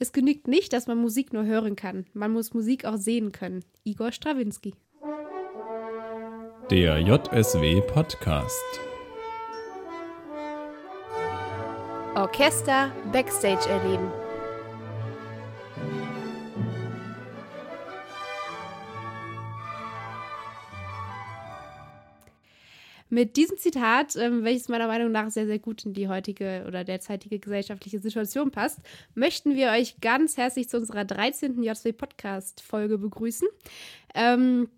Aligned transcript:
Es 0.00 0.12
genügt 0.12 0.46
nicht, 0.46 0.72
dass 0.72 0.86
man 0.86 0.98
Musik 0.98 1.32
nur 1.32 1.44
hören 1.44 1.74
kann. 1.74 2.06
Man 2.12 2.32
muss 2.32 2.54
Musik 2.54 2.84
auch 2.84 2.96
sehen 2.96 3.32
können. 3.32 3.64
Igor 3.82 4.12
Strawinski. 4.12 4.74
Der 6.70 7.00
JSW 7.00 7.80
Podcast. 7.80 8.80
Orchester 12.14 12.92
Backstage 13.12 13.68
erleben. 13.68 14.08
Mit 23.18 23.36
diesem 23.36 23.58
Zitat, 23.58 24.14
ähm, 24.14 24.44
welches 24.44 24.68
meiner 24.68 24.86
Meinung 24.86 25.10
nach 25.10 25.28
sehr, 25.28 25.44
sehr 25.44 25.58
gut 25.58 25.84
in 25.84 25.92
die 25.92 26.06
heutige 26.06 26.64
oder 26.68 26.84
derzeitige 26.84 27.40
gesellschaftliche 27.40 27.98
Situation 27.98 28.52
passt, 28.52 28.78
möchten 29.16 29.56
wir 29.56 29.70
euch 29.70 30.00
ganz 30.00 30.36
herzlich 30.36 30.68
zu 30.68 30.76
unserer 30.76 31.04
13. 31.04 31.60
JSW 31.60 31.90
Podcast-Folge 31.94 32.96
begrüßen. 32.96 33.48
Ähm, 34.14 34.68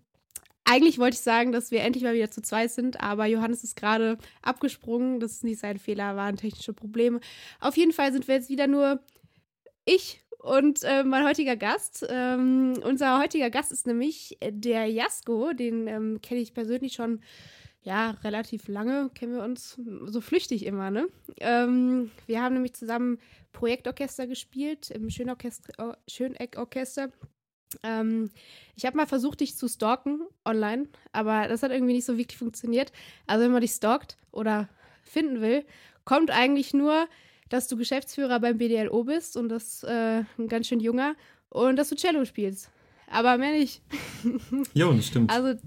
eigentlich 0.63 0.97
wollte 0.97 1.17
ich 1.17 1.21
sagen, 1.21 1.51
dass 1.51 1.69
wir 1.69 1.81
endlich 1.81 2.03
mal 2.03 2.15
wieder 2.15 2.31
zu 2.31 2.41
zweit 2.41 2.71
sind, 2.71 2.99
aber 2.99 3.27
Johannes 3.27 3.63
ist 3.63 3.75
gerade 3.75 4.17
abgesprungen. 4.41 5.19
Das 5.19 5.33
ist 5.33 5.43
nicht 5.43 5.59
sein 5.59 5.77
Fehler, 5.77 6.15
waren 6.15 6.35
technische 6.35 6.73
Probleme. 6.73 7.19
Auf 7.59 7.77
jeden 7.77 7.91
Fall 7.91 8.11
sind 8.11 8.27
wir 8.27 8.33
jetzt 8.33 8.49
wieder 8.49 8.65
nur 8.65 9.01
ich 9.85 10.19
und 10.39 10.81
äh, 10.81 11.03
mein 11.03 11.27
heutiger 11.27 11.57
Gast. 11.57 12.07
Ähm, 12.09 12.73
unser 12.83 13.19
heutiger 13.19 13.51
Gast 13.51 13.71
ist 13.71 13.85
nämlich 13.85 14.39
der 14.43 14.87
Jasko. 14.87 15.53
Den 15.53 15.85
ähm, 15.85 16.21
kenne 16.23 16.41
ich 16.41 16.55
persönlich 16.55 16.93
schon 16.93 17.21
ja, 17.83 18.11
relativ 18.23 18.67
lange 18.67 19.09
kennen 19.15 19.33
wir 19.33 19.43
uns 19.43 19.79
so 20.05 20.21
flüchtig 20.21 20.65
immer, 20.65 20.91
ne? 20.91 21.07
Ähm, 21.39 22.11
wir 22.27 22.41
haben 22.41 22.53
nämlich 22.53 22.73
zusammen 22.73 23.19
Projektorchester 23.53 24.27
gespielt 24.27 24.91
im 24.91 25.09
Schöneckorchester. 25.09 25.97
Schöneckorchester. 26.07 27.11
Ähm, 27.83 28.29
ich 28.75 28.85
habe 28.85 28.97
mal 28.97 29.07
versucht, 29.07 29.39
dich 29.39 29.55
zu 29.55 29.67
stalken 29.67 30.21
online, 30.45 30.89
aber 31.11 31.47
das 31.47 31.63
hat 31.63 31.71
irgendwie 31.71 31.93
nicht 31.93 32.05
so 32.05 32.17
wirklich 32.17 32.37
funktioniert. 32.37 32.91
Also, 33.25 33.45
wenn 33.45 33.51
man 33.51 33.61
dich 33.61 33.71
stalkt 33.71 34.17
oder 34.31 34.69
finden 35.03 35.41
will, 35.41 35.65
kommt 36.05 36.29
eigentlich 36.29 36.73
nur, 36.73 37.07
dass 37.49 37.67
du 37.67 37.77
Geschäftsführer 37.77 38.39
beim 38.39 38.57
BDLO 38.57 39.03
bist 39.05 39.37
und 39.37 39.49
das 39.49 39.83
äh, 39.83 40.23
ein 40.37 40.47
ganz 40.47 40.67
schön 40.67 40.79
junger 40.79 41.15
und 41.49 41.77
dass 41.77 41.89
du 41.89 41.95
Cello 41.95 42.25
spielst. 42.25 42.69
Aber 43.07 43.37
mehr 43.37 43.51
nicht. 43.51 43.81
Jo, 44.73 44.93
das 44.93 45.07
stimmt. 45.07 45.31
Also, 45.33 45.59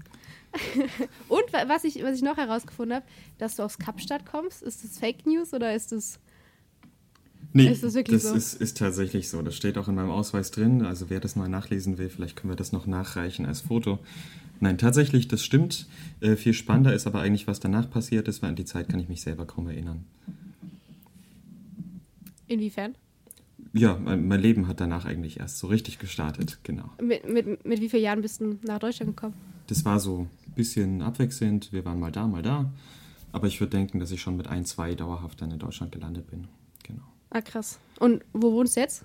und 1.29 1.43
was 1.67 1.83
ich, 1.83 2.01
was 2.03 2.15
ich 2.15 2.21
noch 2.21 2.37
herausgefunden 2.37 2.95
habe, 2.95 3.05
dass 3.37 3.55
du 3.55 3.63
aus 3.63 3.77
Kapstadt 3.77 4.25
kommst, 4.25 4.61
ist 4.61 4.83
das 4.83 4.97
Fake 4.97 5.25
News 5.25 5.53
oder 5.53 5.73
ist 5.73 5.91
das. 5.91 6.19
Nee, 7.53 7.67
ist 7.67 7.83
das, 7.83 7.93
wirklich 7.93 8.21
das 8.21 8.31
so? 8.31 8.35
ist, 8.35 8.53
ist 8.55 8.77
tatsächlich 8.77 9.29
so. 9.29 9.41
Das 9.41 9.55
steht 9.55 9.77
auch 9.77 9.87
in 9.87 9.95
meinem 9.95 10.09
Ausweis 10.09 10.51
drin. 10.51 10.83
Also 10.83 11.09
wer 11.09 11.21
das 11.21 11.37
mal 11.37 11.47
nachlesen 11.47 11.97
will, 11.97 12.09
vielleicht 12.09 12.35
können 12.35 12.51
wir 12.51 12.57
das 12.57 12.73
noch 12.73 12.85
nachreichen 12.85 13.45
als 13.45 13.61
Foto. 13.61 13.99
Nein, 14.59 14.77
tatsächlich, 14.77 15.27
das 15.27 15.43
stimmt. 15.43 15.87
Äh, 16.19 16.35
viel 16.35 16.53
spannender 16.53 16.93
ist 16.93 17.07
aber 17.07 17.21
eigentlich, 17.21 17.47
was 17.47 17.59
danach 17.59 17.89
passiert 17.89 18.27
ist, 18.27 18.41
weil 18.41 18.49
an 18.49 18.55
die 18.55 18.65
Zeit 18.65 18.89
kann 18.89 18.99
ich 18.99 19.07
mich 19.07 19.21
selber 19.21 19.45
kaum 19.45 19.67
erinnern. 19.67 20.05
Inwiefern? 22.47 22.95
Ja, 23.73 23.97
mein, 23.97 24.27
mein 24.27 24.39
Leben 24.39 24.67
hat 24.67 24.79
danach 24.79 25.05
eigentlich 25.05 25.39
erst 25.39 25.57
so 25.57 25.67
richtig 25.67 25.99
gestartet, 25.99 26.59
genau. 26.63 26.89
Mit, 27.01 27.29
mit, 27.29 27.65
mit 27.65 27.81
wie 27.81 27.89
vielen 27.89 28.03
Jahren 28.03 28.21
bist 28.21 28.41
du 28.41 28.57
nach 28.63 28.79
Deutschland 28.79 29.15
gekommen? 29.15 29.33
Das 29.67 29.83
war 29.83 29.99
so 29.99 30.27
bisschen 30.55 31.01
abwechselnd. 31.01 31.71
Wir 31.71 31.85
waren 31.85 31.99
mal 31.99 32.11
da, 32.11 32.27
mal 32.27 32.41
da. 32.41 32.71
Aber 33.31 33.47
ich 33.47 33.59
würde 33.59 33.71
denken, 33.71 33.99
dass 33.99 34.11
ich 34.11 34.21
schon 34.21 34.37
mit 34.37 34.47
ein, 34.47 34.65
zwei 34.65 34.95
dauerhaft 34.95 35.41
dann 35.41 35.51
in 35.51 35.59
Deutschland 35.59 35.91
gelandet 35.91 36.27
bin. 36.27 36.47
Genau. 36.83 37.03
Ah, 37.29 37.41
krass. 37.41 37.79
Und 37.99 38.23
wo 38.33 38.53
wohnst 38.53 38.77
du 38.77 38.79
jetzt? 38.79 39.03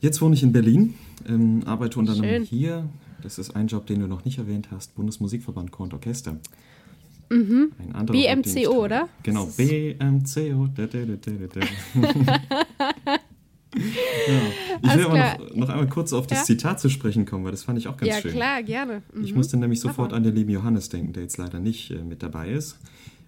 Jetzt 0.00 0.20
wohne 0.20 0.34
ich 0.34 0.42
in 0.42 0.52
Berlin, 0.52 0.94
ähm, 1.28 1.62
arbeite 1.66 1.98
unter 1.98 2.12
anderem 2.12 2.42
hier. 2.42 2.88
Das 3.22 3.38
ist 3.38 3.56
ein 3.56 3.66
Job, 3.66 3.86
den 3.86 4.00
du 4.00 4.06
noch 4.06 4.24
nicht 4.24 4.38
erwähnt 4.38 4.70
hast: 4.70 4.94
Bundesmusikverband 4.94 5.72
Chor 5.72 5.84
und 5.84 5.94
Orchester. 5.94 6.38
Mhm. 7.30 7.72
Ein 7.78 7.94
anderer 7.94 8.16
BMCO, 8.16 8.60
Job, 8.60 8.76
oder? 8.76 9.08
Genau, 9.22 9.46
BMCO. 9.46 10.68
Ja. 13.74 13.82
Ich 14.82 14.94
will 14.96 15.04
aber 15.04 15.18
noch, 15.18 15.54
noch, 15.54 15.68
einmal 15.68 15.88
kurz 15.88 16.12
auf 16.12 16.26
das 16.26 16.38
ja? 16.38 16.44
Zitat 16.44 16.80
zu 16.80 16.88
sprechen 16.88 17.24
kommen, 17.24 17.44
weil 17.44 17.52
das 17.52 17.64
fand 17.64 17.78
ich 17.78 17.88
auch 17.88 17.96
ganz 17.96 18.08
ja, 18.10 18.20
schön. 18.20 18.32
Ja, 18.32 18.36
klar, 18.36 18.62
gerne. 18.62 19.02
Mhm. 19.14 19.24
Ich 19.24 19.34
musste 19.34 19.56
nämlich 19.56 19.80
sofort 19.80 20.12
an 20.12 20.22
den 20.22 20.34
lieben 20.34 20.50
Johannes 20.50 20.88
denken, 20.88 21.12
der 21.12 21.22
jetzt 21.22 21.36
leider 21.36 21.60
nicht 21.60 21.90
äh, 21.90 22.02
mit 22.02 22.22
dabei 22.22 22.50
ist. 22.50 22.78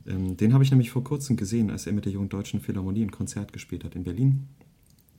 Ähm, 0.07 0.37
den 0.37 0.53
habe 0.53 0.65
ich 0.65 0.71
nämlich 0.71 0.91
vor 0.91 1.05
kurzem 1.05 1.37
gesehen, 1.37 1.71
als 1.71 1.87
er 1.87 1.93
mit 1.93 2.05
der 2.05 2.13
Jungen 2.13 2.29
Deutschen 2.29 2.61
Philharmonie 2.61 3.03
ein 3.03 3.11
Konzert 3.11 3.53
gespielt 3.53 3.85
hat 3.85 3.95
in 3.95 4.05
Berlin. 4.05 4.49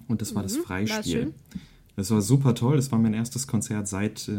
Und 0.07 0.21
das 0.21 0.35
war 0.35 0.43
mhm. 0.43 0.47
das 0.47 0.57
Freispiel. 0.57 1.33
Das 1.95 2.11
war 2.11 2.21
super 2.21 2.55
toll. 2.55 2.75
Das 2.75 2.91
war 2.91 2.99
mein 2.99 3.13
erstes 3.13 3.47
Konzert, 3.47 3.87
seit 3.87 4.27
äh, 4.27 4.33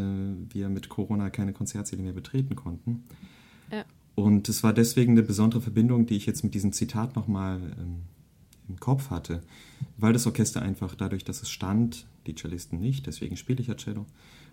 wir 0.50 0.69
mit 0.69 0.89
Corona 0.89 1.31
keine 1.31 1.53
Konzertsäle 1.53 2.03
mehr 2.03 2.12
betreten 2.12 2.56
konnten. 2.56 3.05
Ja. 3.71 3.84
Und 4.17 4.49
es 4.49 4.62
war 4.62 4.73
deswegen 4.73 5.12
eine 5.12 5.23
besondere 5.23 5.61
Verbindung, 5.61 6.06
die 6.06 6.17
ich 6.17 6.27
jetzt 6.27 6.44
mit 6.44 6.55
diesem 6.55 6.73
Zitat 6.73 7.17
nochmal 7.17 7.61
ähm, 7.78 8.03
im 8.69 8.81
Kopf 8.81 9.11
hatte, 9.11 9.43
weil 9.97 10.13
das 10.13 10.27
Orchester 10.27 10.63
einfach 10.63 10.95
dadurch, 10.95 11.25
dass 11.25 11.43
es 11.43 11.51
stand, 11.51 12.07
die 12.27 12.35
Cellisten 12.35 12.81
nicht, 12.81 13.07
deswegen 13.07 13.37
spiele 13.37 13.61
ich 13.61 13.67
ja 13.67 13.77
Cello, 13.77 14.07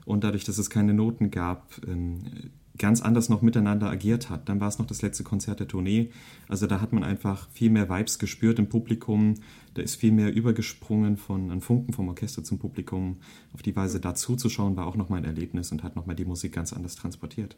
und 0.06 0.24
dadurch, 0.24 0.44
dass 0.44 0.58
es 0.58 0.70
keine 0.70 0.94
Noten 0.94 1.32
gab, 1.32 1.80
ähm, 1.88 2.52
ganz 2.78 3.02
anders 3.02 3.30
noch 3.30 3.42
miteinander 3.42 3.90
agiert 3.90 4.30
hat. 4.30 4.50
Dann 4.50 4.60
war 4.60 4.68
es 4.68 4.80
noch 4.80 4.88
das 4.88 5.02
letzte 5.02 5.24
Konzert 5.24 5.60
der 5.60 5.68
Tournee. 5.68 6.10
Also 6.48 6.68
da 6.68 6.82
hat 6.82 6.94
man 6.94 7.04
einfach 7.04 7.50
viel 7.52 7.70
mehr 7.70 7.90
Vibes 7.90 8.18
gespürt 8.18 8.60
im 8.60 8.70
Publikum. 8.70 9.36
Da 9.74 9.82
ist 9.82 9.96
viel 9.96 10.12
mehr 10.12 10.34
übergesprungen 10.34 11.18
von 11.18 11.52
an 11.52 11.62
Funken 11.62 11.94
vom 11.94 12.08
Orchester 12.08 12.44
zum 12.44 12.60
Publikum. 12.60 13.18
Auf 13.54 13.62
die 13.62 13.76
Weise 13.76 14.00
da 14.00 14.16
zuzuschauen, 14.16 14.76
war 14.78 14.88
auch 14.88 14.96
nochmal 14.96 15.20
ein 15.20 15.26
Erlebnis 15.26 15.72
und 15.72 15.84
hat 15.84 15.96
nochmal 15.96 16.16
die 16.16 16.26
Musik 16.26 16.54
ganz 16.54 16.74
anders 16.74 16.96
transportiert. 16.96 17.56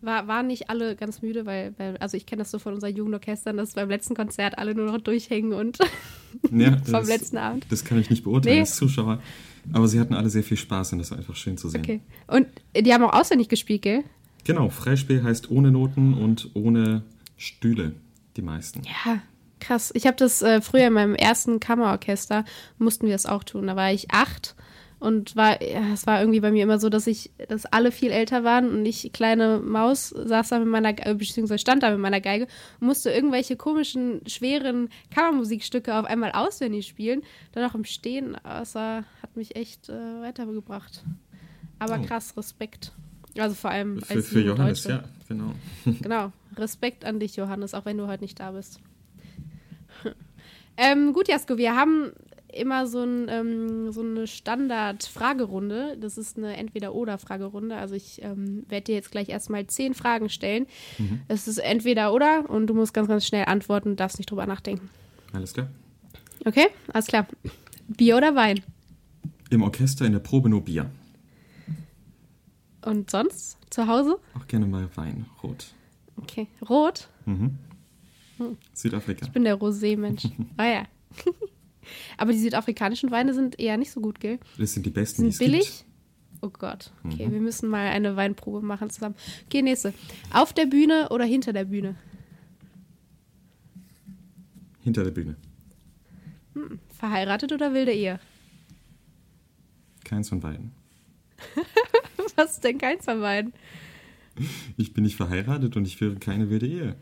War, 0.00 0.28
waren 0.28 0.46
nicht 0.46 0.70
alle 0.70 0.96
ganz 0.96 1.22
müde, 1.22 1.46
weil, 1.46 1.74
weil 1.78 1.96
also 1.98 2.16
ich 2.16 2.26
kenne 2.26 2.42
das 2.42 2.50
so 2.50 2.58
von 2.58 2.74
unseren 2.74 2.94
Jugendorchestern, 2.94 3.56
dass 3.56 3.74
beim 3.74 3.88
letzten 3.88 4.14
Konzert 4.14 4.58
alle 4.58 4.74
nur 4.74 4.86
noch 4.86 4.98
durchhängen 4.98 5.52
und 5.52 5.78
ja, 6.50 6.76
vom 6.84 6.92
das, 6.92 7.08
letzten 7.08 7.38
Abend. 7.38 7.66
Das 7.70 7.84
kann 7.84 7.98
ich 7.98 8.10
nicht 8.10 8.24
beurteilen 8.24 8.56
nee. 8.56 8.60
als 8.60 8.76
Zuschauer. 8.76 9.20
Aber 9.72 9.86
sie 9.86 10.00
hatten 10.00 10.14
alle 10.14 10.28
sehr 10.28 10.42
viel 10.42 10.56
Spaß 10.56 10.92
und 10.92 10.98
das 10.98 11.10
war 11.10 11.18
einfach 11.18 11.36
schön 11.36 11.56
zu 11.56 11.68
sehen. 11.68 11.82
Okay. 11.82 12.00
Und 12.26 12.48
die 12.76 12.92
haben 12.92 13.04
auch 13.04 13.12
auswendig 13.12 13.48
gespielt, 13.48 13.82
gell? 13.82 14.04
Genau, 14.44 14.70
Freispiel 14.70 15.22
heißt 15.22 15.50
ohne 15.50 15.70
Noten 15.70 16.14
und 16.14 16.50
ohne 16.54 17.02
Stühle, 17.36 17.94
die 18.36 18.42
meisten. 18.42 18.82
Ja, 18.82 19.20
krass. 19.60 19.92
Ich 19.94 20.06
habe 20.06 20.16
das 20.16 20.42
äh, 20.42 20.60
früher 20.60 20.88
in 20.88 20.94
meinem 20.94 21.14
ersten 21.14 21.60
Kammerorchester, 21.60 22.44
mussten 22.78 23.06
wir 23.06 23.12
das 23.12 23.26
auch 23.26 23.44
tun. 23.44 23.68
Da 23.68 23.76
war 23.76 23.92
ich 23.92 24.10
acht 24.10 24.56
und 25.02 25.34
war, 25.34 25.60
ja, 25.60 25.92
es 25.92 26.06
war 26.06 26.20
irgendwie 26.20 26.38
bei 26.38 26.52
mir 26.52 26.62
immer 26.62 26.78
so, 26.78 26.88
dass 26.88 27.08
ich, 27.08 27.32
dass 27.48 27.66
alle 27.66 27.90
viel 27.90 28.12
älter 28.12 28.44
waren 28.44 28.70
und 28.70 28.86
ich 28.86 29.12
kleine 29.12 29.58
Maus 29.58 30.10
saß 30.10 30.50
da 30.50 30.60
mit 30.60 30.68
meiner, 30.68 30.90
äh, 31.04 31.14
beziehungsweise 31.14 31.58
stand 31.58 31.82
da 31.82 31.90
mit 31.90 31.98
meiner 31.98 32.20
Geige 32.20 32.46
und 32.78 32.86
musste 32.86 33.10
irgendwelche 33.10 33.56
komischen, 33.56 34.20
schweren 34.28 34.90
Kammermusikstücke 35.12 35.92
auf 35.92 36.04
einmal 36.04 36.30
auswendig 36.30 36.86
spielen. 36.86 37.22
Dann 37.50 37.68
auch 37.68 37.74
im 37.74 37.84
Stehen, 37.84 38.36
das 38.44 38.76
hat 38.76 39.02
mich 39.34 39.56
echt 39.56 39.88
äh, 39.88 40.22
weitergebracht. 40.22 41.02
Aber 41.80 41.98
oh. 42.00 42.06
krass, 42.06 42.36
Respekt. 42.36 42.92
Also 43.36 43.56
vor 43.56 43.72
allem 43.72 44.00
für, 44.02 44.14
als 44.14 44.28
für 44.28 44.40
Johannes, 44.40 44.84
Deutsche. 44.84 45.02
ja, 45.02 45.04
genau. 45.28 45.52
genau, 46.00 46.32
Respekt 46.56 47.04
an 47.04 47.18
dich, 47.18 47.34
Johannes, 47.34 47.74
auch 47.74 47.86
wenn 47.86 47.98
du 47.98 48.06
heute 48.06 48.22
nicht 48.22 48.38
da 48.38 48.52
bist. 48.52 48.78
ähm, 50.76 51.12
gut, 51.12 51.26
Jasko, 51.26 51.56
wir 51.58 51.74
haben 51.74 52.12
immer 52.52 52.86
so, 52.86 53.02
ein, 53.02 53.28
ähm, 53.28 53.92
so 53.92 54.02
eine 54.02 54.26
Standard-Fragerunde. 54.26 55.96
Das 56.00 56.18
ist 56.18 56.36
eine 56.36 56.56
Entweder-Oder-Fragerunde. 56.56 57.76
Also 57.76 57.94
ich 57.94 58.22
ähm, 58.22 58.64
werde 58.68 58.84
dir 58.84 58.94
jetzt 58.94 59.10
gleich 59.10 59.28
erstmal 59.28 59.66
zehn 59.66 59.94
Fragen 59.94 60.28
stellen. 60.28 60.66
Mhm. 60.98 61.20
Es 61.28 61.48
ist 61.48 61.58
Entweder-Oder 61.58 62.48
und 62.48 62.66
du 62.66 62.74
musst 62.74 62.94
ganz, 62.94 63.08
ganz 63.08 63.26
schnell 63.26 63.46
antworten, 63.46 63.96
darfst 63.96 64.18
nicht 64.18 64.30
drüber 64.30 64.46
nachdenken. 64.46 64.90
Alles 65.32 65.54
klar. 65.54 65.68
Okay, 66.44 66.68
alles 66.92 67.06
klar. 67.06 67.26
Bier 67.88 68.16
oder 68.16 68.34
Wein? 68.34 68.60
Im 69.50 69.62
Orchester 69.62 70.04
in 70.06 70.12
der 70.12 70.20
Probe 70.20 70.48
nur 70.48 70.62
Bier. 70.62 70.90
Und 72.84 73.10
sonst? 73.10 73.58
Zu 73.70 73.86
Hause? 73.86 74.18
Auch 74.34 74.46
gerne 74.46 74.66
mal 74.66 74.88
Wein, 74.96 75.26
rot. 75.42 75.66
Okay, 76.16 76.48
rot? 76.68 77.08
Mhm. 77.26 77.58
Hm. 78.38 78.56
Südafrika. 78.72 79.26
Ich 79.26 79.32
bin 79.32 79.44
der 79.44 79.56
Rosé-Mensch. 79.56 80.28
ah 80.56 80.64
ja. 80.64 80.82
Aber 82.16 82.32
die 82.32 82.38
südafrikanischen 82.38 83.10
Weine 83.10 83.34
sind 83.34 83.58
eher 83.58 83.76
nicht 83.76 83.90
so 83.90 84.00
gut, 84.00 84.20
gell? 84.20 84.38
Das 84.58 84.72
sind 84.72 84.86
die 84.86 84.90
besten, 84.90 85.22
die 85.22 85.28
es 85.28 85.38
billig. 85.38 85.64
Gibt. 85.64 85.84
Oh 86.42 86.50
Gott. 86.50 86.92
Okay, 87.04 87.28
mhm. 87.28 87.32
wir 87.32 87.40
müssen 87.40 87.68
mal 87.68 87.86
eine 87.86 88.16
Weinprobe 88.16 88.66
machen 88.66 88.90
zusammen. 88.90 89.14
Okay, 89.46 89.62
nächste. 89.62 89.94
Auf 90.32 90.52
der 90.52 90.66
Bühne 90.66 91.08
oder 91.10 91.24
hinter 91.24 91.52
der 91.52 91.64
Bühne? 91.64 91.94
Hinter 94.82 95.04
der 95.04 95.12
Bühne. 95.12 95.36
Hm. 96.54 96.80
Verheiratet 96.98 97.52
oder 97.52 97.72
wilde 97.72 97.92
Ehe? 97.92 98.18
Keins 100.04 100.28
von 100.28 100.40
beiden. 100.40 100.72
Was 102.36 102.54
ist 102.54 102.64
denn 102.64 102.78
keins 102.78 103.04
von 103.04 103.20
beiden? 103.20 103.52
Ich 104.76 104.92
bin 104.94 105.04
nicht 105.04 105.16
verheiratet 105.16 105.76
und 105.76 105.86
ich 105.86 105.96
führe 105.96 106.16
keine 106.16 106.50
wilde 106.50 106.66
Ehe. 106.66 106.96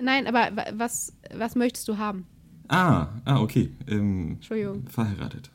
Nein, 0.00 0.26
aber 0.26 0.72
was, 0.72 1.12
was 1.34 1.54
möchtest 1.54 1.86
du 1.88 1.98
haben? 1.98 2.26
Ah, 2.70 3.08
ah, 3.24 3.40
okay. 3.40 3.72
Ähm, 3.88 4.34
Entschuldigung. 4.34 4.86
Verheiratet. 4.86 5.50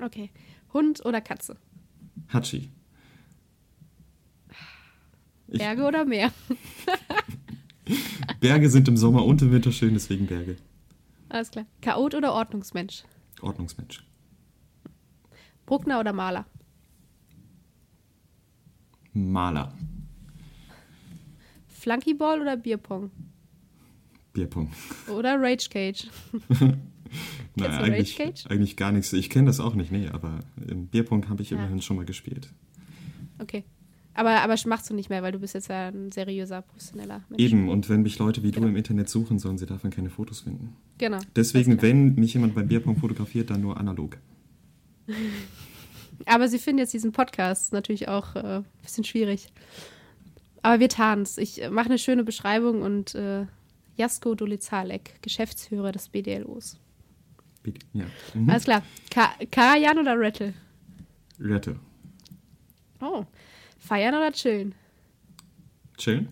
Okay. 0.00 0.30
Hund 0.72 1.04
oder 1.04 1.20
Katze? 1.20 1.58
Hatschi. 2.28 2.70
Berge 5.46 5.84
oder 5.84 6.06
Meer? 6.06 6.32
Berge 8.40 8.70
sind 8.70 8.88
im 8.88 8.96
Sommer 8.96 9.26
und 9.26 9.42
im 9.42 9.52
Winter 9.52 9.72
schön, 9.72 9.92
deswegen 9.92 10.26
Berge. 10.26 10.56
Alles 11.28 11.50
klar. 11.50 11.66
Chaot 11.82 12.14
oder 12.14 12.32
Ordnungsmensch? 12.32 13.04
Ordnungsmensch. 13.42 14.02
Bruckner 15.66 16.00
oder 16.00 16.14
Maler? 16.14 16.46
Maler. 19.12 19.74
Flunkyball 21.68 22.40
oder 22.40 22.56
Bierpong? 22.56 23.10
Bierpong. 24.32 24.70
Oder 25.08 25.40
Rage 25.40 25.68
Cage? 25.70 26.06
naja, 27.56 27.78
du 27.78 27.84
eigentlich, 27.84 28.18
Rage 28.18 28.30
Cage? 28.32 28.46
eigentlich 28.46 28.76
gar 28.76 28.92
nichts. 28.92 29.12
Ich 29.12 29.30
kenne 29.30 29.46
das 29.46 29.60
auch 29.60 29.74
nicht, 29.74 29.92
nee, 29.92 30.08
aber 30.08 30.40
im 30.66 30.86
Bierpong 30.86 31.28
habe 31.28 31.42
ich 31.42 31.50
Ja. 31.50 31.58
immerhin 31.58 31.82
schon 31.82 31.96
mal 31.96 32.04
gespielt. 32.06 32.48
Okay. 33.38 33.64
Aber, 34.14 34.42
aber 34.42 34.54
machst 34.66 34.90
du 34.90 34.94
nicht 34.94 35.08
mehr, 35.08 35.22
weil 35.22 35.32
du 35.32 35.38
bist 35.38 35.54
jetzt 35.54 35.68
ja 35.68 35.88
ein 35.88 36.12
seriöser, 36.12 36.60
professioneller 36.62 37.22
Mensch. 37.30 37.42
Eben, 37.42 37.68
und 37.70 37.88
wenn 37.88 38.02
mich 38.02 38.18
Leute 38.18 38.42
wie 38.42 38.50
du 38.50 38.56
Genau. 38.60 38.68
im 38.68 38.76
Internet 38.76 39.08
suchen, 39.08 39.38
sollen 39.38 39.56
sie 39.56 39.64
davon 39.66 39.90
keine 39.90 40.10
Fotos 40.10 40.40
finden. 40.40 40.76
Genau. 40.98 41.18
Deswegen, 41.34 41.80
wenn 41.80 42.14
mich 42.16 42.34
jemand 42.34 42.54
beim 42.54 42.68
Bierpong 42.68 42.96
fotografiert, 42.96 43.48
dann 43.50 43.62
nur 43.62 43.78
analog. 43.78 44.18
Aber 46.26 46.46
sie 46.48 46.58
finden 46.58 46.78
jetzt 46.80 46.92
diesen 46.92 47.12
Podcast 47.12 47.72
natürlich 47.72 48.08
auch 48.08 48.36
äh, 48.36 48.56
ein 48.58 48.64
bisschen 48.82 49.04
schwierig. 49.04 49.48
Aber 50.62 50.78
wir 50.78 50.88
tarn's. 50.88 51.38
Ich 51.38 51.62
äh, 51.62 51.70
mache 51.70 51.86
eine 51.86 51.98
schöne 51.98 52.22
Beschreibung 52.22 52.82
und 52.82 53.14
äh, 53.14 53.46
Jasko 53.96 54.34
Dolizalek, 54.34 55.20
Geschäftsführer 55.22 55.92
des 55.92 56.08
BDLOs. 56.08 56.78
Ja. 57.92 58.04
Mhm. 58.34 58.50
Alles 58.50 58.64
klar. 58.64 58.82
Ka 59.10 59.32
Karajan 59.50 59.98
oder 59.98 60.18
Rattle? 60.18 60.54
Rette. 61.38 61.76
Oh. 63.00 63.24
Feiern 63.78 64.14
oder 64.14 64.32
chillen? 64.32 64.74
Chillen? 65.96 66.28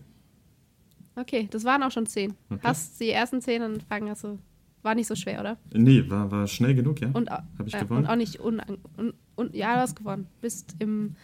Okay, 1.15 1.47
das 1.51 1.63
waren 1.65 1.83
auch 1.83 1.91
schon 1.91 2.05
zehn. 2.05 2.33
Okay. 2.49 2.61
Hast 2.63 2.99
die 2.99 3.09
ersten 3.09 3.41
zehn 3.41 3.61
und 3.61 3.83
fangen 3.83 4.09
hast 4.09 4.23
du. 4.23 4.39
War 4.83 4.95
nicht 4.95 5.07
so 5.07 5.15
schwer, 5.15 5.41
oder? 5.41 5.57
Nee, 5.73 6.09
war, 6.09 6.31
war 6.31 6.47
schnell 6.47 6.73
genug, 6.73 7.01
ja? 7.01 7.09
Und, 7.13 7.29
Hab 7.29 7.45
ich 7.67 7.75
äh, 7.75 7.81
gewonnen? 7.81 8.05
und 8.05 8.09
auch 8.09 8.15
nicht 8.15 8.39
unang 8.39 8.79
un 8.97 9.13
un 9.35 9.49
ja, 9.53 9.75
du 9.75 9.81
hast 9.81 9.95
gewonnen. 9.95 10.27
Bist 10.41 10.75
im 10.79 11.15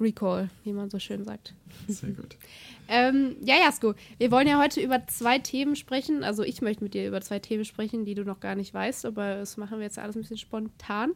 Recall, 0.00 0.50
wie 0.64 0.72
man 0.72 0.90
so 0.90 0.98
schön 0.98 1.24
sagt. 1.24 1.54
Sehr 1.88 2.10
gut. 2.10 2.36
Ähm, 2.86 3.36
ja, 3.42 3.54
Jasko, 3.56 3.94
wir 4.18 4.30
wollen 4.30 4.46
ja 4.46 4.60
heute 4.60 4.80
über 4.80 5.06
zwei 5.06 5.38
Themen 5.38 5.74
sprechen. 5.74 6.22
Also 6.22 6.42
ich 6.42 6.60
möchte 6.60 6.84
mit 6.84 6.92
dir 6.92 7.08
über 7.08 7.22
zwei 7.22 7.38
Themen 7.38 7.64
sprechen, 7.64 8.04
die 8.04 8.14
du 8.14 8.24
noch 8.24 8.40
gar 8.40 8.54
nicht 8.56 8.74
weißt, 8.74 9.06
aber 9.06 9.36
das 9.36 9.56
machen 9.56 9.78
wir 9.78 9.84
jetzt 9.84 9.98
alles 9.98 10.16
ein 10.16 10.20
bisschen 10.20 10.36
spontan. 10.36 11.12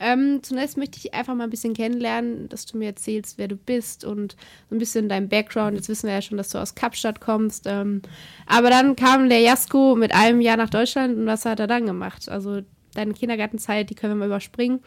Ähm, 0.00 0.42
zunächst 0.42 0.76
möchte 0.76 0.98
ich 0.98 1.14
einfach 1.14 1.36
mal 1.36 1.44
ein 1.44 1.50
bisschen 1.50 1.74
kennenlernen, 1.74 2.48
dass 2.48 2.66
du 2.66 2.76
mir 2.76 2.86
erzählst, 2.86 3.38
wer 3.38 3.46
du 3.46 3.54
bist 3.54 4.04
und 4.04 4.32
so 4.68 4.74
ein 4.74 4.78
bisschen 4.78 5.08
dein 5.08 5.28
Background. 5.28 5.76
Jetzt 5.76 5.88
wissen 5.88 6.08
wir 6.08 6.14
ja 6.14 6.22
schon, 6.22 6.38
dass 6.38 6.48
du 6.48 6.58
aus 6.58 6.74
Kapstadt 6.74 7.20
kommst. 7.20 7.66
Ähm, 7.68 8.02
aber 8.46 8.70
dann 8.70 8.96
kam 8.96 9.28
der 9.28 9.40
Jasko 9.40 9.94
mit 9.94 10.12
einem 10.12 10.40
Jahr 10.40 10.56
nach 10.56 10.70
Deutschland 10.70 11.16
und 11.16 11.26
was 11.26 11.44
hat 11.44 11.60
er 11.60 11.68
dann 11.68 11.86
gemacht? 11.86 12.28
Also 12.28 12.62
deine 12.94 13.14
Kindergartenzeit, 13.14 13.90
die 13.90 13.94
können 13.94 14.14
wir 14.14 14.18
mal 14.18 14.26
überspringen. 14.26 14.80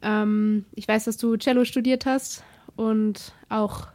Ähm, 0.00 0.64
ich 0.74 0.86
weiß, 0.86 1.06
dass 1.06 1.16
du 1.16 1.36
Cello 1.36 1.64
studiert 1.64 2.06
hast 2.06 2.44
und 2.76 3.32
auch 3.48 3.88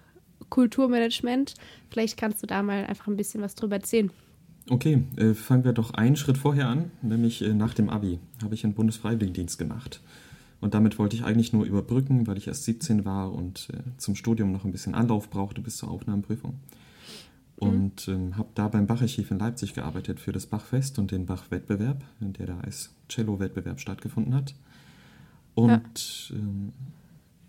Kulturmanagement. 0.50 1.56
Vielleicht 1.89 2.18
kannst 2.18 2.41
du 2.44 2.47
da 2.47 2.63
mal 2.63 2.85
einfach 2.85 3.07
ein 3.07 3.18
bisschen 3.18 3.41
was 3.41 3.56
drüber 3.56 3.75
erzählen. 3.75 4.12
Okay, 4.69 5.03
äh, 5.15 5.33
fangen 5.33 5.63
wir 5.63 5.74
doch 5.74 5.94
einen 5.94 6.18
Schritt 6.18 6.38
vorher 6.38 6.68
an, 6.68 6.91
nämlich 7.01 7.41
äh, 7.41 7.53
nach 7.53 7.74
dem 7.74 7.89
Abi 7.89 8.19
habe 8.44 8.53
ich 8.53 8.63
einen 8.63 8.74
Bundesfreiwilligendienst 8.74 9.57
gemacht. 9.57 10.01
Und 10.59 10.74
damit 10.74 10.97
wollte 11.00 11.15
ich 11.15 11.24
eigentlich 11.24 11.53
nur 11.53 11.65
überbrücken, 11.65 12.27
weil 12.27 12.38
ich 12.38 12.47
erst 12.47 12.65
17 12.65 13.06
war 13.06 13.31
und 13.31 13.69
äh, 13.71 13.77
zum 13.97 14.15
Studium 14.15 14.51
noch 14.51 14.65
ein 14.65 14.71
bisschen 14.71 14.95
Anlauf 14.95 15.29
brauchte 15.29 15.62
bis 15.62 15.77
zur 15.77 15.89
Aufnahmeprüfung. 15.89 16.56
Und 17.56 18.07
ähm, 18.07 18.38
habe 18.38 18.50
da 18.53 18.68
beim 18.68 18.85
Bacharchiv 18.85 19.31
in 19.31 19.39
Leipzig 19.39 19.74
gearbeitet 19.74 20.19
für 20.19 20.31
das 20.31 20.45
Bachfest 20.45 21.00
und 21.00 21.12
den 21.12 21.25
Bach-Wettbewerb, 21.25 22.03
in 22.21 22.33
der 22.33 22.45
da 22.45 22.59
als 22.59 22.94
Cello-Wettbewerb 23.09 23.79
stattgefunden 23.79 24.35
hat. 24.35 24.53
Und 25.56 26.33
ähm, 26.35 26.71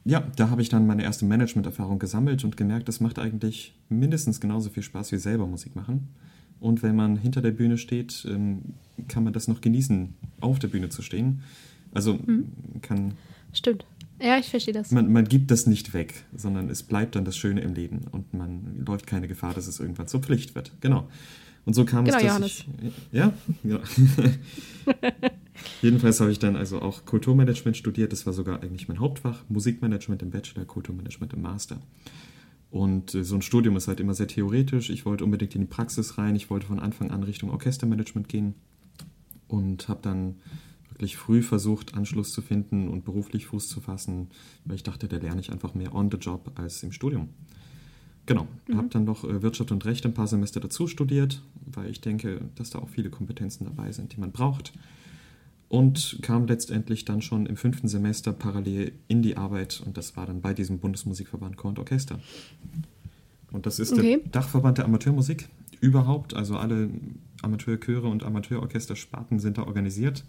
ja, 0.05 0.21
da 0.37 0.51
habe 0.51 0.63
ich 0.63 0.69
dann 0.69 0.87
meine 0.87 1.03
erste 1.03 1.25
Management-Erfahrung 1.25 1.99
gesammelt 1.99 2.45
und 2.45 2.57
gemerkt, 2.57 2.89
das 2.89 3.01
macht 3.01 3.19
eigentlich 3.19 3.75
mindestens 3.89 4.41
genauso 4.41 4.71
viel 4.71 4.83
Spaß 4.83 5.13
wie 5.13 5.19
selber 5.19 5.47
Musik 5.47 5.77
machen. 5.77 6.09
Und 6.61 6.83
wenn 6.83 6.97
man 6.97 7.17
hinter 7.17 7.41
der 7.43 7.53
Bühne 7.53 7.79
steht, 7.79 8.27
ähm, 8.29 8.63
kann 9.07 9.23
man 9.25 9.33
das 9.33 9.49
noch 9.49 9.61
genießen, 9.61 10.15
auf 10.41 10.59
der 10.59 10.69
Bühne 10.69 10.89
zu 10.89 11.03
stehen. 11.03 11.43
Also 11.93 12.19
kann, 12.83 13.15
Stimmt. 13.53 13.87
Ja, 14.21 14.39
ich 14.39 14.49
verstehe 14.51 14.75
das. 14.75 14.91
man, 14.91 15.13
man 15.13 15.27
gibt 15.27 15.51
das 15.51 15.67
nicht 15.67 15.95
weg, 15.95 16.25
sondern 16.35 16.69
es 16.69 16.83
bleibt 16.83 17.15
dann 17.15 17.25
das 17.25 17.37
Schöne 17.37 17.61
im 17.61 17.75
Leben 17.75 18.01
und 18.11 18.35
man 18.35 18.85
läuft 18.85 19.07
keine 19.07 19.29
Gefahr, 19.29 19.55
dass 19.55 19.69
es 19.69 19.79
irgendwann 19.79 20.09
zur 20.09 20.21
Pflicht 20.21 20.55
wird. 20.57 20.73
Genau. 20.81 21.09
Und 21.65 21.75
so 21.75 21.85
kam 21.85 22.05
Genau, 22.05 22.17
es, 22.17 22.23
dass 22.23 22.33
Johannes. 22.33 22.65
ich... 22.83 22.93
Ja? 23.13 23.33
ja. 23.63 23.79
Jedenfalls 25.83 26.21
habe 26.21 26.31
ich 26.31 26.39
dann 26.39 26.57
also 26.57 26.81
auch 26.81 27.05
Kulturmanagement 27.05 27.77
studiert. 27.77 28.13
Das 28.13 28.27
war 28.27 28.33
sogar 28.33 28.63
eigentlich 28.63 28.89
mein 28.89 29.01
Hauptfach. 29.01 29.45
Musikmanagement 29.49 30.23
im 30.23 30.31
Bachelor, 30.31 30.65
Kulturmanagement 30.65 31.33
im 31.33 31.43
Master. 31.43 31.81
Und 32.71 33.15
äh, 33.15 33.25
so 33.25 33.37
ein 33.37 33.43
Studium 33.43 33.77
ist 33.77 33.89
halt 33.89 34.01
immer 34.01 34.15
sehr 34.15 34.29
theoretisch. 34.29 34.91
Ich 34.91 35.07
wollte 35.07 35.25
unbedingt 35.25 35.55
in 35.55 35.63
die 35.63 35.67
Praxis 35.67 36.19
rein. 36.19 36.37
Ich 36.37 36.51
wollte 36.51 36.67
von 36.67 36.81
Anfang 36.81 37.11
an 37.11 37.23
Richtung 37.23 37.51
Orchestermanagement 37.51 38.29
gehen. 38.29 38.55
Und 39.47 39.89
habe 39.89 40.01
dann 40.03 40.37
wirklich 40.91 41.17
früh 41.17 41.43
versucht, 41.43 41.95
Anschluss 41.95 42.33
zu 42.33 42.43
finden 42.43 42.89
und 42.89 43.05
beruflich 43.05 43.47
Fuß 43.47 43.69
zu 43.69 43.81
fassen, 43.81 44.29
weil 44.65 44.77
ich 44.77 44.83
dachte, 44.83 45.09
da 45.09 45.17
lerne 45.17 45.41
ich 45.41 45.53
einfach 45.53 45.75
mehr 45.75 45.95
on 45.95 46.11
the 46.11 46.19
job 46.19 46.51
als 46.57 46.83
im 46.83 46.93
Studium. 46.93 47.29
Genau, 48.27 48.47
habe 48.75 48.89
dann 48.89 49.05
noch 49.05 49.25
äh, 49.25 49.41
Wirtschaft 49.41 49.73
und 49.73 49.87
Recht 49.87 50.05
ein 50.05 50.13
paar 50.13 50.27
Semester 50.27 50.61
dazu 50.61 50.87
studiert, 50.87 51.41
weil 51.65 51.91
ich 51.91 52.03
denke, 52.03 52.43
dass 52.57 52.69
da 52.69 52.79
auch 52.81 52.91
viele 52.91 53.09
Kompetenzen 53.09 53.65
dabei 53.65 53.91
sind, 53.93 54.15
die 54.15 54.21
man 54.21 54.33
braucht. 54.33 54.75
Und 55.69 56.19
kam 56.23 56.47
letztendlich 56.47 57.05
dann 57.05 57.21
schon 57.21 57.45
im 57.45 57.57
fünften 57.57 57.89
Semester 57.89 58.33
parallel 58.33 58.93
in 59.07 59.21
die 59.21 59.37
Arbeit 59.37 59.83
und 59.85 59.99
das 59.99 60.17
war 60.17 60.25
dann 60.27 60.41
bei 60.41 60.55
diesem 60.55 60.79
Bundesmusikverband 60.79 61.57
Chor 61.59 61.71
und 61.71 61.79
Orchester. 61.79 62.21
Und 63.53 63.67
das 63.67 63.79
ist 63.79 63.93
Okay. 63.93 64.21
der 64.23 64.31
Dachverband 64.33 64.79
der 64.79 64.87
Amateurmusik 64.87 65.49
überhaupt, 65.81 66.35
also 66.35 66.57
alle 66.57 66.89
Amateurchöre 67.43 68.09
und 68.09 68.23
Amateurorchestersparten 68.25 69.41
sind 69.41 69.59
da 69.59 69.65
organisiert. 69.65 70.25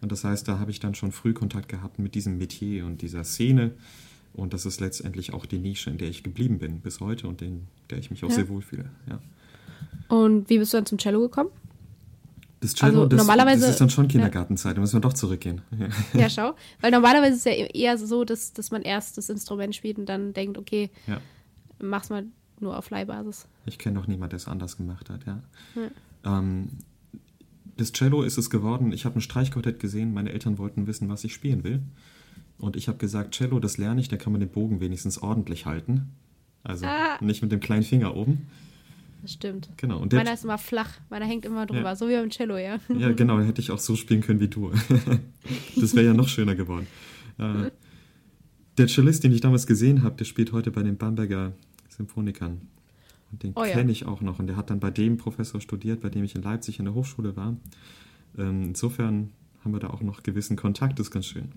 Und 0.00 0.12
das 0.12 0.22
heißt, 0.22 0.46
da 0.46 0.60
habe 0.60 0.70
ich 0.70 0.78
dann 0.78 0.94
schon 0.94 1.10
früh 1.10 1.32
Kontakt 1.32 1.68
gehabt 1.68 1.98
mit 1.98 2.14
diesem 2.14 2.38
Metier 2.38 2.86
und 2.86 3.02
dieser 3.02 3.24
Szene. 3.24 3.72
Und 4.32 4.52
das 4.54 4.64
ist 4.64 4.80
letztendlich 4.80 5.34
auch 5.34 5.44
die 5.46 5.58
Nische, 5.58 5.90
in 5.90 5.98
der 5.98 6.08
ich 6.08 6.22
geblieben 6.22 6.58
bin 6.60 6.78
bis 6.80 7.00
heute 7.00 7.26
und 7.26 7.42
in 7.42 7.66
der 7.90 7.98
ich 7.98 8.10
mich 8.12 8.22
auch 8.22 8.28
Ja. 8.28 8.36
sehr 8.36 8.48
wohlfühle. 8.48 8.88
Ja. 9.08 9.18
Und 10.16 10.48
wie 10.48 10.58
bist 10.58 10.72
du 10.72 10.76
dann 10.76 10.86
zum 10.86 10.98
Cello 10.98 11.20
gekommen? 11.20 11.50
Das 12.60 12.74
Cello, 12.74 13.02
Also 13.02 13.06
das, 13.06 13.18
normalerweise- 13.18 13.60
das 13.62 13.70
ist 13.70 13.80
dann 13.80 13.90
schon 13.90 14.08
Kindergartenzeit, 14.08 14.76
da 14.76 14.80
müssen 14.80 14.94
wir 14.94 15.00
doch 15.00 15.12
zurückgehen. 15.12 15.60
Ja. 15.78 15.88
Ja, 16.22 16.28
schau. 16.30 16.54
Weil 16.80 16.90
normalerweise 16.90 17.34
ist 17.34 17.38
es 17.38 17.44
ja 17.44 17.52
eher 17.52 17.96
so, 17.98 18.24
dass, 18.24 18.52
dass 18.52 18.70
man 18.72 18.82
erst 18.82 19.16
das 19.16 19.28
Instrument 19.30 19.74
spielt 19.76 19.98
und 19.98 20.06
dann 20.08 20.32
denkt, 20.32 20.58
okay, 20.58 20.90
Ja. 21.06 21.20
mach's 21.80 22.10
mal 22.10 22.24
nur 22.60 22.76
auf 22.76 22.90
Leihbasis. 22.90 23.46
Ich 23.66 23.78
kenne 23.78 23.94
noch 23.98 24.08
niemanden, 24.08 24.30
der 24.30 24.36
es 24.38 24.48
anders 24.48 24.76
gemacht 24.76 25.08
hat, 25.10 25.20
ja. 25.26 25.40
Ähm, 26.24 26.68
das 27.76 27.92
Cello 27.92 28.22
ist 28.22 28.38
es 28.38 28.50
geworden, 28.50 28.90
ich 28.90 29.04
habe 29.04 29.18
ein 29.18 29.20
Streichquartett 29.20 29.78
gesehen, 29.78 30.12
meine 30.12 30.32
Eltern 30.32 30.58
wollten 30.58 30.88
wissen, 30.88 31.08
was 31.08 31.22
ich 31.22 31.32
spielen 31.34 31.62
will. 31.62 31.80
Und 32.58 32.74
ich 32.74 32.88
habe 32.88 32.98
gesagt, 32.98 33.36
Cello, 33.36 33.60
das 33.60 33.78
lerne 33.78 34.00
ich, 34.00 34.08
da 34.08 34.16
kann 34.16 34.32
man 34.32 34.40
den 34.40 34.50
Bogen 34.50 34.80
wenigstens 34.80 35.18
ordentlich 35.22 35.64
halten. 35.64 36.10
Also 36.64 36.86
Ah. 36.86 37.18
nicht 37.20 37.40
mit 37.40 37.52
dem 37.52 37.60
kleinen 37.60 37.84
Finger 37.84 38.16
oben. 38.16 38.48
Das 39.22 39.32
stimmt. 39.32 39.68
Genau. 39.76 39.98
Und 40.00 40.12
der, 40.12 40.20
Meiner 40.20 40.32
ist 40.34 40.44
immer 40.44 40.58
flach, 40.58 40.90
meiner 41.10 41.24
hängt 41.26 41.44
immer 41.44 41.66
drüber, 41.66 41.82
Ja. 41.82 41.96
so 41.96 42.08
wie 42.08 42.14
beim 42.14 42.30
Cello, 42.30 42.56
ja. 42.56 42.78
Ja, 42.96 43.12
genau, 43.12 43.40
hätte 43.40 43.60
ich 43.60 43.70
auch 43.70 43.78
so 43.78 43.96
spielen 43.96 44.20
können 44.20 44.40
wie 44.40 44.48
du. 44.48 44.70
das 45.76 45.94
wäre 45.94 46.06
ja 46.06 46.14
noch 46.14 46.28
schöner 46.28 46.54
geworden. 46.54 46.86
Äh, 47.38 47.70
der 48.76 48.86
Cellist, 48.86 49.24
den 49.24 49.32
ich 49.32 49.40
damals 49.40 49.66
gesehen 49.66 50.02
habe, 50.04 50.16
der 50.16 50.24
spielt 50.24 50.52
heute 50.52 50.70
bei 50.70 50.82
den 50.82 50.96
Bamberger 50.96 51.52
Symphonikern. 51.88 52.60
Und 53.32 53.42
den 53.42 53.52
Oh 53.56 53.64
ja. 53.64 53.72
kenne 53.72 53.90
ich 53.92 54.06
auch 54.06 54.20
noch. 54.20 54.38
Und 54.38 54.46
der 54.46 54.56
hat 54.56 54.70
dann 54.70 54.78
bei 54.80 54.90
dem 54.90 55.16
Professor 55.16 55.60
studiert, 55.60 56.00
bei 56.00 56.08
dem 56.10 56.22
ich 56.24 56.34
in 56.34 56.42
Leipzig 56.42 56.78
in 56.78 56.84
der 56.84 56.94
Hochschule 56.94 57.36
war. 57.36 57.56
Ähm, 58.38 58.62
insofern 58.66 59.30
haben 59.64 59.72
wir 59.72 59.80
da 59.80 59.88
auch 59.90 60.00
noch 60.00 60.22
gewissen 60.22 60.56
Kontakt, 60.56 60.98
das 60.98 61.08
ist 61.08 61.10
ganz 61.10 61.26
schön. 61.26 61.50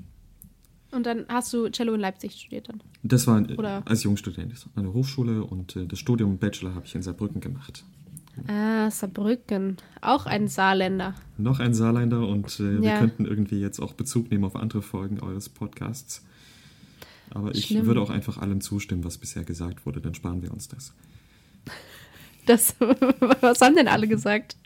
Und 0.91 1.05
dann 1.05 1.25
hast 1.29 1.53
du 1.53 1.69
Cello 1.69 1.93
in 1.93 2.01
Leipzig 2.01 2.33
studiert 2.33 2.67
dann. 2.69 2.81
Das 3.03 3.25
war 3.27 3.41
Oder- 3.57 3.81
als 3.85 4.03
Jungstudent 4.03 4.53
an 4.75 4.83
der 4.83 4.93
Hochschule 4.93 5.43
und 5.43 5.75
äh, 5.75 5.85
das 5.85 5.99
Studium 5.99 6.37
Bachelor 6.37 6.75
habe 6.75 6.85
ich 6.85 6.93
in 6.95 7.01
Saarbrücken 7.01 7.39
gemacht. 7.41 7.83
Ah, 8.47 8.89
Saarbrücken. 8.91 9.77
Auch 10.01 10.25
ein 10.25 10.47
Saarländer. 10.47 11.15
Noch 11.37 11.59
ein 11.59 11.73
Saarländer 11.73 12.27
und 12.27 12.59
äh, 12.59 12.81
wir 12.81 12.89
Ja. 12.89 12.99
könnten 12.99 13.25
irgendwie 13.25 13.59
jetzt 13.59 13.79
auch 13.79 13.93
Bezug 13.93 14.31
nehmen 14.31 14.43
auf 14.43 14.55
andere 14.55 14.81
Folgen 14.81 15.19
eures 15.19 15.49
Podcasts. 15.49 16.23
Aber 17.29 17.55
ich 17.55 17.67
Schlimm. 17.67 17.85
würde 17.85 18.01
auch 18.01 18.09
einfach 18.09 18.37
allem 18.37 18.59
zustimmen, 18.59 19.03
was 19.05 19.17
bisher 19.17 19.43
gesagt 19.45 19.85
wurde, 19.85 20.01
dann 20.01 20.13
sparen 20.13 20.41
wir 20.41 20.51
uns 20.51 20.67
das. 20.67 20.93
Das, 22.47 22.75
was 23.41 23.61
haben 23.61 23.75
denn 23.75 23.87
alle 23.87 24.07
gesagt? 24.07 24.57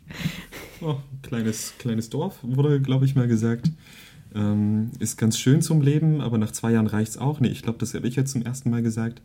Oh, 0.80 0.96
kleines, 1.24 1.74
kleines 1.78 2.10
Dorf 2.10 2.40
wurde, 2.42 2.80
glaube 2.82 3.04
ich, 3.04 3.16
mal 3.16 3.28
gesagt. 3.28 3.70
Ähm, 4.36 4.92
ist 5.00 5.18
ganz 5.18 5.38
schön 5.38 5.62
zum 5.62 5.82
Leben, 5.82 6.20
aber 6.20 6.38
nach 6.38 6.52
zwei 6.52 6.74
Jahren 6.74 6.88
reicht 6.88 7.12
es 7.12 7.18
auch. 7.18 7.40
Nee, 7.40 7.48
ich 7.48 7.62
glaube, 7.62 7.80
das 7.80 7.94
habe 7.94 8.08
ich 8.08 8.16
jetzt 8.16 8.32
zum 8.32 8.42
ersten 8.42 8.70
Mal 8.70 8.82
gesagt. 8.82 9.22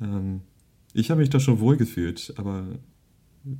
Ähm, 0.00 0.40
ich 0.92 1.10
habe 1.10 1.20
mich 1.20 1.30
da 1.30 1.38
schon 1.38 1.60
wohl 1.60 1.76
gefühlt, 1.76 2.34
aber 2.36 2.64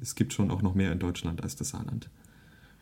es 0.01 0.17
gibt 0.17 0.33
schon 0.33 0.51
auch 0.51 0.61
noch 0.61 0.75
mehr 0.75 0.93
in 0.93 0.99
Deutschland 0.99 1.43
als 1.43 1.57
das 1.57 1.71
Saarland. 1.71 2.11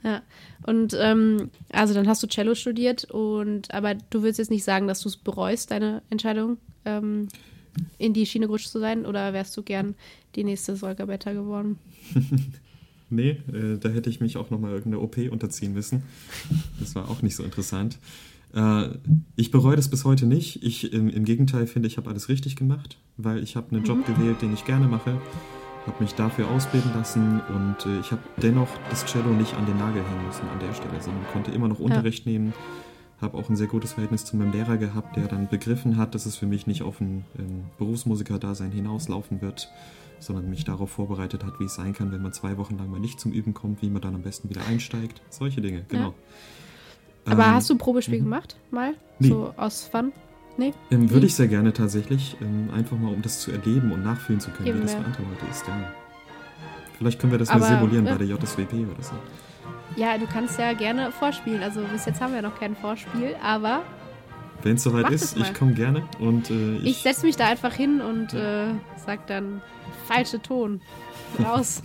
Ja, 0.02 0.22
und 0.66 0.96
ähm, 0.98 1.50
also 1.70 1.92
dann 1.92 2.08
hast 2.08 2.22
du 2.22 2.26
Cello 2.26 2.54
studiert 2.54 3.04
und 3.04 3.72
aber 3.72 3.94
du 3.94 4.22
willst 4.22 4.38
jetzt 4.38 4.50
nicht 4.50 4.64
sagen, 4.64 4.88
dass 4.88 5.02
du 5.02 5.10
es 5.10 5.16
bereust, 5.18 5.70
deine 5.70 6.02
Entscheidung, 6.08 6.56
ähm, 6.86 7.28
in 7.98 8.14
die 8.14 8.24
Schiene 8.24 8.46
gerutscht 8.46 8.70
zu 8.70 8.80
sein, 8.80 9.04
oder 9.04 9.32
wärst 9.32 9.56
du 9.56 9.62
gern 9.62 9.94
die 10.34 10.44
nächste 10.44 10.74
Solga 10.74 11.04
Beta 11.04 11.32
geworden? 11.32 11.78
nee, 13.10 13.40
äh, 13.52 13.78
da 13.78 13.88
hätte 13.88 14.10
ich 14.10 14.20
mich 14.20 14.36
auch 14.36 14.50
nochmal 14.50 14.72
irgendeine 14.72 15.00
OP 15.00 15.18
unterziehen 15.30 15.72
müssen. 15.72 16.02
Das 16.78 16.94
war 16.94 17.10
auch 17.10 17.22
nicht 17.22 17.36
so 17.36 17.42
interessant. 17.42 17.98
Äh, 18.54 18.88
ich 19.36 19.50
bereue 19.50 19.76
das 19.76 19.88
bis 19.88 20.04
heute 20.04 20.26
nicht. 20.26 20.62
Ich 20.62 20.92
im, 20.92 21.08
im 21.08 21.24
Gegenteil 21.24 21.66
finde, 21.66 21.88
ich 21.88 21.96
habe 21.96 22.08
alles 22.10 22.28
richtig 22.28 22.56
gemacht, 22.56 22.98
weil 23.16 23.42
ich 23.42 23.56
habe 23.56 23.74
einen 23.74 23.84
Job 23.84 23.98
mhm. 23.98 24.14
gewählt, 24.14 24.42
den 24.42 24.54
ich 24.54 24.64
gerne 24.64 24.86
mache 24.86 25.20
habe 25.86 26.02
mich 26.02 26.14
dafür 26.14 26.48
ausbilden 26.50 26.92
lassen 26.94 27.40
und 27.48 27.86
äh, 27.86 28.00
ich 28.00 28.12
habe 28.12 28.22
dennoch 28.42 28.68
das 28.90 29.04
Cello 29.06 29.30
nicht 29.30 29.54
an 29.54 29.66
den 29.66 29.78
Nagel 29.78 30.02
hängen 30.02 30.26
müssen 30.26 30.48
an 30.48 30.60
der 30.60 30.74
Stelle, 30.74 31.00
sondern 31.00 31.24
konnte 31.32 31.50
immer 31.50 31.68
noch 31.68 31.78
Unterricht 31.78 32.26
ja. 32.26 32.32
nehmen. 32.32 32.52
Habe 33.20 33.36
auch 33.36 33.48
ein 33.50 33.56
sehr 33.56 33.66
gutes 33.66 33.92
Verhältnis 33.92 34.24
zu 34.24 34.36
meinem 34.36 34.52
Lehrer 34.52 34.78
gehabt, 34.78 35.16
der 35.16 35.26
dann 35.26 35.48
begriffen 35.48 35.96
hat, 35.96 36.14
dass 36.14 36.26
es 36.26 36.36
für 36.36 36.46
mich 36.46 36.66
nicht 36.66 36.82
auf 36.82 37.00
ein 37.00 37.24
ähm, 37.38 37.64
Berufsmusiker-Dasein 37.78 38.72
hinauslaufen 38.72 39.42
wird, 39.42 39.70
sondern 40.20 40.48
mich 40.48 40.64
darauf 40.64 40.90
vorbereitet 40.90 41.44
hat, 41.44 41.58
wie 41.58 41.64
es 41.64 41.74
sein 41.74 41.92
kann, 41.92 42.12
wenn 42.12 42.22
man 42.22 42.32
zwei 42.32 42.56
Wochen 42.56 42.76
lang 42.78 42.90
mal 42.90 43.00
nicht 43.00 43.18
zum 43.18 43.32
Üben 43.32 43.54
kommt, 43.54 43.82
wie 43.82 43.90
man 43.90 44.02
dann 44.02 44.14
am 44.14 44.22
besten 44.22 44.48
wieder 44.48 44.66
einsteigt. 44.66 45.20
Solche 45.30 45.60
Dinge, 45.60 45.84
genau. 45.88 46.14
Ja. 47.26 47.32
Aber 47.32 47.44
ähm, 47.44 47.54
hast 47.54 47.70
du 47.70 47.74
ein 47.74 47.78
Probespiel 47.78 48.20
mhm. 48.20 48.24
gemacht, 48.24 48.56
mal? 48.70 48.94
Nee. 49.18 49.28
So 49.28 49.52
aus 49.56 49.84
Fun? 49.84 50.12
Nee. 50.56 50.74
Ähm, 50.90 51.10
würde 51.10 51.26
ich 51.26 51.34
sehr 51.34 51.48
gerne 51.48 51.72
tatsächlich. 51.72 52.36
Ähm, 52.40 52.70
einfach 52.70 52.98
mal, 52.98 53.12
um 53.12 53.22
das 53.22 53.40
zu 53.40 53.50
erleben 53.50 53.92
und 53.92 54.02
nachfühlen 54.02 54.40
zu 54.40 54.50
können, 54.50 54.68
Eben, 54.68 54.78
wie 54.78 54.82
das 54.82 54.94
für 54.94 55.04
andere 55.04 55.22
Leute 55.22 55.46
ist. 55.50 55.66
Ja. 55.66 55.74
Vielleicht 56.98 57.18
können 57.18 57.32
wir 57.32 57.38
das 57.38 57.48
Aber, 57.48 57.60
mal 57.60 57.78
simulieren 57.78 58.06
ja. 58.06 58.12
bei 58.12 58.18
der 58.18 58.26
JSWP 58.26 58.72
oder 58.74 59.02
so. 59.02 59.14
Ja, 59.96 60.18
du 60.18 60.26
kannst 60.26 60.58
ja 60.58 60.72
gerne 60.74 61.10
vorspielen. 61.12 61.62
Also 61.62 61.80
bis 61.90 62.04
jetzt 62.04 62.20
haben 62.20 62.34
wir 62.34 62.42
noch 62.42 62.58
kein 62.58 62.76
Vorspiel, 62.76 63.34
aber. 63.42 63.82
Wenn 64.62 64.76
es 64.76 64.82
soweit 64.82 65.10
ist, 65.10 65.36
ich 65.36 65.54
komme 65.54 65.74
gerne 65.74 66.02
und 66.18 66.50
äh, 66.50 66.76
ich, 66.76 66.84
ich 66.84 66.96
setze 66.98 67.26
mich 67.26 67.36
da 67.36 67.46
einfach 67.46 67.74
hin 67.74 68.00
und 68.00 68.34
äh, 68.34 68.74
sag 69.04 69.26
dann 69.26 69.62
falsche 70.06 70.42
Ton 70.42 70.80
raus. 71.44 71.82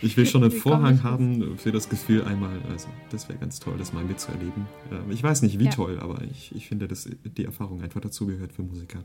Ich 0.00 0.16
will 0.16 0.26
schon 0.26 0.42
einen 0.44 0.52
Vorhang 0.52 1.02
haben 1.02 1.58
für 1.58 1.72
das 1.72 1.88
Gefühl 1.88 2.24
einmal. 2.24 2.60
Also, 2.70 2.88
das 3.10 3.28
wäre 3.28 3.38
ganz 3.38 3.60
toll, 3.60 3.74
das 3.78 3.92
mal 3.92 4.04
mitzuerleben. 4.04 4.66
Ähm, 4.90 5.10
ich 5.10 5.22
weiß 5.22 5.42
nicht, 5.42 5.58
wie 5.58 5.66
ja. 5.66 5.70
toll, 5.70 5.98
aber 6.00 6.22
ich, 6.22 6.54
ich 6.54 6.68
finde, 6.68 6.88
dass 6.88 7.08
die 7.24 7.44
Erfahrung 7.44 7.82
einfach 7.82 8.00
dazugehört 8.00 8.52
für 8.52 8.62
Musiker. 8.62 9.04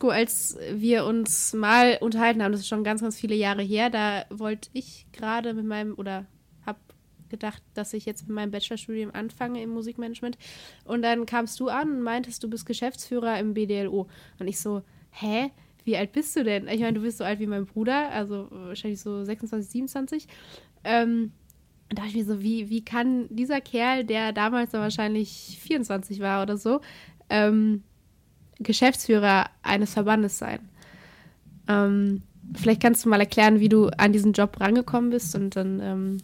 Jasko, 0.00 0.08
als 0.08 0.58
wir 0.72 1.04
uns 1.04 1.52
mal 1.52 1.98
unterhalten 2.00 2.42
haben, 2.42 2.52
das 2.52 2.62
ist 2.62 2.68
schon 2.68 2.84
ganz, 2.84 3.02
ganz 3.02 3.18
viele 3.18 3.34
Jahre 3.34 3.62
her, 3.62 3.90
da 3.90 4.24
wollte 4.30 4.70
ich 4.72 5.06
gerade 5.12 5.52
mit 5.52 5.66
meinem, 5.66 5.94
oder 5.94 6.24
habe 6.64 6.78
gedacht, 7.28 7.62
dass 7.74 7.92
ich 7.92 8.06
jetzt 8.06 8.26
mit 8.26 8.34
meinem 8.34 8.50
Bachelorstudium 8.50 9.10
anfange 9.12 9.62
im 9.62 9.70
Musikmanagement. 9.70 10.38
Und 10.84 11.02
dann 11.02 11.26
kamst 11.26 11.60
du 11.60 11.68
an 11.68 11.90
und 11.90 12.02
meintest, 12.02 12.42
du 12.42 12.48
bist 12.48 12.64
Geschäftsführer 12.64 13.38
im 13.38 13.52
BDLO. 13.52 14.08
Und 14.38 14.48
ich 14.48 14.58
so, 14.58 14.82
hä? 15.10 15.50
Wie 15.84 15.96
alt 15.96 16.12
bist 16.12 16.34
du 16.36 16.44
denn? 16.44 16.68
Ich 16.68 16.80
meine, 16.80 16.94
du 16.94 17.02
bist 17.02 17.18
so 17.18 17.24
alt 17.24 17.38
wie 17.40 17.46
mein 17.46 17.66
Bruder, 17.66 18.10
also 18.10 18.48
wahrscheinlich 18.50 19.00
so 19.00 19.24
26, 19.24 19.70
27. 19.70 20.28
Ähm, 20.84 21.32
da 21.88 21.96
dachte 21.96 22.08
ich 22.10 22.16
mir 22.16 22.24
so, 22.24 22.42
wie, 22.42 22.70
wie 22.70 22.84
kann 22.84 23.26
dieser 23.30 23.60
Kerl, 23.60 24.04
der 24.04 24.32
damals 24.32 24.70
dann 24.70 24.82
wahrscheinlich 24.82 25.58
24 25.62 26.20
war 26.20 26.42
oder 26.42 26.56
so, 26.56 26.80
ähm, 27.30 27.82
Geschäftsführer 28.60 29.46
eines 29.62 29.92
Verbandes 29.92 30.38
sein. 30.38 30.60
Ähm, 31.68 32.22
vielleicht 32.54 32.82
kannst 32.82 33.04
du 33.04 33.08
mal 33.08 33.20
erklären, 33.20 33.60
wie 33.60 33.68
du 33.68 33.88
an 33.96 34.12
diesen 34.12 34.32
Job 34.32 34.60
rangekommen 34.60 35.10
bist 35.10 35.34
und 35.34 35.56
dann, 35.56 35.80
ähm, 35.80 36.18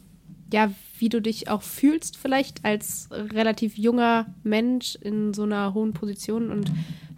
ja, 0.52 0.70
wie 0.98 1.08
du 1.08 1.20
dich 1.20 1.48
auch 1.48 1.62
fühlst, 1.62 2.16
vielleicht 2.16 2.64
als 2.64 3.08
relativ 3.10 3.76
junger 3.76 4.26
Mensch 4.42 4.96
in 5.00 5.34
so 5.34 5.42
einer 5.42 5.74
hohen 5.74 5.92
Position 5.92 6.50
und 6.50 6.70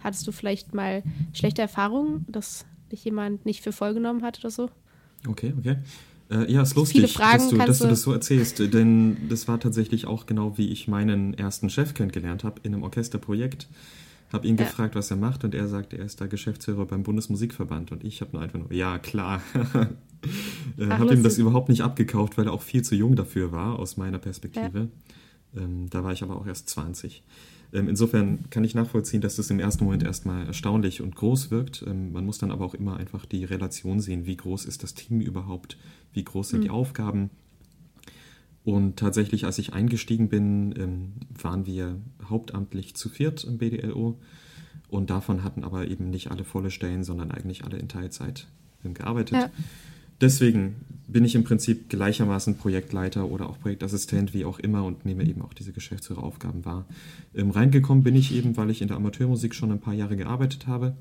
hattest 0.03 0.27
du 0.27 0.31
vielleicht 0.31 0.73
mal 0.73 1.03
schlechte 1.33 1.61
Erfahrungen, 1.61 2.25
dass 2.27 2.65
dich 2.91 3.05
jemand 3.05 3.45
nicht 3.45 3.63
für 3.63 3.71
voll 3.71 3.93
genommen 3.93 4.23
hat 4.23 4.39
oder 4.39 4.49
so? 4.49 4.69
Okay, 5.27 5.53
okay. 5.57 5.77
Äh, 6.31 6.51
ja, 6.51 6.61
ist 6.61 6.75
lustig, 6.75 7.13
dass, 7.13 7.49
du, 7.49 7.57
dass 7.57 7.79
du 7.79 7.87
das 7.87 8.01
so 8.03 8.13
erzählst, 8.13 8.59
denn 8.59 9.17
das 9.29 9.47
war 9.47 9.59
tatsächlich 9.59 10.05
auch 10.05 10.25
genau, 10.25 10.57
wie 10.57 10.69
ich 10.69 10.87
meinen 10.87 11.33
ersten 11.33 11.69
Chef 11.69 11.93
kennengelernt 11.93 12.43
habe 12.43 12.61
in 12.63 12.73
einem 12.73 12.83
Orchesterprojekt. 12.83 13.67
Habe 14.31 14.47
ihn 14.47 14.57
ja. 14.57 14.65
gefragt, 14.65 14.95
was 14.95 15.09
er 15.09 15.17
macht 15.17 15.43
und 15.43 15.55
er 15.55 15.67
sagt, 15.67 15.93
er 15.93 16.05
ist 16.05 16.21
da 16.21 16.27
Geschäftsführer 16.27 16.85
beim 16.85 17.03
Bundesmusikverband 17.03 17.91
und 17.91 18.03
ich 18.03 18.21
habe 18.21 18.31
nur 18.33 18.41
einfach 18.41 18.59
nur, 18.59 18.71
ja 18.71 18.99
klar. 18.99 19.41
äh, 20.77 20.87
habe 20.87 21.13
ihm 21.13 21.23
das 21.23 21.37
überhaupt 21.37 21.69
nicht 21.69 21.81
abgekauft, 21.81 22.37
weil 22.37 22.45
er 22.45 22.53
auch 22.53 22.61
viel 22.61 22.83
zu 22.83 22.95
jung 22.95 23.15
dafür 23.15 23.51
war, 23.51 23.79
aus 23.79 23.97
meiner 23.97 24.19
Perspektive. 24.19 24.89
Ja. 25.55 25.63
Ähm, 25.63 25.89
da 25.89 26.03
war 26.03 26.13
ich 26.13 26.21
aber 26.21 26.35
auch 26.35 26.45
erst 26.45 26.69
20. 26.69 27.23
Ähm, 27.71 27.87
insofern 27.87 28.49
kann 28.49 28.63
ich 28.63 28.75
nachvollziehen, 28.75 29.21
dass 29.21 29.35
das 29.35 29.49
im 29.49 29.59
ersten 29.59 29.83
Moment 29.83 30.03
erstmal 30.03 30.45
erstaunlich 30.47 31.01
und 31.01 31.15
groß 31.15 31.51
wirkt. 31.51 31.83
Ähm, 31.87 32.11
man 32.11 32.25
muss 32.25 32.37
dann 32.39 32.51
aber 32.51 32.65
auch 32.65 32.73
immer 32.73 32.97
einfach 32.97 33.25
die 33.25 33.45
Relation 33.45 33.99
sehen, 33.99 34.25
wie 34.25 34.37
groß 34.37 34.65
ist 34.65 34.83
das 34.83 34.93
Team 34.93 35.21
überhaupt, 35.21 35.77
wie 36.13 36.23
groß 36.23 36.49
sind 36.49 36.59
mhm. 36.59 36.63
die 36.63 36.69
Aufgaben, 36.69 37.29
und 38.63 38.97
tatsächlich, 38.97 39.45
als 39.45 39.57
ich 39.57 39.73
eingestiegen 39.73 40.29
bin, 40.29 40.73
ähm, 40.77 41.11
waren 41.41 41.65
wir 41.65 41.97
hauptamtlich 42.29 42.95
zu 42.95 43.09
viert 43.09 43.43
im 43.43 43.57
BDLO. 43.57 44.19
Und 44.89 45.09
davon 45.09 45.43
hatten 45.43 45.63
aber 45.63 45.87
eben 45.87 46.09
nicht 46.09 46.31
alle 46.31 46.43
volle 46.43 46.71
Stellen, 46.71 47.03
sondern 47.03 47.31
eigentlich 47.31 47.63
alle 47.63 47.77
in 47.77 47.87
Teilzeit 47.87 48.47
ähm, 48.83 48.93
gearbeitet. 48.93 49.37
Ja. 49.37 49.49
Deswegen 50.19 50.75
bin 51.07 51.23
ich 51.23 51.35
im 51.35 51.43
Prinzip 51.43 51.89
gleichermaßen 51.89 52.57
Projektleiter 52.57 53.29
oder 53.29 53.49
auch 53.49 53.59
Projektassistent, 53.59 54.33
wie 54.33 54.43
auch 54.43 54.59
immer, 54.59 54.83
und 54.83 55.05
nehme 55.05 55.23
eben 55.23 55.41
auch 55.41 55.53
diese 55.53 55.71
Geschäftsführeraufgaben 55.71 56.65
wahr. 56.65 56.85
Ähm, 57.33 57.51
reingekommen 57.51 58.03
bin 58.03 58.15
ich 58.15 58.35
eben, 58.35 58.57
weil 58.57 58.69
ich 58.69 58.81
in 58.81 58.89
der 58.89 58.97
Amateurmusik 58.97 59.55
schon 59.55 59.71
ein 59.71 59.79
paar 59.79 59.93
Jahre 59.93 60.17
gearbeitet 60.17 60.67
habe, 60.67 60.95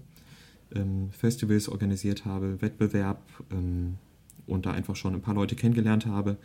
ähm, 0.75 1.11
Festivals 1.11 1.69
organisiert 1.69 2.25
habe, 2.25 2.63
Wettbewerb 2.63 3.21
ähm, 3.51 3.97
und 4.47 4.67
da 4.67 4.71
einfach 4.71 4.95
schon 4.95 5.15
ein 5.15 5.21
paar 5.21 5.35
Leute 5.35 5.57
kennengelernt 5.57 6.07
habe 6.07 6.37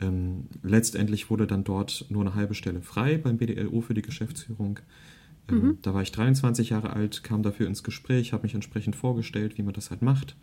ähm, 0.00 0.46
letztendlich 0.62 1.30
wurde 1.30 1.46
dann 1.46 1.64
dort 1.64 2.06
nur 2.08 2.22
eine 2.22 2.34
halbe 2.34 2.54
Stelle 2.54 2.82
frei 2.82 3.18
beim 3.18 3.38
BDLO 3.38 3.80
für 3.80 3.94
die 3.94 4.02
Geschäftsführung. 4.02 4.80
Ähm, 5.48 5.56
mhm. 5.56 5.78
Da 5.82 5.94
war 5.94 6.02
ich 6.02 6.12
23 6.12 6.70
Jahre 6.70 6.92
alt, 6.92 7.22
kam 7.22 7.42
dafür 7.42 7.66
ins 7.66 7.82
Gespräch, 7.82 8.32
habe 8.32 8.44
mich 8.44 8.54
entsprechend 8.54 8.96
vorgestellt, 8.96 9.58
wie 9.58 9.62
man 9.62 9.74
das 9.74 9.90
halt 9.90 10.02
macht 10.02 10.36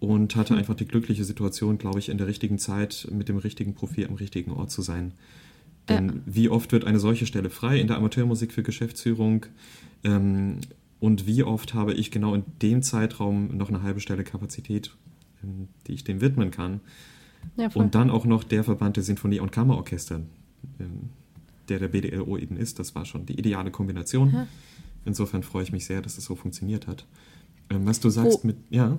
und 0.00 0.36
hatte 0.36 0.52
mhm. 0.52 0.60
einfach 0.60 0.74
die 0.74 0.86
glückliche 0.86 1.24
Situation, 1.24 1.78
glaube 1.78 1.98
ich, 1.98 2.08
in 2.08 2.18
der 2.18 2.26
richtigen 2.26 2.58
Zeit 2.58 3.08
mit 3.10 3.28
dem 3.28 3.38
richtigen 3.38 3.74
Profil 3.74 4.06
am 4.06 4.14
richtigen 4.14 4.52
Ort 4.52 4.70
zu 4.70 4.82
sein. 4.82 5.12
Denn 5.88 6.08
ja. 6.08 6.14
wie 6.26 6.48
oft 6.48 6.72
wird 6.72 6.84
eine 6.84 6.98
solche 6.98 7.26
Stelle 7.26 7.50
frei 7.50 7.78
in 7.78 7.86
der 7.86 7.96
Amateurmusik 7.96 8.52
für 8.52 8.62
Geschäftsführung? 8.62 9.46
Ähm, 10.02 10.60
und 11.00 11.26
wie 11.26 11.42
oft 11.42 11.74
habe 11.74 11.92
ich 11.92 12.10
genau 12.10 12.34
in 12.34 12.44
dem 12.62 12.82
Zeitraum 12.82 13.56
noch 13.56 13.68
eine 13.68 13.82
halbe 13.82 14.00
Stelle 14.00 14.24
Kapazität, 14.24 14.94
ähm, 15.42 15.68
die 15.86 15.92
ich 15.92 16.04
dem 16.04 16.20
widmen 16.20 16.50
kann? 16.50 16.80
Ja, 17.56 17.68
und 17.74 17.94
dann 17.94 18.10
auch 18.10 18.24
noch 18.24 18.44
der 18.44 18.64
Verband 18.64 18.96
der 18.96 19.04
Sinfonie- 19.04 19.40
und 19.40 19.52
Kammerorchester, 19.52 20.20
ähm, 20.80 21.10
der 21.68 21.78
der 21.78 21.88
BDLO 21.88 22.36
eben 22.36 22.56
ist. 22.56 22.78
Das 22.78 22.94
war 22.94 23.04
schon 23.04 23.26
die 23.26 23.38
ideale 23.38 23.70
Kombination. 23.70 24.32
Ja. 24.32 24.46
Insofern 25.04 25.42
freue 25.42 25.62
ich 25.62 25.72
mich 25.72 25.86
sehr, 25.86 26.02
dass 26.02 26.18
es 26.18 26.24
so 26.24 26.34
funktioniert 26.34 26.86
hat. 26.86 27.06
Ähm, 27.70 27.86
was 27.86 28.00
du 28.00 28.10
sagst 28.10 28.42
wo, 28.42 28.46
mit, 28.46 28.56
ja. 28.70 28.96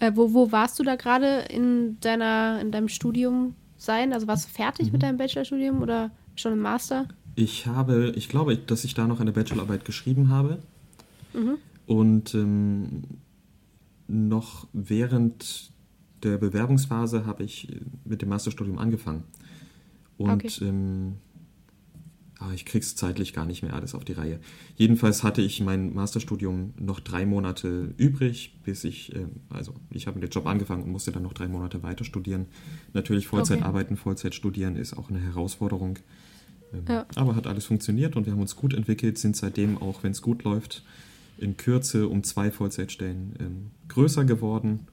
Äh, 0.00 0.12
wo, 0.14 0.32
wo 0.32 0.52
warst 0.52 0.78
du 0.78 0.82
da 0.82 0.96
gerade 0.96 1.46
in 1.50 1.98
deiner, 2.00 2.60
in 2.60 2.72
deinem 2.72 2.88
Studium 2.88 3.54
sein? 3.76 4.12
Also 4.12 4.26
warst 4.26 4.46
du 4.46 4.50
fertig 4.50 4.86
mhm. 4.86 4.92
mit 4.92 5.02
deinem 5.02 5.18
Bachelorstudium 5.18 5.82
oder 5.82 6.10
schon 6.36 6.52
im 6.52 6.60
Master? 6.60 7.08
Ich 7.34 7.66
habe, 7.66 8.12
ich 8.16 8.28
glaube, 8.28 8.56
dass 8.56 8.84
ich 8.84 8.94
da 8.94 9.06
noch 9.06 9.20
eine 9.20 9.32
Bachelorarbeit 9.32 9.84
geschrieben 9.84 10.28
habe. 10.28 10.58
Mhm. 11.34 11.58
Und 11.86 12.34
ähm, 12.34 13.02
noch 14.08 14.66
während 14.72 15.70
der 16.22 16.38
Bewerbungsphase 16.38 17.26
habe 17.26 17.44
ich 17.44 17.80
mit 18.04 18.22
dem 18.22 18.28
Masterstudium 18.28 18.78
angefangen. 18.78 19.24
Und 20.16 20.44
okay. 20.44 20.64
ähm, 20.64 21.16
Ah, 22.40 22.52
ich 22.54 22.64
krieg's 22.64 22.94
zeitlich 22.94 23.32
gar 23.32 23.46
nicht 23.46 23.62
mehr 23.62 23.74
alles 23.74 23.96
auf 23.96 24.04
die 24.04 24.12
Reihe. 24.12 24.38
Jedenfalls 24.76 25.24
hatte 25.24 25.42
ich 25.42 25.60
mein 25.60 25.92
Masterstudium 25.92 26.72
noch 26.78 27.00
drei 27.00 27.26
Monate 27.26 27.92
übrig, 27.96 28.60
bis 28.62 28.84
ich, 28.84 29.12
äh, 29.12 29.26
also 29.50 29.74
ich 29.90 30.06
habe 30.06 30.20
den 30.20 30.30
Job 30.30 30.46
angefangen 30.46 30.84
und 30.84 30.92
musste 30.92 31.10
dann 31.10 31.24
noch 31.24 31.32
drei 31.32 31.48
Monate 31.48 31.82
weiter 31.82 32.04
studieren. 32.04 32.46
Natürlich 32.92 33.26
Vollzeit 33.26 33.58
okay. 33.58 33.66
arbeiten, 33.66 33.96
Vollzeit 33.96 34.36
studieren 34.36 34.76
ist 34.76 34.96
auch 34.96 35.10
eine 35.10 35.18
Herausforderung. 35.18 35.98
Ähm, 36.72 36.84
ja. 36.88 37.06
Aber 37.16 37.34
hat 37.34 37.48
alles 37.48 37.64
funktioniert 37.64 38.14
und 38.14 38.26
wir 38.26 38.32
haben 38.32 38.40
uns 38.40 38.54
gut 38.54 38.72
entwickelt, 38.72 39.18
sind 39.18 39.34
seitdem 39.34 39.76
auch, 39.76 40.04
wenn 40.04 40.12
es 40.12 40.22
gut 40.22 40.44
läuft, 40.44 40.84
in 41.38 41.56
Kürze 41.56 42.08
um 42.08 42.22
zwei 42.22 42.52
Vollzeitstellen 42.52 43.34
ähm, 43.40 43.70
größer 43.88 44.24
geworden. 44.24 44.86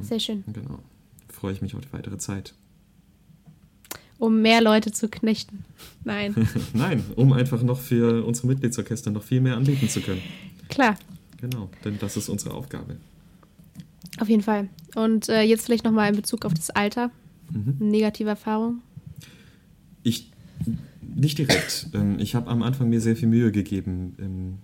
Sehr 0.00 0.20
schön. 0.20 0.44
Genau. 0.52 0.78
Freue 1.28 1.52
ich 1.52 1.62
mich 1.62 1.74
auf 1.74 1.80
die 1.80 1.92
weitere 1.92 2.18
Zeit 2.18 2.54
um 4.18 4.40
mehr 4.40 4.62
Leute 4.62 4.92
zu 4.92 5.08
knechten. 5.08 5.64
Nein. 6.04 6.34
Nein, 6.72 7.04
um 7.16 7.32
einfach 7.32 7.62
noch 7.62 7.78
für 7.78 8.24
unsere 8.24 8.46
Mitgliedsorchester 8.48 9.10
noch 9.10 9.22
viel 9.22 9.40
mehr 9.40 9.56
anbieten 9.56 9.88
zu 9.88 10.00
können. 10.00 10.22
Klar. 10.68 10.96
Genau, 11.40 11.68
denn 11.84 11.98
das 11.98 12.16
ist 12.16 12.28
unsere 12.28 12.54
Aufgabe. 12.54 12.96
Auf 14.18 14.28
jeden 14.28 14.42
Fall. 14.42 14.68
Und 14.94 15.28
äh, 15.28 15.42
jetzt 15.42 15.66
vielleicht 15.66 15.84
nochmal 15.84 16.08
in 16.08 16.16
Bezug 16.16 16.44
auf 16.44 16.54
das 16.54 16.70
Alter. 16.70 17.10
Mhm. 17.50 17.76
Negative 17.90 18.28
Erfahrung? 18.28 18.80
Ich, 20.02 20.30
nicht 21.02 21.38
direkt. 21.38 21.88
ich 22.18 22.34
habe 22.34 22.50
am 22.50 22.62
Anfang 22.62 22.88
mir 22.88 23.00
sehr 23.00 23.16
viel 23.16 23.28
Mühe 23.28 23.52
gegeben, 23.52 24.16
ähm, 24.18 24.58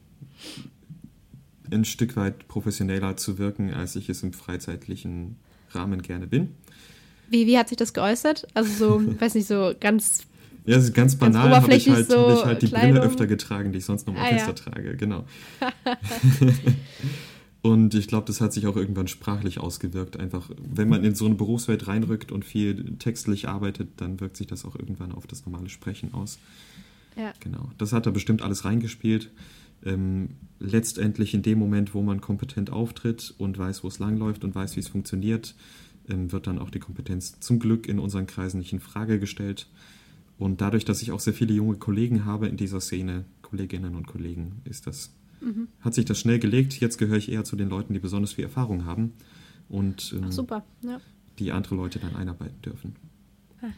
ein 1.73 1.85
Stück 1.85 2.17
weit 2.17 2.49
professioneller 2.49 3.17
zu 3.17 3.39
wirken, 3.39 3.73
als 3.73 3.97
ich 3.97 4.09
es 4.09 4.23
im 4.23 4.33
freizeitlichen 4.33 5.37
Rahmen 5.71 6.03
gerne 6.03 6.27
bin. 6.27 6.55
Wie, 7.29 7.47
wie 7.47 7.57
hat 7.57 7.69
sich 7.69 7.79
das 7.79 7.95
geäußert? 7.95 8.49
Also 8.55 9.00
so, 9.00 9.21
weiß 9.21 9.35
nicht, 9.35 9.47
so 9.47 9.73
ganz. 9.79 10.23
Ja, 10.67 10.77
also 10.77 10.93
ganz 10.93 11.17
banal 11.17 11.50
habe 11.57 11.75
ich, 11.75 11.89
halt, 11.89 12.11
so 12.11 12.29
hab 12.29 12.39
ich 12.39 12.45
halt 12.45 12.62
die 12.62 12.67
Kleidung. 12.67 12.91
Brille 12.93 13.07
öfter 13.07 13.27
getragen, 13.27 13.73
die 13.73 13.79
ich 13.79 13.85
sonst 13.85 14.07
noch 14.07 14.15
im 14.15 14.21
ah, 14.21 14.25
Orchester 14.25 14.49
ja. 14.49 14.55
trage, 14.55 14.97
genau. 14.97 15.25
und 17.62 17.95
ich 17.95 18.09
glaube, 18.09 18.27
das 18.27 18.41
hat 18.41 18.53
sich 18.53 18.67
auch 18.67 18.77
irgendwann 18.77 19.09
sprachlich 19.09 19.59
ausgewirkt. 19.59 20.19
Einfach, 20.19 20.50
wenn 20.59 20.89
man 20.89 21.03
in 21.03 21.15
so 21.15 21.25
eine 21.25 21.37
Berufswelt 21.37 21.89
reinrückt 21.89 22.31
und 22.31 22.45
viel 22.45 22.97
textlich 22.99 23.49
arbeitet, 23.49 23.89
dann 23.97 24.21
wirkt 24.21 24.37
sich 24.37 24.49
das 24.49 24.65
auch 24.65 24.77
irgendwann 24.77 25.12
auf 25.12 25.27
das 25.27 25.47
normale 25.47 25.71
Sprechen 25.71 26.12
aus. 26.12 26.39
Ja. 27.17 27.33
Genau. 27.41 27.71
Das 27.79 27.93
hat 27.93 28.07
da 28.07 28.11
bestimmt 28.11 28.43
alles 28.43 28.65
reingespielt. 28.65 29.31
Ähm, 29.84 30.30
letztendlich 30.58 31.34
in 31.34 31.42
dem 31.42 31.58
Moment, 31.58 31.94
wo 31.94 32.02
man 32.02 32.20
kompetent 32.20 32.70
auftritt 32.70 33.34
und 33.38 33.56
weiß, 33.58 33.82
wo 33.82 33.88
es 33.88 33.99
langläuft 33.99 34.44
und 34.44 34.54
weiß, 34.54 34.76
wie 34.76 34.80
es 34.80 34.88
funktioniert, 34.88 35.54
ähm, 36.08 36.32
wird 36.32 36.46
dann 36.46 36.58
auch 36.58 36.70
die 36.70 36.78
Kompetenz 36.78 37.40
zum 37.40 37.58
Glück 37.58 37.88
in 37.88 37.99
unseren 37.99 38.26
Kreisen 38.26 38.58
nicht 38.58 38.72
in 38.72 38.80
Frage 38.80 39.18
gestellt. 39.18 39.68
Und 40.38 40.60
dadurch, 40.60 40.84
dass 40.84 41.02
ich 41.02 41.12
auch 41.12 41.20
sehr 41.20 41.34
viele 41.34 41.54
junge 41.54 41.76
Kollegen 41.76 42.25
habe 42.25 42.49
in 42.49 42.56
dieser 42.56 42.80
Szene, 42.80 43.25
Kolleginnen 43.42 43.94
und 43.94 44.06
Kollegen, 44.06 44.60
ist 44.64 44.87
das, 44.87 45.12
mhm. 45.40 45.68
hat 45.80 45.94
sich 45.94 46.04
das 46.04 46.18
schnell 46.18 46.38
gelegt. 46.38 46.80
Jetzt 46.80 46.99
gehöre 46.99 47.18
ich 47.18 47.30
eher 47.30 47.44
zu 47.44 47.56
den 47.56 47.68
Leuten, 47.68 47.92
die 47.92 47.99
besonders 47.99 48.34
viel 48.34 48.44
Erfahrung 48.44 48.84
haben 48.84 49.12
und 49.68 50.14
ähm, 50.16 50.30
Ach, 50.30 50.62
ja. 50.82 51.00
die 51.38 51.52
andere 51.52 51.75
Leute 51.75 51.99
dann 51.99 52.16
einarbeiten 52.16 52.60
dürfen. 52.62 52.96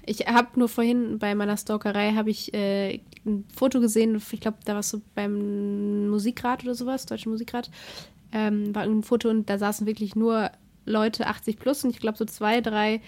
Ich 0.06 0.20
habe 0.26 0.58
nur 0.58 0.68
vorhin 0.68 1.18
bei 1.18 1.34
meiner 1.34 1.56
Stalkerei 1.56 2.12
habe 2.12 2.30
ich 2.30 2.54
äh, 2.54 3.00
ein 3.24 3.44
Foto 3.54 3.80
gesehen, 3.80 4.20
ich 4.32 4.40
glaube, 4.40 4.58
da 4.64 4.72
war 4.72 4.80
es 4.80 4.90
so 4.90 5.00
beim 5.14 6.08
Musikrat 6.08 6.62
oder 6.64 6.74
sowas, 6.74 7.06
Deutschen 7.06 7.32
Musikrat, 7.32 7.70
ähm, 8.32 8.74
war 8.74 8.82
ein 8.82 9.02
Foto 9.02 9.28
und 9.28 9.50
da 9.50 9.58
saßen 9.58 9.86
wirklich 9.86 10.16
nur 10.16 10.50
Leute 10.84 11.26
80 11.26 11.58
plus 11.58 11.84
und 11.84 11.90
ich 11.90 12.00
glaube 12.00 12.18
so 12.18 12.24
zwei, 12.24 12.60
drei 12.60 13.00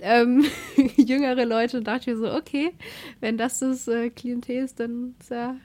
ähm, 0.00 0.44
jüngere 0.96 1.44
Leute. 1.44 1.80
Da 1.82 1.92
dachte 1.92 2.10
ich 2.10 2.16
mir 2.16 2.26
so, 2.26 2.34
okay, 2.34 2.72
wenn 3.20 3.36
das 3.36 3.60
das 3.60 3.86
äh, 3.88 4.10
Klientel 4.10 4.64
ist, 4.64 4.80
dann 4.80 5.14
ist 5.20 5.30
ja 5.30 5.56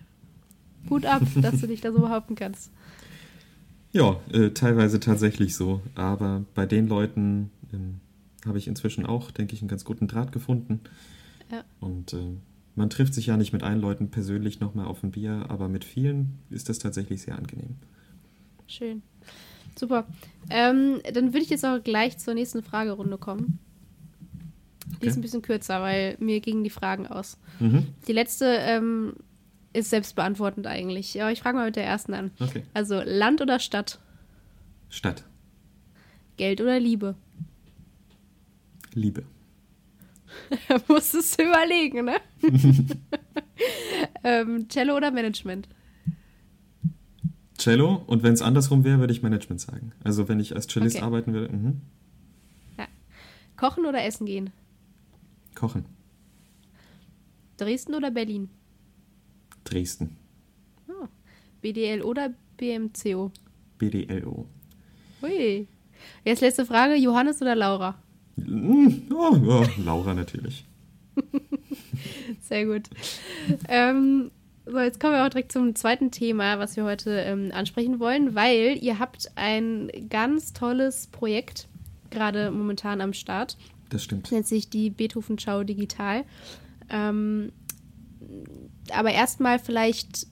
gut 0.87 1.05
ab, 1.05 1.21
dass 1.41 1.61
du 1.61 1.67
dich 1.67 1.81
da 1.81 1.91
so 1.91 1.99
behaupten 1.99 2.35
kannst. 2.35 2.71
Ja, 3.93 4.19
äh, 4.31 4.49
teilweise 4.49 4.99
tatsächlich 4.99 5.55
so. 5.55 5.81
Aber 5.95 6.43
bei 6.53 6.65
den 6.65 6.87
Leuten 6.87 7.49
ähm, 7.73 8.01
habe 8.45 8.57
ich 8.57 8.67
inzwischen 8.67 9.05
auch, 9.05 9.31
denke 9.31 9.53
ich, 9.53 9.61
einen 9.61 9.69
ganz 9.69 9.85
guten 9.85 10.07
Draht 10.07 10.31
gefunden. 10.31 10.81
Ja. 11.51 11.63
Und 11.79 12.13
äh, 12.13 12.37
man 12.75 12.89
trifft 12.89 13.13
sich 13.13 13.27
ja 13.27 13.37
nicht 13.37 13.53
mit 13.53 13.63
allen 13.63 13.79
Leuten 13.79 14.09
persönlich 14.09 14.59
nochmal 14.59 14.85
auf 14.85 15.03
ein 15.03 15.11
Bier, 15.11 15.45
aber 15.49 15.69
mit 15.69 15.85
vielen 15.85 16.39
ist 16.49 16.69
das 16.69 16.79
tatsächlich 16.79 17.21
sehr 17.21 17.37
angenehm. 17.37 17.75
Schön. 18.67 19.01
Super. 19.77 20.07
Ähm, 20.49 21.01
dann 21.13 21.33
würde 21.33 21.43
ich 21.43 21.49
jetzt 21.49 21.65
auch 21.65 21.81
gleich 21.83 22.17
zur 22.17 22.33
nächsten 22.33 22.63
Fragerunde 22.63 23.17
kommen. 23.17 23.59
Die 24.87 24.95
okay. 24.97 25.07
ist 25.07 25.15
ein 25.15 25.21
bisschen 25.21 25.41
kürzer, 25.41 25.81
weil 25.81 26.15
mir 26.19 26.39
gingen 26.39 26.63
die 26.63 26.69
Fragen 26.69 27.07
aus. 27.07 27.37
Mhm. 27.59 27.87
Die 28.07 28.13
letzte 28.13 28.45
ähm, 28.45 29.15
ist 29.73 29.89
selbstbeantwortend 29.89 30.67
eigentlich. 30.67 31.13
Ja, 31.13 31.29
ich 31.29 31.41
frage 31.41 31.57
mal 31.57 31.65
mit 31.65 31.75
der 31.75 31.85
ersten 31.85 32.13
an. 32.13 32.31
Okay. 32.39 32.63
Also 32.73 33.01
Land 33.03 33.41
oder 33.41 33.59
Stadt? 33.59 33.99
Stadt. 34.89 35.25
Geld 36.37 36.61
oder 36.61 36.79
Liebe? 36.79 37.15
Liebe. 38.95 39.23
Musstest 40.87 41.39
du 41.39 41.43
überlegen, 41.43 42.05
ne? 42.05 42.15
ähm, 44.23 44.67
Cello 44.69 44.95
oder 44.95 45.11
Management? 45.11 45.67
Cello 47.57 48.03
und 48.07 48.23
wenn 48.23 48.33
es 48.33 48.41
andersrum 48.41 48.83
wäre, 48.83 48.99
würde 48.99 49.13
ich 49.13 49.21
Management 49.21 49.61
sagen. 49.61 49.91
Also 50.03 50.27
wenn 50.27 50.39
ich 50.39 50.55
als 50.55 50.67
Cellist 50.67 50.97
okay. 50.97 51.05
arbeiten 51.05 51.33
würde. 51.33 51.55
Mhm. 51.55 51.81
Ja. 52.77 52.87
Kochen 53.55 53.85
oder 53.85 54.03
essen 54.03 54.25
gehen? 54.25 54.51
Kochen. 55.53 55.85
Dresden 57.57 57.95
oder 57.95 58.11
Berlin? 58.11 58.49
Dresden. 59.63 60.17
Oh. 60.89 61.07
BDL 61.61 62.01
oder 62.01 62.33
BMCO? 62.57 63.31
BDLO. 63.77 64.47
Hui. 65.21 65.67
Jetzt 66.23 66.41
letzte 66.41 66.65
Frage: 66.65 66.95
Johannes 66.95 67.41
oder 67.41 67.55
Laura? 67.55 67.97
Oh, 68.37 69.37
oh, 69.47 69.65
Laura 69.83 70.13
natürlich. 70.13 70.65
Sehr 72.41 72.65
gut. 72.65 72.89
ähm, 73.67 74.31
so, 74.65 74.79
jetzt 74.79 74.99
kommen 74.99 75.13
wir 75.13 75.23
auch 75.23 75.29
direkt 75.29 75.51
zum 75.51 75.75
zweiten 75.75 76.11
Thema, 76.11 76.59
was 76.59 76.75
wir 76.75 76.83
heute 76.83 77.11
ähm, 77.11 77.51
ansprechen 77.53 77.99
wollen, 77.99 78.35
weil 78.35 78.77
ihr 78.81 78.99
habt 78.99 79.31
ein 79.35 79.91
ganz 80.09 80.53
tolles 80.53 81.07
Projekt 81.07 81.67
gerade 82.09 82.51
momentan 82.51 83.01
am 83.01 83.13
Start. 83.13 83.57
Das 83.89 84.03
stimmt. 84.03 84.25
Das 84.25 84.31
nennt 84.31 84.47
sich 84.47 84.69
die 84.69 84.89
Beethoven-Schau 84.89 85.63
digital. 85.63 86.23
Ähm, 86.89 87.51
aber 88.91 89.11
erstmal 89.11 89.59
vielleicht 89.59 90.27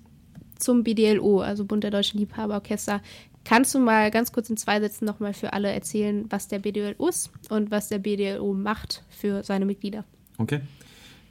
zum 0.57 0.83
BDLO, 0.83 1.41
also 1.41 1.65
Bund 1.65 1.83
der 1.83 1.91
Deutschen 1.91 2.19
Liebhaberorchester. 2.19 3.01
Kannst 3.45 3.75
du 3.75 3.79
mal 3.79 4.09
ganz 4.09 4.31
kurz 4.31 4.49
in 4.49 4.57
zwei 4.57 4.79
Sätzen 4.79 5.05
nochmal 5.05 5.33
für 5.33 5.53
alle 5.53 5.71
erzählen, 5.71 6.25
was 6.29 6.47
der 6.47 6.59
BDLO 6.59 7.07
ist 7.07 7.29
und 7.49 7.71
was 7.71 7.89
der 7.89 7.99
BDLO 7.99 8.53
macht 8.53 9.03
für 9.09 9.43
seine 9.43 9.65
Mitglieder? 9.65 10.05
Okay. 10.37 10.61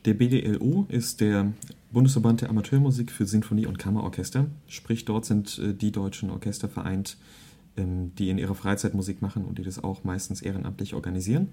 Der 0.04 0.14
BDLO 0.14 0.86
ist 0.88 1.20
der 1.20 1.52
Bundesverband 1.92 2.42
der 2.42 2.50
Amateurmusik 2.50 3.10
für 3.10 3.24
Sinfonie- 3.24 3.66
und 3.66 3.78
Kammerorchester. 3.78 4.46
Sprich, 4.66 5.04
dort 5.04 5.24
sind 5.24 5.58
äh, 5.58 5.74
die 5.74 5.92
deutschen 5.92 6.30
Orchester 6.30 6.68
vereint, 6.68 7.16
ähm, 7.76 8.14
die 8.16 8.28
in 8.28 8.38
ihrer 8.38 8.54
Freizeit 8.54 8.94
Musik 8.94 9.22
machen 9.22 9.44
und 9.44 9.58
die 9.58 9.62
das 9.62 9.82
auch 9.82 10.02
meistens 10.04 10.42
ehrenamtlich 10.42 10.94
organisieren. 10.94 11.48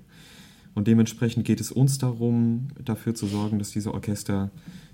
Und 0.75 0.87
dementsprechend 0.87 1.45
geht 1.45 1.59
es 1.59 1.71
uns 1.71 1.97
darum, 1.97 2.67
dafür 2.83 3.15
zu 3.15 3.25
sorgen, 3.27 3.59
dass 3.59 3.71
diese 3.71 3.93
Orchester 3.93 4.51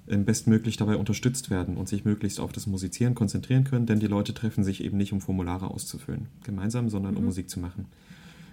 ähm, 0.08 0.26
bestmöglich 0.26 0.78
dabei 0.78 0.98
unterstützt 0.98 1.50
werden 1.50 1.78
und 1.78 1.90
sich 1.90 2.06
möglichst 2.06 2.40
auf 2.40 2.52
das 2.52 2.68
Musizieren 2.68 3.16
konzentrieren 3.16 3.64
können, 3.64 3.86
denn 3.86 4.00
die 4.00 4.08
Leute 4.08 4.34
treffen 4.34 4.64
sich 4.64 4.84
eben 4.84 4.98
nicht, 4.98 5.14
um 5.14 5.22
Formulare 5.22 5.70
auszufüllen, 5.70 6.28
gemeinsam, 6.44 6.90
sondern 6.90 7.14
mhm. 7.14 7.20
um 7.20 7.26
Musik 7.26 7.50
zu 7.50 7.60
machen. 7.60 7.86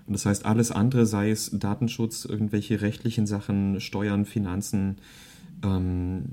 Und 0.07 0.15
das 0.15 0.27
heißt, 0.27 0.47
alles 0.47 0.73
andere, 0.73 1.07
sei 1.07 1.31
es 1.31 1.51
Datenschutz, 1.53 2.25
irgendwelche 2.25 2.81
rechtlichen 2.81 3.27
Sachen, 3.27 3.81
Steuern, 3.81 4.25
Finanzen, 4.25 4.97
ähm, 5.63 6.25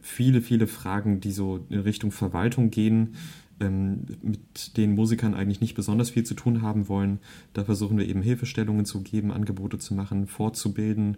viele, 0.00 0.42
viele 0.42 0.66
Fragen, 0.66 1.20
die 1.20 1.32
so 1.32 1.64
in 1.70 1.80
Richtung 1.80 2.12
Verwaltung 2.12 2.70
gehen, 2.70 3.14
ähm, 3.62 4.06
mit 4.22 4.76
denen 4.76 4.94
Musikern 4.94 5.34
eigentlich 5.34 5.60
nicht 5.60 5.74
besonders 5.74 6.10
viel 6.10 6.24
zu 6.24 6.34
tun 6.34 6.62
haben 6.62 6.88
wollen. 6.88 7.20
Da 7.54 7.64
versuchen 7.64 7.96
wir 7.96 8.08
eben 8.08 8.22
Hilfestellungen 8.22 8.84
zu 8.84 9.02
geben, 9.02 9.32
Angebote 9.32 9.78
zu 9.78 9.94
machen, 9.94 10.26
fortzubilden. 10.26 11.16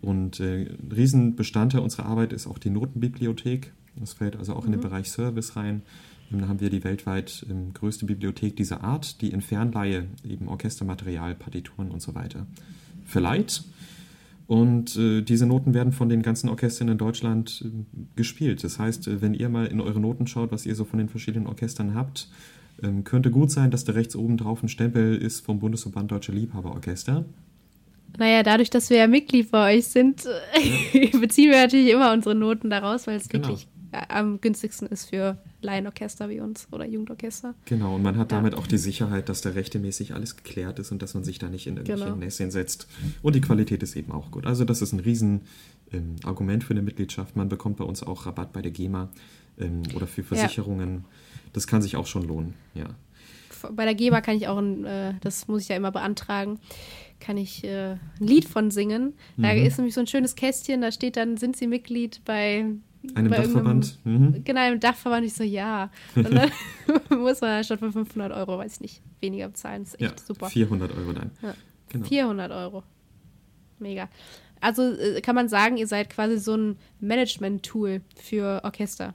Und 0.00 0.40
äh, 0.40 0.66
ein 0.66 0.92
Riesenbestandteil 0.92 1.80
unserer 1.80 2.06
Arbeit 2.06 2.32
ist 2.32 2.46
auch 2.46 2.58
die 2.58 2.70
Notenbibliothek. 2.70 3.72
Das 3.96 4.12
fällt 4.14 4.36
also 4.36 4.54
auch 4.54 4.62
mhm. 4.62 4.66
in 4.66 4.72
den 4.72 4.80
mhm. 4.80 4.84
Bereich 4.84 5.10
Service 5.10 5.56
rein. 5.56 5.82
Da 6.30 6.46
haben 6.46 6.60
wir 6.60 6.70
die 6.70 6.84
weltweit 6.84 7.44
ähm, 7.50 7.74
größte 7.74 8.06
Bibliothek 8.06 8.56
dieser 8.56 8.84
Art, 8.84 9.20
die 9.20 9.30
in 9.30 9.40
Fernleihe 9.40 10.06
eben 10.24 10.46
Orchestermaterial, 10.46 11.34
Partituren 11.34 11.90
und 11.90 12.00
so 12.00 12.14
weiter 12.14 12.46
verleiht. 13.04 13.64
Und 14.50 14.96
äh, 14.96 15.22
diese 15.22 15.46
Noten 15.46 15.74
werden 15.74 15.92
von 15.92 16.08
den 16.08 16.22
ganzen 16.22 16.48
Orchestern 16.48 16.88
in 16.88 16.98
Deutschland 16.98 17.64
äh, 17.64 17.68
gespielt. 18.16 18.64
Das 18.64 18.80
heißt, 18.80 19.06
äh, 19.06 19.22
wenn 19.22 19.32
ihr 19.32 19.48
mal 19.48 19.66
in 19.66 19.80
eure 19.80 20.00
Noten 20.00 20.26
schaut, 20.26 20.50
was 20.50 20.66
ihr 20.66 20.74
so 20.74 20.84
von 20.84 20.98
den 20.98 21.08
verschiedenen 21.08 21.46
Orchestern 21.46 21.94
habt, 21.94 22.28
ähm, 22.82 23.04
könnte 23.04 23.30
gut 23.30 23.52
sein, 23.52 23.70
dass 23.70 23.84
da 23.84 23.92
rechts 23.92 24.16
oben 24.16 24.36
drauf 24.36 24.60
ein 24.60 24.68
Stempel 24.68 25.14
ist 25.14 25.46
vom 25.46 25.60
Bundesverband 25.60 26.10
Deutsche 26.10 26.32
Liebhaberorchester. 26.32 27.26
Naja, 28.18 28.42
dadurch, 28.42 28.70
dass 28.70 28.90
wir 28.90 28.96
ja 28.96 29.06
Mitglied 29.06 29.52
bei 29.52 29.76
euch 29.76 29.86
sind, 29.86 30.24
beziehen 31.20 31.52
wir 31.52 31.62
natürlich 31.62 31.92
immer 31.92 32.12
unsere 32.12 32.34
Noten 32.34 32.70
daraus, 32.70 33.06
weil 33.06 33.18
es 33.18 33.28
genau. 33.28 33.46
wirklich 33.46 33.68
am 33.92 34.40
günstigsten 34.40 34.88
ist 34.88 35.10
für 35.10 35.38
Laienorchester 35.62 36.28
wie 36.28 36.40
uns 36.40 36.68
oder 36.70 36.86
Jugendorchester. 36.86 37.54
Genau, 37.64 37.96
und 37.96 38.02
man 38.02 38.16
hat 38.16 38.30
ja. 38.30 38.38
damit 38.38 38.54
auch 38.54 38.66
die 38.66 38.78
Sicherheit, 38.78 39.28
dass 39.28 39.40
da 39.40 39.50
rechtemäßig 39.50 40.14
alles 40.14 40.36
geklärt 40.36 40.78
ist 40.78 40.92
und 40.92 41.02
dass 41.02 41.14
man 41.14 41.24
sich 41.24 41.38
da 41.38 41.48
nicht 41.48 41.66
in 41.66 41.76
irgendwelche 41.76 42.04
genau. 42.04 42.16
Näschen 42.16 42.50
setzt. 42.50 42.86
Und 43.22 43.34
die 43.34 43.40
Qualität 43.40 43.82
ist 43.82 43.96
eben 43.96 44.12
auch 44.12 44.30
gut. 44.30 44.46
Also 44.46 44.64
das 44.64 44.82
ist 44.82 44.92
ein 44.92 45.00
riesen 45.00 45.42
ähm, 45.92 46.16
Argument 46.24 46.64
für 46.64 46.72
eine 46.72 46.82
Mitgliedschaft. 46.82 47.36
Man 47.36 47.48
bekommt 47.48 47.78
bei 47.78 47.84
uns 47.84 48.02
auch 48.02 48.26
Rabatt 48.26 48.52
bei 48.52 48.62
der 48.62 48.70
GEMA 48.70 49.08
ähm, 49.58 49.82
oder 49.94 50.06
für 50.06 50.22
Versicherungen. 50.22 50.94
Ja. 50.94 51.04
Das 51.52 51.66
kann 51.66 51.82
sich 51.82 51.96
auch 51.96 52.06
schon 52.06 52.22
lohnen, 52.22 52.54
ja. 52.74 52.86
Bei 53.72 53.84
der 53.84 53.94
GEMA 53.94 54.22
kann 54.22 54.36
ich 54.36 54.48
auch, 54.48 54.56
ein, 54.56 54.84
äh, 54.84 55.14
das 55.20 55.48
muss 55.48 55.62
ich 55.62 55.68
ja 55.68 55.76
immer 55.76 55.90
beantragen, 55.90 56.58
kann 57.18 57.36
ich 57.36 57.64
äh, 57.64 57.92
ein 57.92 58.00
Lied 58.18 58.46
von 58.46 58.70
singen. 58.70 59.12
Da 59.36 59.52
mhm. 59.52 59.66
ist 59.66 59.76
nämlich 59.76 59.94
so 59.94 60.00
ein 60.00 60.06
schönes 60.06 60.34
Kästchen, 60.34 60.80
da 60.80 60.90
steht 60.90 61.16
dann, 61.16 61.36
sind 61.36 61.56
Sie 61.56 61.66
Mitglied 61.66 62.22
bei 62.24 62.64
einem 63.14 63.30
Dachverband? 63.30 63.98
Mhm. 64.04 64.44
Genau, 64.44 64.60
einem 64.60 64.80
Dachverband. 64.80 65.26
Ich 65.26 65.34
so, 65.34 65.44
ja. 65.44 65.90
Und 66.14 66.32
dann 66.34 66.50
muss 67.18 67.40
man 67.40 67.64
statt 67.64 67.78
von 67.78 67.92
500 67.92 68.32
Euro, 68.32 68.58
weiß 68.58 68.74
ich 68.74 68.80
nicht, 68.80 69.02
weniger 69.20 69.48
bezahlen. 69.48 69.84
Das 69.84 69.94
ist 69.94 70.00
echt 70.00 70.20
ja, 70.20 70.26
super. 70.26 70.48
400 70.48 70.96
Euro 70.96 71.12
dann. 71.12 71.30
Ja. 71.42 71.54
Genau. 71.88 72.06
400 72.06 72.52
Euro. 72.52 72.82
Mega. 73.78 74.08
Also 74.60 74.82
äh, 74.82 75.20
kann 75.20 75.34
man 75.34 75.48
sagen, 75.48 75.76
ihr 75.76 75.86
seid 75.86 76.10
quasi 76.10 76.38
so 76.38 76.56
ein 76.56 76.76
Management-Tool 77.00 78.02
für 78.16 78.60
Orchester. 78.62 79.14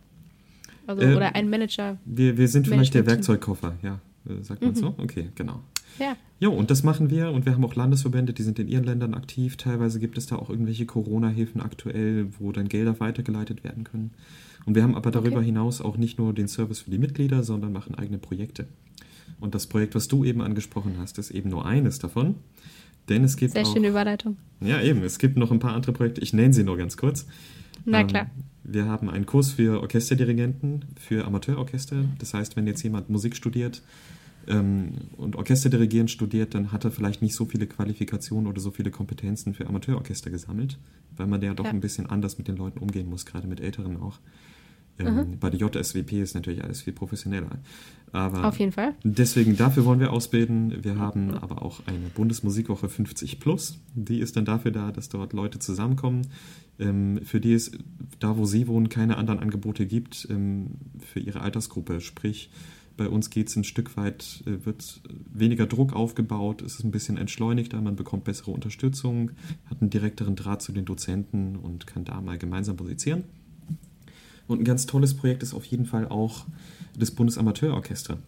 Also, 0.88 1.02
äh, 1.04 1.15
oder 1.15 1.36
ein 1.36 1.50
Manager. 1.50 1.98
Wir, 2.06 2.38
wir 2.38 2.48
sind 2.48 2.67
vielleicht 2.67 2.93
der 2.93 3.06
Werkzeugkoffer, 3.06 3.76
ja. 3.82 4.00
Äh, 4.28 4.43
sagt 4.43 4.62
man 4.62 4.71
mhm. 4.71 4.76
so? 4.76 4.95
Okay, 4.98 5.30
genau. 5.36 5.62
Ja. 6.00 6.16
Jo, 6.40 6.52
und 6.52 6.70
das 6.70 6.84
machen 6.84 7.10
wir. 7.10 7.32
Und 7.32 7.46
wir 7.46 7.54
haben 7.54 7.64
auch 7.64 7.76
Landesverbände, 7.76 8.34
die 8.34 8.44
sind 8.44 8.60
in 8.60 8.68
ihren 8.68 8.84
Ländern 8.84 9.14
aktiv. 9.14 9.56
Teilweise 9.58 10.00
gibt 10.00 10.18
es 10.18 10.28
da 10.28 10.36
auch 10.36 10.50
irgendwelche 10.50 10.86
Corona-Hilfen 10.86 11.62
aktuell, 11.62 12.28
wo 12.40 12.52
dann 12.52 12.68
Gelder 12.68 13.00
weitergeleitet 13.00 13.64
werden 13.64 13.84
können. 13.84 14.12
Und 14.66 14.76
wir 14.76 14.84
haben 14.84 14.96
aber 14.96 15.12
darüber 15.12 15.38
okay. 15.38 15.46
hinaus 15.46 15.80
auch 15.80 15.98
nicht 15.98 16.18
nur 16.18 16.34
den 16.34 16.48
Service 16.48 16.80
für 16.80 16.92
die 16.92 16.98
Mitglieder, 16.98 17.44
sondern 17.44 17.72
machen 17.72 17.96
eigene 17.96 18.18
Projekte. 18.18 18.68
Und 19.40 19.56
das 19.56 19.68
Projekt, 19.68 19.96
was 19.96 20.08
du 20.08 20.24
eben 20.24 20.42
angesprochen 20.42 20.96
hast, 21.00 21.18
ist 21.18 21.32
eben 21.32 21.50
nur 21.50 21.66
eines 21.66 22.00
davon. 22.00 22.36
Denn 23.10 23.24
es 23.24 23.38
gibt. 23.38 23.54
Sehr 23.54 23.64
auch, 23.64 23.74
schöne 23.74 23.90
Überleitung. 23.90 24.38
Ja, 24.62 24.82
eben. 24.82 25.04
Es 25.04 25.20
gibt 25.20 25.38
noch 25.38 25.52
ein 25.52 25.60
paar 25.60 25.74
andere 25.74 25.94
Projekte. 25.94 26.22
Ich 26.22 26.34
nenne 26.34 26.54
sie 26.54 26.64
nur 26.64 26.78
ganz 26.78 26.98
kurz. 26.98 27.28
Na 27.86 28.02
ähm, 28.02 28.08
klar. 28.08 28.32
Wir 28.64 28.86
haben 28.86 29.10
einen 29.10 29.28
Kurs 29.28 29.52
für 29.52 29.82
Orchesterdirigenten, 29.82 30.86
für 31.00 31.26
Amateurorchester. 31.26 32.06
Das 32.18 32.34
heißt, 32.34 32.56
wenn 32.56 32.66
jetzt 32.66 32.82
jemand 32.82 33.10
Musik 33.10 33.36
studiert, 33.36 33.84
ähm, 34.48 34.94
und 35.18 35.36
Orchesterdirigieren 35.36 36.08
studiert, 36.08 36.54
dann 36.54 36.72
hat 36.72 36.86
er 36.86 36.92
vielleicht 36.92 37.22
nicht 37.22 37.36
so 37.36 37.46
viele 37.46 37.68
Qualifikationen 37.68 38.48
oder 38.48 38.60
so 38.60 38.72
viele 38.72 38.92
Kompetenzen 38.92 39.54
für 39.54 39.68
Amateurorchester 39.68 40.30
gesammelt, 40.30 40.78
weil 41.16 41.28
man 41.28 41.42
ja 41.42 41.54
doch 41.54 41.66
ja. 41.66 41.72
ein 41.72 41.82
bisschen 41.82 42.06
anders 42.06 42.38
mit 42.38 42.48
den 42.48 42.58
Leuten 42.58 42.80
umgehen 42.80 43.10
muss, 43.10 43.26
gerade 43.26 43.48
mit 43.48 43.60
Älteren 43.60 43.98
auch. 43.98 44.20
Ähm, 44.98 45.38
bei 45.40 45.50
der 45.50 45.60
JSWP 45.60 46.22
ist 46.22 46.36
natürlich 46.36 46.64
alles 46.64 46.82
viel 46.82 46.94
professioneller. 46.94 47.50
Aber 48.12 48.46
Auf 48.46 48.60
jeden 48.60 48.72
Fall. 48.72 48.94
Deswegen, 49.04 49.58
dafür 49.58 49.84
wollen 49.84 50.00
wir 50.00 50.14
ausbilden. 50.14 50.84
Wir 50.84 50.98
haben 50.98 51.34
aber 51.34 51.64
auch 51.64 51.82
eine 51.86 52.08
Bundesmusikwoche 52.14 52.88
50 52.88 53.42
Plus. 53.42 53.82
Die 53.94 54.20
ist 54.20 54.38
dann 54.38 54.46
dafür 54.46 54.72
da, 54.72 54.92
dass 54.92 55.10
dort 55.10 55.34
Leute 55.34 55.60
zusammenkommen, 55.60 56.22
ähm, 56.80 57.20
für 57.24 57.42
die 57.42 57.54
es 57.54 57.72
da, 58.20 58.38
wo 58.38 58.46
sie 58.46 58.68
wohnen, 58.68 58.88
keine 58.88 59.18
anderen 59.18 59.40
Angebote 59.40 59.86
gibt 59.86 60.28
ähm, 60.30 60.68
für 61.00 61.20
ihre 61.20 61.42
Altersgruppe. 61.42 62.00
Sprich, 62.00 62.50
bei 62.98 63.10
uns 63.10 63.30
geht 63.30 63.50
es 63.50 63.56
ein 63.56 63.64
Stück 63.64 63.98
weit, 63.98 64.44
äh, 64.46 64.66
wird 64.66 65.02
weniger 65.32 65.66
Druck 65.66 65.94
aufgebaut, 65.94 66.62
es 66.62 66.76
ist 66.76 66.84
ein 66.84 66.92
bisschen 66.92 67.18
entschleunigter, 67.18 67.82
man 67.82 67.96
bekommt 67.96 68.24
bessere 68.24 68.52
Unterstützung, 68.52 69.32
hat 69.70 69.82
einen 69.82 69.90
direkteren 69.90 70.36
Draht 70.36 70.62
zu 70.62 70.72
den 70.72 70.86
Dozenten 70.86 71.56
und 71.56 71.88
kann 71.88 72.06
da 72.06 72.22
mal 72.22 72.38
gemeinsam 72.38 72.78
musizieren. 72.78 73.24
Und 74.48 74.62
ein 74.62 74.66
ganz 74.66 74.86
tolles 74.86 75.16
Projekt 75.16 75.44
ist 75.44 75.54
auf 75.54 75.66
jeden 75.66 75.86
Fall 75.86 76.08
auch 76.08 76.46
das 76.98 77.12
Bundesamateurorchester, 77.12 78.20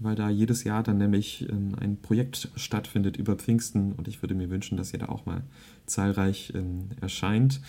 weil 0.00 0.16
da 0.16 0.28
jedes 0.28 0.64
Jahr 0.64 0.82
dann 0.82 0.98
nämlich 0.98 1.48
ähm, 1.48 1.74
ein 1.78 1.96
Projekt 1.96 2.50
stattfindet 2.56 3.16
über 3.16 3.36
Pfingsten 3.36 3.92
und 3.92 4.08
ich 4.08 4.22
würde 4.22 4.34
mir 4.34 4.50
wünschen, 4.50 4.76
dass 4.76 4.92
ihr 4.92 4.98
da 4.98 5.08
auch 5.08 5.26
mal 5.26 5.42
zahlreich 5.86 6.52
ähm, 6.54 6.88
erscheint. 7.00 7.60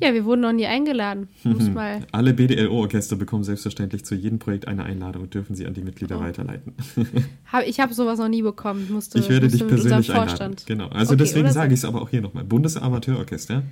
Ja, 0.00 0.14
wir 0.14 0.24
wurden 0.24 0.42
noch 0.42 0.52
nie 0.52 0.66
eingeladen. 0.66 1.28
Muss 1.42 1.68
mal. 1.68 2.06
Alle 2.12 2.32
BDLO-Orchester 2.32 3.16
bekommen 3.16 3.42
selbstverständlich 3.42 4.04
zu 4.04 4.14
jedem 4.14 4.38
Projekt 4.38 4.68
eine 4.68 4.84
Einladung 4.84 5.24
und 5.24 5.34
dürfen 5.34 5.56
sie 5.56 5.66
an 5.66 5.74
die 5.74 5.82
Mitglieder 5.82 6.18
oh. 6.18 6.20
weiterleiten. 6.20 6.74
ich 7.66 7.80
habe 7.80 7.92
sowas 7.92 8.18
noch 8.18 8.28
nie 8.28 8.42
bekommen. 8.42 8.86
Musste, 8.90 9.18
ich 9.18 9.28
werde 9.28 9.48
dich 9.48 9.66
persönlich 9.66 10.12
einladen. 10.12 10.56
Genau. 10.66 10.88
Also 10.88 11.14
okay, 11.14 11.24
deswegen 11.24 11.50
sage 11.50 11.74
ich 11.74 11.80
es 11.80 11.84
aber 11.84 12.02
auch 12.02 12.10
hier 12.10 12.20
nochmal. 12.20 12.44
Bundesamateurorchester. 12.44 13.64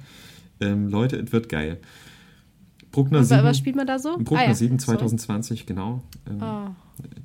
Ähm, 0.61 0.89
Leute, 0.89 1.17
es 1.17 1.33
wird 1.33 1.49
geil. 1.49 1.79
Bruckner 2.91 3.23
7. 3.23 3.45
Was 3.45 3.59
spielt 3.59 3.77
man 3.77 3.87
da 3.87 3.99
so? 3.99 4.17
Bruckner 4.17 4.39
ah, 4.39 4.49
ja. 4.49 4.55
7 4.55 4.79
2020, 4.79 5.59
Sorry. 5.61 5.67
genau. 5.67 6.03
Ähm, 6.29 6.43
oh. 6.43 6.69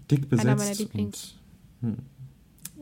Dick 0.10 0.30
besetzt. 0.30 0.48
Einer 0.48 0.58
meiner 0.58 0.76
Lieblings. 0.76 1.36
Und, 1.82 1.98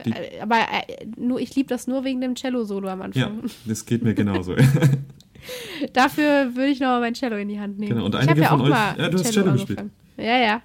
hm, 0.04 0.12
äh, 0.12 0.40
aber 0.42 0.56
äh, 0.56 1.06
nur, 1.18 1.40
ich 1.40 1.56
liebe 1.56 1.70
das 1.70 1.88
nur 1.88 2.04
wegen 2.04 2.20
dem 2.22 2.36
Cello-Solo 2.36 2.90
am 2.90 3.02
Anfang. 3.02 3.22
Ja, 3.22 3.32
das 3.66 3.86
geht 3.86 4.04
mir 4.04 4.14
genauso. 4.14 4.56
Dafür 5.94 6.56
würde 6.56 6.68
ich 6.68 6.80
nochmal 6.80 7.02
mein 7.02 7.14
Cello 7.14 7.38
in 7.38 7.48
die 7.48 7.60
Hand 7.60 7.80
nehmen. 7.80 7.94
Genau, 7.94 8.06
und 8.06 8.16
einige 8.16 8.34
ich 8.34 8.46
ja 8.46 8.50
von 8.50 8.62
euch. 8.62 8.70
Ja, 8.70 9.10
du 9.10 9.18
hast 9.18 9.32
Cello, 9.32 9.44
Cello 9.44 9.52
gespielt. 9.54 9.84
Ja, 10.18 10.38
ja. 10.38 10.62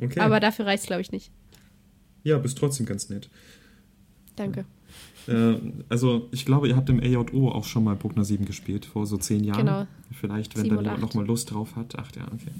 Okay. 0.00 0.20
Aber 0.20 0.40
dafür 0.40 0.66
reicht 0.66 0.82
es, 0.82 0.86
glaube 0.86 1.02
ich, 1.02 1.12
nicht. 1.12 1.30
Ja, 2.22 2.38
bist 2.38 2.58
trotzdem 2.58 2.86
ganz 2.86 3.08
nett. 3.08 3.30
Danke. 4.36 4.64
Äh, 5.28 5.56
also, 5.88 6.28
ich 6.32 6.44
glaube, 6.44 6.68
ihr 6.68 6.76
habt 6.76 6.88
im 6.88 7.00
AJO 7.00 7.50
auch 7.50 7.64
schon 7.64 7.84
mal 7.84 7.96
Bruckner 7.96 8.24
7 8.24 8.44
gespielt, 8.44 8.84
vor 8.84 9.06
so 9.06 9.16
zehn 9.16 9.44
Jahren. 9.44 9.66
Genau. 9.66 9.86
Vielleicht, 10.12 10.56
wenn 10.56 10.68
da 10.68 10.76
jemand 10.76 11.00
nochmal 11.00 11.26
Lust 11.26 11.50
drauf 11.50 11.76
hat. 11.76 11.98
Acht, 11.98 12.16
ja, 12.16 12.24
okay. 12.26 12.52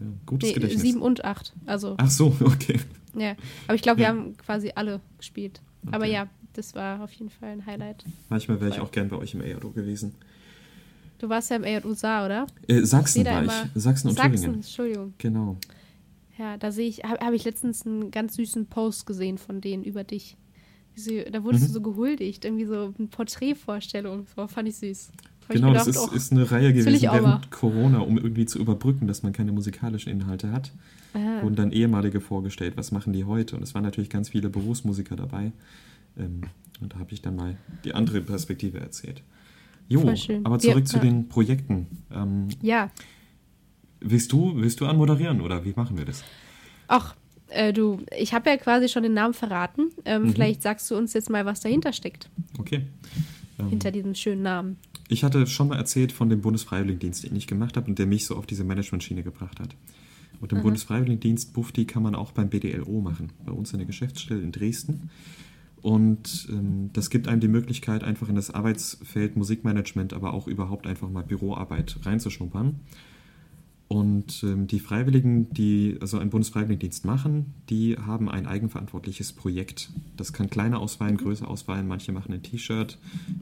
Ja, 0.00 0.06
gutes 0.26 0.48
nee, 0.48 0.54
Gedächtnis. 0.54 0.82
7 0.82 1.00
und 1.00 1.24
8. 1.24 1.52
Also. 1.66 1.94
Ach 1.98 2.10
so, 2.10 2.36
okay. 2.40 2.80
Ja, 3.16 3.34
aber 3.66 3.74
ich 3.74 3.82
glaube, 3.82 3.98
wir 3.98 4.04
ja. 4.04 4.10
haben 4.10 4.36
quasi 4.36 4.72
alle 4.74 5.00
gespielt. 5.18 5.60
Okay. 5.86 5.94
Aber 5.94 6.06
ja, 6.06 6.28
das 6.54 6.74
war 6.74 7.02
auf 7.02 7.12
jeden 7.12 7.30
Fall 7.30 7.50
ein 7.50 7.66
Highlight. 7.66 8.04
Manchmal 8.28 8.60
wäre 8.60 8.70
ich 8.70 8.80
auch 8.80 8.90
gern 8.90 9.08
bei 9.08 9.16
euch 9.16 9.34
im 9.34 9.42
AJO 9.42 9.70
gewesen. 9.70 10.14
Du 11.18 11.28
warst 11.28 11.50
ja 11.50 11.56
im 11.56 11.64
AJUSA, 11.64 12.26
oder? 12.26 12.46
Äh, 12.68 12.82
Sachsen 12.82 13.24
war 13.24 13.44
ich. 13.44 13.50
Sachsen 13.74 14.08
und 14.08 14.16
Sachsen, 14.16 14.32
Thüringen. 14.32 14.54
Entschuldigung. 14.56 15.14
Genau. 15.18 15.56
Ja, 16.38 16.56
da 16.56 16.72
sehe 16.72 16.88
ich, 16.88 17.04
habe 17.04 17.24
hab 17.24 17.32
ich 17.32 17.44
letztens 17.44 17.86
einen 17.86 18.10
ganz 18.10 18.34
süßen 18.34 18.66
Post 18.66 19.06
gesehen 19.06 19.38
von 19.38 19.60
denen 19.60 19.84
über 19.84 20.04
dich. 20.04 20.36
Da 21.30 21.42
wurdest 21.42 21.64
mhm. 21.64 21.68
du 21.68 21.72
so 21.72 21.80
gehuldigt, 21.80 22.44
irgendwie 22.44 22.66
so 22.66 22.94
eine 22.96 23.08
Porträtvorstellung. 23.08 24.26
Das 24.36 24.52
fand 24.52 24.68
ich 24.68 24.76
süß. 24.76 25.10
Hab 25.48 25.56
genau, 25.56 25.68
gedacht, 25.68 25.88
das 25.88 25.96
ist, 25.96 26.08
oh, 26.10 26.14
ist, 26.14 26.32
eine 26.32 26.50
Reihe 26.50 26.72
gewesen 26.72 27.02
während 27.02 27.50
Corona, 27.50 27.98
um 27.98 28.16
irgendwie 28.16 28.46
zu 28.46 28.58
überbrücken, 28.58 29.06
dass 29.06 29.22
man 29.22 29.32
keine 29.32 29.52
musikalischen 29.52 30.10
Inhalte 30.10 30.50
hat. 30.50 30.72
Aha. 31.12 31.42
Wurden 31.42 31.56
dann 31.56 31.70
ehemalige 31.70 32.20
vorgestellt, 32.20 32.76
was 32.76 32.92
machen 32.92 33.12
die 33.12 33.24
heute? 33.24 33.56
Und 33.56 33.62
es 33.62 33.74
waren 33.74 33.82
natürlich 33.82 34.08
ganz 34.08 34.30
viele 34.30 34.48
Berufsmusiker 34.48 35.16
dabei. 35.16 35.52
Ähm, 36.18 36.42
und 36.80 36.94
da 36.94 36.98
habe 36.98 37.12
ich 37.12 37.22
dann 37.22 37.36
mal 37.36 37.56
die 37.84 37.94
andere 37.94 38.20
Perspektive 38.20 38.78
erzählt. 38.80 39.22
Jo, 39.88 40.00
aber 40.44 40.58
zurück 40.58 40.76
Wir, 40.76 40.84
zu 40.84 40.96
ja. 40.96 41.02
den 41.02 41.28
Projekten. 41.28 41.86
Ähm, 42.12 42.48
ja. 42.62 42.90
Willst 44.00 44.32
du, 44.32 44.52
willst 44.56 44.80
du 44.80 44.86
anmoderieren 44.86 45.40
oder 45.40 45.64
wie 45.64 45.72
machen 45.74 45.96
wir 45.96 46.04
das? 46.04 46.24
Ach, 46.88 47.14
äh, 47.48 47.72
du, 47.72 48.00
ich 48.16 48.34
habe 48.34 48.50
ja 48.50 48.56
quasi 48.56 48.88
schon 48.88 49.02
den 49.02 49.14
Namen 49.14 49.34
verraten. 49.34 49.90
Ähm, 50.04 50.22
mhm. 50.22 50.32
Vielleicht 50.32 50.62
sagst 50.62 50.90
du 50.90 50.96
uns 50.96 51.12
jetzt 51.12 51.30
mal, 51.30 51.44
was 51.46 51.60
dahinter 51.60 51.92
steckt. 51.92 52.28
Okay. 52.58 52.82
Ähm, 53.58 53.68
Hinter 53.68 53.90
diesem 53.90 54.14
schönen 54.14 54.42
Namen. 54.42 54.76
Ich 55.08 55.22
hatte 55.22 55.46
schon 55.46 55.68
mal 55.68 55.76
erzählt 55.76 56.12
von 56.12 56.28
dem 56.28 56.40
Bundesfreiwilligendienst, 56.40 57.24
den 57.24 57.36
ich 57.36 57.46
gemacht 57.46 57.76
habe 57.76 57.86
und 57.88 57.98
der 57.98 58.06
mich 58.06 58.26
so 58.26 58.36
auf 58.36 58.46
diese 58.46 58.64
Management-Schiene 58.64 59.22
gebracht 59.22 59.60
hat. 59.60 59.76
Und 60.40 60.52
im 60.52 60.58
Aha. 60.58 60.62
Bundesfreiwilligendienst 60.62 61.52
Bufti 61.52 61.84
kann 61.84 62.02
man 62.02 62.14
auch 62.14 62.32
beim 62.32 62.48
BDLO 62.48 63.00
machen, 63.00 63.32
bei 63.44 63.52
uns 63.52 63.72
in 63.72 63.78
der 63.78 63.86
Geschäftsstelle 63.86 64.40
in 64.40 64.52
Dresden. 64.52 65.10
Und 65.84 66.48
ähm, 66.48 66.88
das 66.94 67.10
gibt 67.10 67.28
einem 67.28 67.42
die 67.42 67.48
Möglichkeit, 67.48 68.04
einfach 68.04 68.30
in 68.30 68.36
das 68.36 68.50
Arbeitsfeld 68.50 69.36
Musikmanagement, 69.36 70.14
aber 70.14 70.32
auch 70.32 70.48
überhaupt 70.48 70.86
einfach 70.86 71.10
mal 71.10 71.24
Büroarbeit 71.24 71.98
reinzuschnuppern. 72.00 72.80
Und 73.86 74.42
ähm, 74.42 74.66
die 74.66 74.80
Freiwilligen, 74.80 75.52
die 75.52 75.98
also 76.00 76.18
einen 76.18 76.30
Bundesfreiwilligendienst 76.30 77.04
machen, 77.04 77.54
die 77.68 77.96
haben 77.98 78.30
ein 78.30 78.46
eigenverantwortliches 78.46 79.34
Projekt. 79.34 79.90
Das 80.16 80.32
kann 80.32 80.48
kleiner 80.48 80.80
ausfallen, 80.80 81.18
größer 81.18 81.46
ausfallen. 81.46 81.86
Manche 81.86 82.10
machen 82.10 82.32
ein 82.32 82.42
T-Shirt 82.42 82.98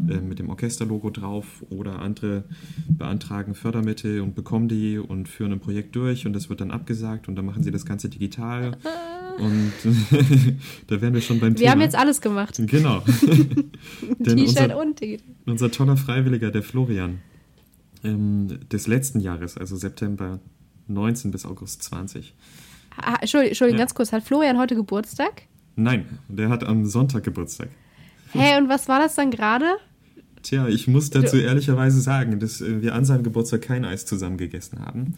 äh, 0.08 0.20
mit 0.20 0.40
dem 0.40 0.50
Orchesterlogo 0.50 1.10
drauf 1.10 1.64
oder 1.70 2.00
andere 2.00 2.44
beantragen 2.88 3.54
Fördermittel 3.54 4.20
und 4.20 4.34
bekommen 4.34 4.68
die 4.68 4.98
und 4.98 5.28
führen 5.28 5.52
ein 5.52 5.60
Projekt 5.60 5.94
durch 5.94 6.26
und 6.26 6.32
das 6.32 6.48
wird 6.50 6.60
dann 6.60 6.72
abgesagt 6.72 7.28
und 7.28 7.36
dann 7.36 7.46
machen 7.46 7.62
sie 7.62 7.70
das 7.70 7.86
Ganze 7.86 8.08
digital. 8.08 8.76
Und 9.38 9.72
da 10.88 11.00
wären 11.00 11.14
wir 11.14 11.20
schon 11.20 11.38
beim 11.38 11.52
wir 11.52 11.56
Thema. 11.56 11.66
Wir 11.66 11.70
haben 11.70 11.80
jetzt 11.80 11.96
alles 11.96 12.20
gemacht. 12.20 12.60
Genau. 12.66 13.00
T-Shirt 14.24 14.74
und 14.74 15.00
digital. 15.00 15.34
Unser 15.46 15.70
toller 15.70 15.96
Freiwilliger, 15.96 16.50
der 16.50 16.62
Florian, 16.62 17.20
ähm, 18.04 18.68
des 18.70 18.86
letzten 18.86 19.20
Jahres, 19.20 19.56
also 19.56 19.76
September 19.76 20.40
19 20.88 21.30
bis 21.30 21.44
August 21.46 21.82
20. 21.84 22.34
Ah, 22.96 23.16
Entschuldigung, 23.20 23.48
Entschuldigung 23.50 23.78
ja. 23.78 23.84
ganz 23.84 23.94
kurz. 23.94 24.12
Hat 24.12 24.22
Florian 24.22 24.58
heute 24.58 24.74
Geburtstag? 24.74 25.42
Nein, 25.76 26.18
der 26.28 26.48
hat 26.48 26.64
am 26.64 26.84
Sonntag 26.84 27.24
Geburtstag. 27.24 27.68
Hä, 28.32 28.58
und 28.58 28.68
was 28.68 28.88
war 28.88 28.98
das 28.98 29.14
dann 29.14 29.30
gerade? 29.30 29.66
Tja, 30.42 30.68
ich 30.68 30.88
muss 30.88 31.10
dazu 31.10 31.36
ehrlicherweise 31.36 32.00
sagen, 32.00 32.40
dass 32.40 32.60
äh, 32.60 32.82
wir 32.82 32.94
an 32.94 33.04
seinem 33.04 33.22
Geburtstag 33.22 33.62
kein 33.62 33.84
Eis 33.84 34.06
zusammen 34.06 34.36
gegessen 34.36 34.80
haben. 34.80 35.14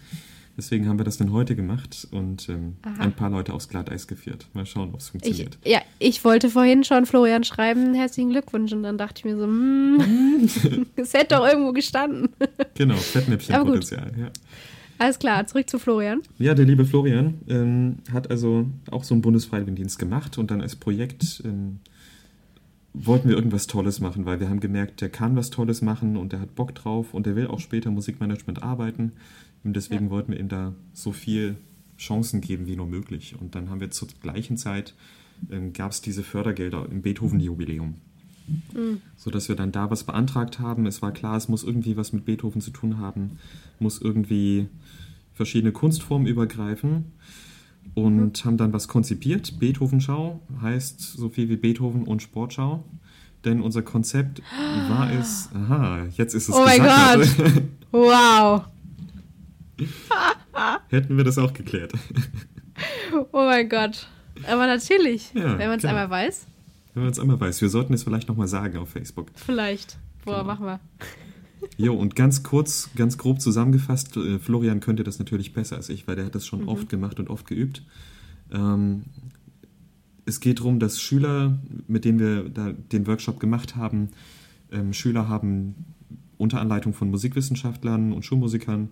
Deswegen 0.57 0.89
haben 0.89 0.99
wir 0.99 1.05
das 1.05 1.17
dann 1.17 1.33
heute 1.33 1.57
gemacht 1.57 2.07
und 2.13 2.49
ähm, 2.49 2.77
ein 2.99 3.13
paar 3.13 3.29
Leute 3.29 3.53
aufs 3.53 3.69
Glatteis 3.69 4.07
geführt. 4.07 4.47
Mal 4.53 4.67
schauen, 4.67 4.91
ob 4.95 5.01
es 5.01 5.09
funktioniert. 5.09 5.59
Ich, 5.65 5.73
ja, 5.73 5.81
ich 5.99 6.25
wollte 6.25 6.49
vorhin 6.49 6.85
schon 6.85 7.07
Florian 7.07 7.43
schreiben, 7.43 7.93
herzlichen 7.95 8.31
Glückwunsch. 8.31 8.73
Und 8.73 8.85
dann 8.85 8.97
dachte 8.97 9.19
ich 9.19 9.25
mir 9.25 9.37
so, 9.37 9.45
hm, 9.45 10.01
es 10.97 11.13
hätte 11.13 11.35
doch 11.37 11.47
irgendwo 11.47 11.73
gestanden. 11.73 12.29
genau, 12.75 12.95
Fettnäpfchenpotenzial, 12.95 14.13
ja. 14.17 14.31
Alles 14.99 15.19
klar, 15.19 15.45
zurück 15.47 15.69
zu 15.69 15.81
Florian. 15.81 16.23
Ja, 16.39 16.55
der 16.55 16.67
liebe 16.67 16.85
Florian 16.85 17.35
ähm, 17.49 17.97
hat 18.13 18.31
also 18.31 18.67
auch 18.91 19.03
so 19.03 19.15
einen 19.15 19.23
Bundesfreiwilligendienst 19.23 19.99
gemacht 19.99 20.39
und 20.39 20.53
dann 20.53 20.61
als 20.61 20.77
Projekt 20.77 21.43
ähm, 21.45 21.81
wollten 22.93 23.29
wir 23.29 23.35
irgendwas 23.35 23.67
Tolles 23.67 24.01
machen, 24.01 24.25
weil 24.25 24.39
wir 24.39 24.49
haben 24.49 24.61
gemerkt, 24.61 25.01
der 25.01 25.09
kann 25.09 25.35
was 25.35 25.51
Tolles 25.51 25.83
machen 25.83 26.17
und 26.17 26.33
der 26.33 26.41
hat 26.41 26.55
Bock 26.55 26.75
drauf 26.77 27.13
und 27.13 27.27
der 27.27 27.35
will 27.35 27.49
auch 27.49 27.59
später 27.59 27.91
Musikmanagement 27.91 28.63
arbeiten. 28.63 29.13
Und 29.65 29.75
deswegen 29.75 30.07
ja. 30.07 30.11
wollten 30.11 30.33
wir 30.33 30.39
ihm 30.39 30.49
da 30.49 30.75
so 30.93 31.13
viel 31.13 31.57
Chancen 31.99 32.41
geben 32.41 32.67
wie 32.67 32.77
nur 32.77 32.87
möglich. 32.87 33.35
Und 33.41 33.55
dann 33.55 33.71
haben 33.71 33.81
wir 33.81 33.91
zur 33.91 34.09
gleichen 34.21 34.57
Zeit, 34.57 34.95
ähm, 35.51 35.73
gab 35.73 35.93
es 35.93 36.01
diese 36.01 36.23
Fördergelder 36.23 36.87
im 36.91 37.03
Beethoven-Jubiläum. 37.03 37.95
Mhm. 38.75 39.01
Sodass 39.17 39.49
wir 39.49 39.57
dann 39.57 39.73
da 39.73 39.91
was 39.91 40.05
beantragt 40.05 40.59
haben. 40.59 40.87
Es 40.87 41.01
war 41.01 41.13
klar, 41.13 41.37
es 41.37 41.49
muss 41.49 41.65
irgendwie 41.65 41.97
was 41.97 42.13
mit 42.13 42.25
Beethoven 42.25 42.61
zu 42.61 42.71
tun 42.71 42.99
haben, 42.99 43.39
muss 43.79 44.01
irgendwie 44.01 44.69
verschiedene 45.33 45.73
Kunstformen 45.73 46.29
übergreifen 46.29 47.07
und 47.95 48.45
mhm. 48.45 48.47
haben 48.47 48.57
dann 48.57 48.73
was 48.73 48.87
konzipiert. 48.87 49.59
Beethoven-Schau 49.59 50.41
heißt 50.61 51.01
so 51.01 51.29
viel 51.29 51.49
wie 51.49 51.57
Beethoven 51.57 52.05
und 52.05 52.23
Sportschau. 52.23 52.85
Denn 53.45 53.61
unser 53.61 53.83
Konzept 53.83 54.43
war 54.89 55.11
es, 55.13 55.51
aha, 55.55 56.07
jetzt 56.17 56.35
ist 56.35 56.49
es 56.49 56.55
Oh 56.55 56.65
mein 56.65 56.81
Gott! 56.81 57.29
wow! 57.93 58.65
Hätten 60.89 61.17
wir 61.17 61.25
das 61.25 61.39
auch 61.39 61.53
geklärt. 61.53 61.93
oh 63.33 63.45
mein 63.45 63.69
Gott. 63.69 64.09
Aber 64.49 64.67
natürlich, 64.67 65.33
ja, 65.35 65.59
wenn 65.59 65.69
man 65.69 65.79
es 65.79 65.85
einmal 65.85 66.11
weiß. 66.11 66.47
Wenn 66.95 67.03
man 67.05 67.13
es 67.13 67.19
einmal 67.19 67.41
weiß. 67.41 67.61
Wir 67.61 67.69
sollten 67.69 67.95
es 67.95 68.05
vielleicht 68.05 68.29
nochmal 68.29 68.49
sagen 68.49 68.79
auf 68.79 68.91
Facebook. 68.91 69.31
Vielleicht. 69.35 69.99
Boah, 70.25 70.43
genau. 70.43 70.45
machen 70.45 70.67
wir. 70.67 70.81
Jo, 71.77 71.95
und 71.95 72.15
ganz 72.15 72.43
kurz, 72.43 72.91
ganz 72.95 73.19
grob 73.19 73.41
zusammengefasst, 73.41 74.17
äh, 74.17 74.39
Florian 74.39 74.81
könnte 74.81 75.03
das 75.03 75.19
natürlich 75.19 75.53
besser 75.53 75.77
als 75.77 75.89
ich, 75.89 76.07
weil 76.07 76.17
der 76.17 76.27
hat 76.27 76.35
das 76.35 76.47
schon 76.47 76.63
mhm. 76.63 76.69
oft 76.69 76.89
gemacht 76.89 77.19
und 77.19 77.31
oft 77.31 77.47
geübt. 77.47 77.83
Ähm, 78.53 79.05
es 80.27 80.41
geht 80.41 80.61
darum, 80.61 80.79
dass 80.79 81.01
Schüler, 81.01 81.59
mit 81.87 82.05
denen 82.05 82.19
wir 82.19 82.49
da 82.49 82.73
den 82.73 83.07
Workshop 83.07 83.41
gemacht 83.41 83.77
haben, 83.77 84.11
ähm, 84.73 84.93
Schüler 84.93 85.29
haben 85.29 85.75
unter 86.39 86.61
Anleitung 86.61 86.95
von 86.95 87.11
Musikwissenschaftlern 87.11 88.13
und 88.13 88.25
Schulmusikern 88.25 88.91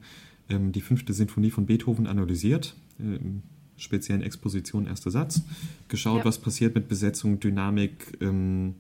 die 0.49 0.81
fünfte 0.81 1.13
Sinfonie 1.13 1.51
von 1.51 1.67
Beethoven 1.67 2.07
analysiert, 2.07 2.75
äh, 2.99 3.17
im 3.17 3.43
speziellen 3.77 4.23
Exposition 4.23 4.87
erster 4.87 5.11
Satz, 5.11 5.43
geschaut, 5.89 6.21
ja. 6.21 6.25
was 6.25 6.39
passiert 6.39 6.75
mit 6.75 6.89
Besetzung, 6.89 7.41
Dynamik, 7.41 8.19
ähm, 8.21 8.75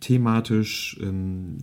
thematisch, 0.00 0.98
ähm, 1.02 1.58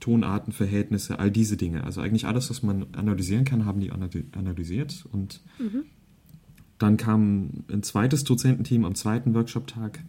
Tonartenverhältnisse, 0.00 1.18
all 1.18 1.30
diese 1.30 1.56
Dinge. 1.56 1.84
Also 1.84 2.00
eigentlich 2.00 2.26
alles, 2.26 2.50
was 2.50 2.62
man 2.62 2.86
analysieren 2.94 3.44
kann, 3.44 3.64
haben 3.64 3.80
die 3.80 3.90
analysiert. 3.90 5.04
Und 5.10 5.40
mhm. 5.58 5.84
dann 6.78 6.96
kam 6.96 7.64
ein 7.70 7.82
zweites 7.82 8.24
Dozententeam 8.24 8.84
am 8.84 8.94
zweiten 8.94 9.34
Workshop-Tag 9.34 10.00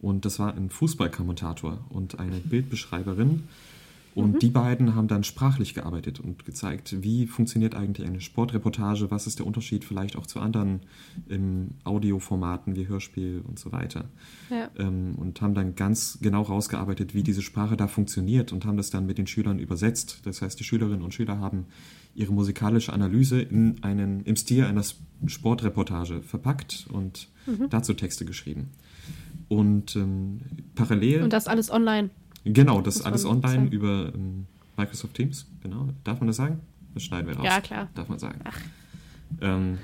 und 0.00 0.24
das 0.24 0.38
war 0.38 0.54
ein 0.54 0.70
Fußballkommentator 0.70 1.84
und 1.90 2.18
eine 2.18 2.36
Bildbeschreiberin 2.44 3.44
und 4.14 4.34
mhm. 4.34 4.38
die 4.40 4.50
beiden 4.50 4.94
haben 4.94 5.08
dann 5.08 5.22
sprachlich 5.22 5.74
gearbeitet 5.74 6.18
und 6.18 6.44
gezeigt, 6.44 7.02
wie 7.02 7.26
funktioniert 7.26 7.74
eigentlich 7.74 8.06
eine 8.06 8.20
Sportreportage, 8.20 9.10
was 9.10 9.26
ist 9.26 9.38
der 9.38 9.46
Unterschied 9.46 9.84
vielleicht 9.84 10.16
auch 10.16 10.26
zu 10.26 10.40
anderen 10.40 10.80
ähm, 11.28 11.72
Audioformaten 11.84 12.74
wie 12.74 12.88
Hörspiel 12.88 13.42
und 13.46 13.58
so 13.58 13.70
weiter. 13.70 14.06
Ja. 14.50 14.68
Ähm, 14.78 15.14
und 15.16 15.40
haben 15.40 15.54
dann 15.54 15.76
ganz 15.76 16.18
genau 16.20 16.42
rausgearbeitet, 16.42 17.14
wie 17.14 17.22
diese 17.22 17.42
Sprache 17.42 17.76
da 17.76 17.86
funktioniert 17.86 18.52
und 18.52 18.64
haben 18.64 18.76
das 18.76 18.90
dann 18.90 19.06
mit 19.06 19.18
den 19.18 19.28
Schülern 19.28 19.58
übersetzt. 19.58 20.20
Das 20.24 20.42
heißt, 20.42 20.58
die 20.58 20.64
Schülerinnen 20.64 21.02
und 21.02 21.14
Schüler 21.14 21.38
haben 21.38 21.66
ihre 22.14 22.32
musikalische 22.32 22.92
Analyse 22.92 23.40
in 23.40 23.82
einen, 23.82 24.24
im 24.24 24.34
Stil 24.34 24.64
einer 24.64 24.82
Sportreportage 25.26 26.22
verpackt 26.22 26.88
und 26.90 27.28
mhm. 27.46 27.68
dazu 27.70 27.94
Texte 27.94 28.24
geschrieben. 28.24 28.70
Und 29.48 29.96
ähm, 29.96 30.40
parallel. 30.74 31.22
Und 31.22 31.32
das 31.32 31.46
alles 31.46 31.70
online. 31.70 32.10
Genau, 32.44 32.80
das, 32.80 32.96
ist 32.96 33.02
alles 33.02 33.24
online 33.24 33.54
sagen. 33.54 33.68
über 33.68 34.12
ähm, 34.14 34.46
Microsoft 34.76 35.14
Teams. 35.14 35.46
Genau. 35.62 35.88
Darf 36.04 36.20
man 36.20 36.28
das 36.28 36.36
sagen? 36.36 36.60
Das 36.94 37.02
schneiden 37.02 37.28
wir 37.28 37.36
raus. 37.36 37.44
Ja, 37.44 37.60
klar. 37.60 37.88
Darf 37.94 38.08
man 38.08 38.18
sagen. 38.18 38.40
Ähm, 39.40 39.78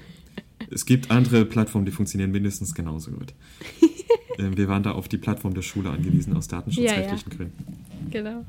es 0.70 0.86
gibt 0.86 1.10
andere 1.10 1.44
Plattformen, 1.44 1.86
die 1.86 1.92
funktionieren 1.92 2.30
mindestens 2.30 2.74
genauso 2.74 3.10
gut. 3.12 3.34
ähm, 4.38 4.56
wir 4.56 4.68
waren 4.68 4.82
da 4.82 4.92
auf 4.92 5.08
die 5.08 5.18
Plattform 5.18 5.54
der 5.54 5.62
Schule 5.62 5.90
angewiesen, 5.90 6.36
aus 6.36 6.48
datenschutzrechtlichen 6.48 7.30
ja, 7.30 7.30
ja. 7.30 7.36
Gründen. 7.36 8.10
Genau. 8.10 8.44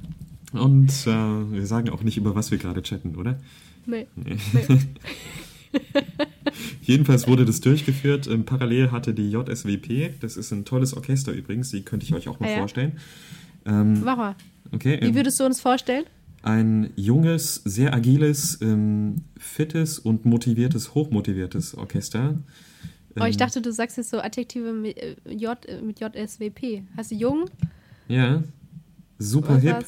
Und 0.54 0.90
äh, 1.08 1.54
wir 1.54 1.66
sagen 1.66 1.90
auch 1.90 2.04
nicht, 2.04 2.18
über 2.18 2.34
was 2.34 2.52
wir 2.52 2.58
gerade 2.58 2.82
chatten, 2.82 3.16
oder? 3.16 3.38
Nee. 3.86 4.08
nee. 4.16 4.38
nee. 4.54 4.80
Jedenfalls 6.82 7.28
wurde 7.28 7.46
das 7.46 7.60
durchgeführt. 7.60 8.28
Ähm, 8.28 8.46
parallel 8.46 8.92
hatte 8.92 9.14
die 9.14 9.30
JSWP, 9.30 10.20
das 10.22 10.38
ist 10.38 10.52
ein 10.52 10.66
tolles 10.66 10.94
Orchester 10.94 11.34
übrigens, 11.34 11.72
die 11.72 11.82
könnte 11.82 12.06
ich 12.06 12.14
euch 12.14 12.30
auch 12.30 12.40
mal 12.40 12.48
ah, 12.48 12.52
ja. 12.52 12.58
vorstellen. 12.60 12.94
Ähm, 13.68 14.02
Mach 14.04 14.18
mal. 14.18 14.36
Okay. 14.72 15.00
Wie 15.02 15.08
ähm, 15.08 15.16
würdest 15.16 15.40
du 15.40 15.46
uns 15.46 15.60
vorstellen? 15.62 16.06
Ein 16.42 16.92
junges, 16.96 17.56
sehr 17.66 17.94
agiles, 17.94 18.60
ähm, 18.62 19.24
fittes 19.38 20.00
und 20.00 20.26
motiviertes, 20.26 20.96
hochmotiviertes 20.96 21.76
Orchester. 21.76 22.36
oh, 23.20 23.24
ich 23.24 23.34
ähm, 23.34 23.38
dachte, 23.38 23.62
du 23.62 23.72
sagst 23.72 23.98
jetzt 23.98 24.10
so 24.10 24.20
Adjektive 24.20 24.72
mit, 24.72 24.98
äh, 24.98 25.16
J, 25.30 25.58
äh, 25.66 25.82
mit 25.82 26.00
JSWP. 26.00 26.84
Hast 26.96 27.12
du 27.12 27.16
jung? 27.16 27.50
Ja. 28.08 28.42
Super 29.20 29.58
hip. 29.58 29.86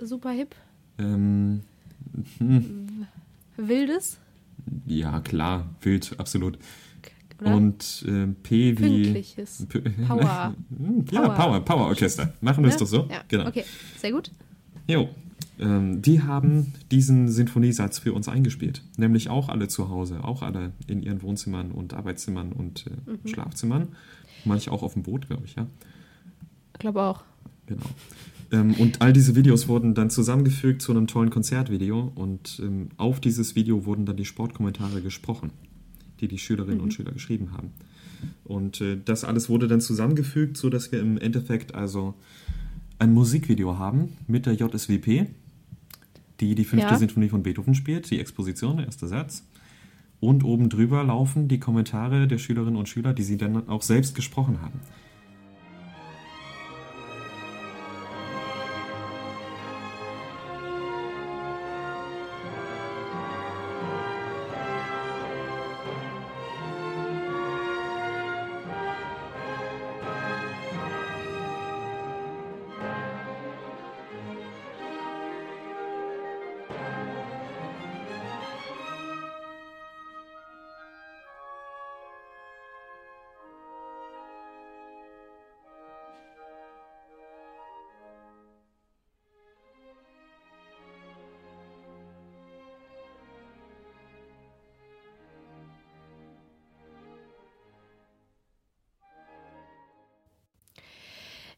Super 0.00 0.30
hip. 0.30 0.54
Ähm, 0.98 1.60
hm. 2.38 3.06
Wildes? 3.56 4.18
Ja, 4.86 5.20
klar, 5.20 5.68
wild, 5.82 6.14
absolut. 6.18 6.58
Oder? 7.44 7.56
Und 7.56 8.04
äh, 8.08 8.26
P 8.42 8.78
wie. 8.78 9.02
Pünktliches. 9.02 9.66
Power. 10.08 10.54
ja, 11.10 11.20
Power, 11.20 11.34
Power, 11.34 11.60
Power 11.60 11.86
Orchester. 11.86 12.32
Machen 12.40 12.64
wir 12.64 12.70
es 12.70 12.76
doch 12.78 12.86
so. 12.86 13.06
Ja. 13.10 13.22
Genau. 13.28 13.46
Okay, 13.46 13.64
sehr 13.98 14.12
gut. 14.12 14.30
Jo. 14.86 15.08
Ähm, 15.58 16.02
die 16.02 16.22
haben 16.22 16.72
diesen 16.90 17.28
Sinfoniesatz 17.28 17.98
für 17.98 18.12
uns 18.12 18.28
eingespielt. 18.28 18.82
Nämlich 18.96 19.28
auch 19.28 19.48
alle 19.48 19.68
zu 19.68 19.88
Hause, 19.88 20.24
auch 20.24 20.42
alle 20.42 20.72
in 20.86 21.02
ihren 21.02 21.22
Wohnzimmern 21.22 21.70
und 21.70 21.94
Arbeitszimmern 21.94 22.52
und 22.52 22.86
äh, 22.86 23.10
mhm. 23.10 23.28
Schlafzimmern. 23.28 23.88
Manche 24.44 24.72
auch 24.72 24.82
auf 24.82 24.94
dem 24.94 25.02
Boot, 25.02 25.28
glaube 25.28 25.44
ich, 25.44 25.54
ja. 25.54 25.66
Ich 26.72 26.80
glaube 26.80 27.02
auch. 27.02 27.22
Genau. 27.66 27.84
Ähm, 28.52 28.74
und 28.74 29.00
all 29.00 29.12
diese 29.12 29.36
Videos 29.36 29.68
wurden 29.68 29.94
dann 29.94 30.10
zusammengefügt 30.10 30.82
zu 30.82 30.92
einem 30.92 31.06
tollen 31.06 31.30
Konzertvideo 31.30 32.12
und 32.14 32.60
ähm, 32.62 32.88
auf 32.96 33.20
dieses 33.20 33.54
Video 33.54 33.86
wurden 33.86 34.06
dann 34.06 34.16
die 34.16 34.24
Sportkommentare 34.24 35.02
gesprochen 35.02 35.52
die 36.24 36.34
die 36.34 36.38
Schülerinnen 36.38 36.78
mhm. 36.78 36.84
und 36.84 36.94
Schüler 36.94 37.12
geschrieben 37.12 37.52
haben. 37.52 37.70
Und 38.44 38.80
äh, 38.80 38.98
das 39.02 39.24
alles 39.24 39.48
wurde 39.48 39.68
dann 39.68 39.80
zusammengefügt, 39.80 40.56
sodass 40.56 40.90
wir 40.92 41.00
im 41.00 41.18
Endeffekt 41.18 41.74
also 41.74 42.14
ein 42.98 43.12
Musikvideo 43.12 43.78
haben 43.78 44.16
mit 44.26 44.46
der 44.46 44.54
JSWP, 44.54 45.26
die 46.40 46.54
die 46.54 46.64
fünfte 46.64 46.90
ja. 46.90 46.96
Sinfonie 46.96 47.28
von 47.28 47.42
Beethoven 47.42 47.74
spielt, 47.74 48.10
die 48.10 48.20
Exposition, 48.20 48.78
der 48.78 48.86
erste 48.86 49.08
Satz. 49.08 49.44
Und 50.20 50.44
oben 50.44 50.70
drüber 50.70 51.04
laufen 51.04 51.48
die 51.48 51.60
Kommentare 51.60 52.26
der 52.26 52.38
Schülerinnen 52.38 52.76
und 52.76 52.88
Schüler, 52.88 53.12
die 53.12 53.22
sie 53.22 53.36
dann 53.36 53.68
auch 53.68 53.82
selbst 53.82 54.14
gesprochen 54.14 54.62
haben. 54.62 54.80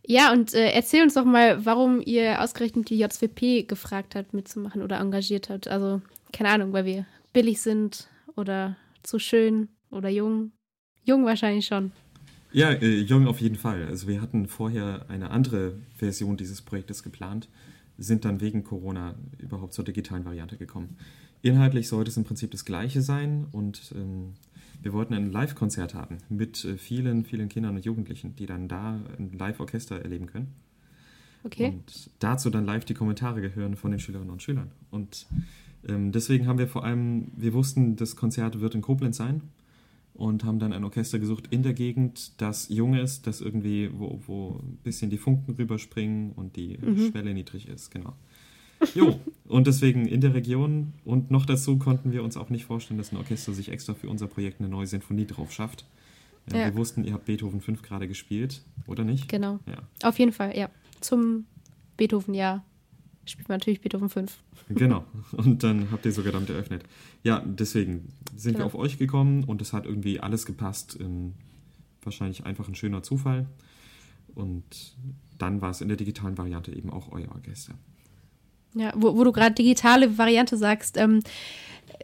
Ja, 0.06 0.32
und 0.32 0.54
äh, 0.54 0.70
erzähl 0.70 1.02
uns 1.02 1.14
doch 1.14 1.24
mal, 1.24 1.64
warum 1.64 2.00
ihr 2.04 2.40
ausgerechnet 2.40 2.90
die 2.90 2.98
JWP 2.98 3.66
gefragt 3.68 4.14
habt, 4.14 4.34
mitzumachen 4.34 4.82
oder 4.82 5.00
engagiert 5.00 5.50
habt. 5.50 5.66
Also, 5.66 6.00
keine 6.32 6.50
Ahnung, 6.50 6.72
weil 6.72 6.84
wir 6.84 7.06
billig 7.32 7.60
sind 7.60 8.08
oder 8.36 8.76
zu 9.02 9.18
schön 9.18 9.68
oder 9.90 10.08
jung. 10.08 10.52
Jung 11.04 11.24
wahrscheinlich 11.24 11.66
schon. 11.66 11.92
Ja, 12.52 12.70
äh, 12.70 13.00
jung 13.00 13.26
auf 13.26 13.40
jeden 13.40 13.56
Fall. 13.56 13.84
Also 13.86 14.08
wir 14.08 14.22
hatten 14.22 14.46
vorher 14.46 15.06
eine 15.08 15.30
andere 15.30 15.74
Version 15.96 16.36
dieses 16.36 16.62
Projektes 16.62 17.02
geplant, 17.02 17.48
sind 17.98 18.24
dann 18.24 18.40
wegen 18.40 18.64
Corona 18.64 19.14
überhaupt 19.38 19.72
zur 19.72 19.84
digitalen 19.84 20.24
Variante 20.24 20.56
gekommen. 20.56 20.96
Inhaltlich 21.42 21.88
sollte 21.88 22.10
es 22.10 22.16
im 22.16 22.24
Prinzip 22.24 22.50
das 22.50 22.64
gleiche 22.64 23.02
sein 23.02 23.46
und 23.52 23.92
ähm, 23.94 24.34
wir 24.82 24.92
wollten 24.92 25.14
ein 25.14 25.30
Live-Konzert 25.30 25.94
haben 25.94 26.18
mit 26.28 26.64
äh, 26.64 26.76
vielen, 26.76 27.24
vielen 27.24 27.48
Kindern 27.48 27.76
und 27.76 27.84
Jugendlichen, 27.84 28.36
die 28.36 28.46
dann 28.46 28.68
da 28.68 29.00
ein 29.18 29.32
Live-Orchester 29.38 30.00
erleben 30.00 30.26
können. 30.26 30.54
Okay. 31.44 31.68
Und 31.68 32.10
dazu 32.18 32.50
dann 32.50 32.64
live 32.64 32.84
die 32.84 32.94
Kommentare 32.94 33.40
gehören 33.40 33.76
von 33.76 33.92
den 33.92 34.00
Schülerinnen 34.00 34.30
und 34.30 34.42
Schülern. 34.42 34.72
Und 34.90 35.26
ähm, 35.88 36.10
deswegen 36.10 36.46
haben 36.46 36.58
wir 36.58 36.66
vor 36.66 36.84
allem, 36.84 37.30
wir 37.36 37.52
wussten, 37.52 37.94
das 37.94 38.16
Konzert 38.16 38.60
wird 38.60 38.74
in 38.74 38.82
Koblenz 38.82 39.16
sein 39.16 39.42
und 40.14 40.44
haben 40.44 40.58
dann 40.58 40.72
ein 40.72 40.82
Orchester 40.82 41.18
gesucht 41.18 41.44
in 41.50 41.62
der 41.62 41.74
Gegend, 41.74 42.40
das 42.40 42.68
jung 42.68 42.94
ist, 42.94 43.26
das 43.26 43.40
irgendwie, 43.40 43.90
wo, 43.92 44.20
wo 44.26 44.60
ein 44.62 44.78
bisschen 44.82 45.10
die 45.10 45.18
Funken 45.18 45.54
rüberspringen 45.54 46.32
und 46.32 46.56
die 46.56 46.78
mhm. 46.78 47.10
Schwelle 47.10 47.32
niedrig 47.32 47.68
ist, 47.68 47.90
genau. 47.90 48.14
Jo, 48.94 49.20
und 49.48 49.66
deswegen 49.66 50.06
in 50.06 50.20
der 50.20 50.34
Region 50.34 50.92
und 51.04 51.30
noch 51.30 51.46
dazu 51.46 51.78
konnten 51.78 52.12
wir 52.12 52.22
uns 52.22 52.36
auch 52.36 52.50
nicht 52.50 52.64
vorstellen, 52.64 52.98
dass 52.98 53.12
ein 53.12 53.16
Orchester 53.16 53.52
sich 53.52 53.70
extra 53.70 53.94
für 53.94 54.08
unser 54.08 54.26
Projekt 54.26 54.60
eine 54.60 54.68
neue 54.68 54.86
Sinfonie 54.86 55.26
drauf 55.26 55.52
schafft. 55.52 55.86
Ja, 56.50 56.58
ja. 56.58 56.64
Wir 56.66 56.76
wussten, 56.76 57.04
ihr 57.04 57.12
habt 57.12 57.24
Beethoven 57.24 57.60
5 57.60 57.82
gerade 57.82 58.06
gespielt, 58.06 58.62
oder 58.86 59.04
nicht? 59.04 59.28
Genau. 59.28 59.58
Ja. 59.66 60.08
Auf 60.08 60.18
jeden 60.18 60.32
Fall, 60.32 60.56
ja. 60.56 60.70
Zum 61.00 61.46
Beethoven-Jahr 61.96 62.64
spielt 63.24 63.48
man 63.48 63.58
natürlich 63.58 63.80
Beethoven 63.80 64.08
5. 64.08 64.38
Genau. 64.68 65.04
Und 65.32 65.62
dann 65.62 65.90
habt 65.90 66.06
ihr 66.06 66.12
sogar 66.12 66.32
damit 66.32 66.50
eröffnet. 66.50 66.84
Ja, 67.24 67.42
deswegen 67.44 68.08
sind 68.36 68.52
genau. 68.52 68.64
wir 68.64 68.66
auf 68.66 68.74
euch 68.74 68.98
gekommen 68.98 69.44
und 69.44 69.60
es 69.60 69.72
hat 69.72 69.86
irgendwie 69.86 70.20
alles 70.20 70.46
gepasst. 70.46 70.98
Wahrscheinlich 72.02 72.46
einfach 72.46 72.68
ein 72.68 72.76
schöner 72.76 73.02
Zufall. 73.02 73.46
Und 74.34 74.96
dann 75.38 75.60
war 75.60 75.70
es 75.70 75.80
in 75.80 75.88
der 75.88 75.96
digitalen 75.96 76.38
Variante 76.38 76.72
eben 76.72 76.90
auch 76.90 77.10
euer 77.10 77.32
Orchester. 77.34 77.74
Ja, 78.74 78.92
wo, 78.94 79.16
wo 79.16 79.24
du 79.24 79.32
gerade 79.32 79.54
digitale 79.54 80.18
Variante 80.18 80.56
sagst, 80.56 80.96
ähm, 80.96 81.22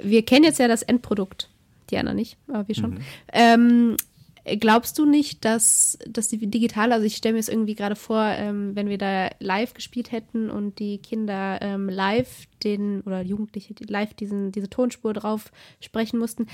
wir 0.03 0.25
kennen 0.25 0.45
jetzt 0.45 0.59
ja 0.59 0.69
das 0.69 0.83
Endprodukt. 0.83 1.49
Diana 1.91 2.15
nicht, 2.15 2.39
aber 2.49 2.67
wir 2.69 2.75
schon. 2.75 2.91
Mhm. 2.93 3.01
Ähm, 3.33 3.97
Glaubst 4.45 4.99
du 4.99 5.07
nicht, 5.07 5.45
dass, 5.45 5.99
dass 6.09 6.27
die 6.27 6.39
digitale, 6.49 6.95
also 6.95 7.07
ich 7.07 7.15
stelle 7.15 7.35
mir 7.35 7.39
es 7.39 7.49
irgendwie 7.49 7.77
gerade 7.77 7.95
vor, 7.95 8.25
ähm, 8.25 8.75
wenn 8.75 8.89
wir 8.89 8.99
da 8.99 9.31
live 9.39 9.73
gespielt 9.73 10.11
hätten 10.11 10.51
und 10.51 10.81
die 10.81 10.99
Kinder 10.99 11.61
ähm, 11.63 11.89
live 11.89 12.47
den, 12.65 13.03
oder 13.03 13.23
Jugendliche 13.23 13.73
die 13.73 13.85
live 13.85 14.15
diesen, 14.15 14.51
diese 14.51 14.69
Tonspur 14.69 15.13
drauf 15.13 15.53
sprechen 15.81 16.19
mussten, 16.19 16.49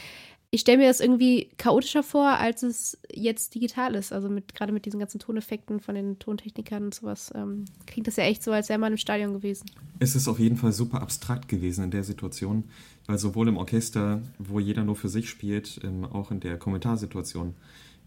ich 0.50 0.62
stelle 0.62 0.78
mir 0.78 0.88
das 0.88 1.00
irgendwie 1.00 1.50
chaotischer 1.58 2.02
vor, 2.02 2.26
als 2.26 2.62
es 2.62 2.98
jetzt 3.12 3.54
digital 3.54 3.94
ist. 3.94 4.12
Also 4.12 4.30
mit 4.30 4.54
gerade 4.54 4.72
mit 4.72 4.86
diesen 4.86 4.98
ganzen 4.98 5.18
Toneffekten 5.18 5.80
von 5.80 5.94
den 5.94 6.18
Tontechnikern 6.18 6.84
und 6.84 6.94
sowas. 6.94 7.30
Ähm, 7.34 7.66
klingt 7.86 8.06
das 8.06 8.16
ja 8.16 8.24
echt 8.24 8.42
so, 8.42 8.52
als 8.52 8.70
wäre 8.70 8.78
man 8.78 8.92
im 8.92 8.98
Stadion 8.98 9.34
gewesen. 9.34 9.66
Es 9.98 10.16
ist 10.16 10.26
auf 10.26 10.38
jeden 10.38 10.56
Fall 10.56 10.72
super 10.72 11.02
abstrakt 11.02 11.48
gewesen 11.48 11.84
in 11.84 11.90
der 11.90 12.04
Situation, 12.04 12.64
weil 13.06 13.18
sowohl 13.18 13.48
im 13.48 13.58
Orchester, 13.58 14.22
wo 14.38 14.58
jeder 14.58 14.84
nur 14.84 14.96
für 14.96 15.10
sich 15.10 15.28
spielt, 15.28 15.80
ähm, 15.84 16.04
auch 16.04 16.30
in 16.30 16.40
der 16.40 16.56
Kommentarsituation 16.56 17.54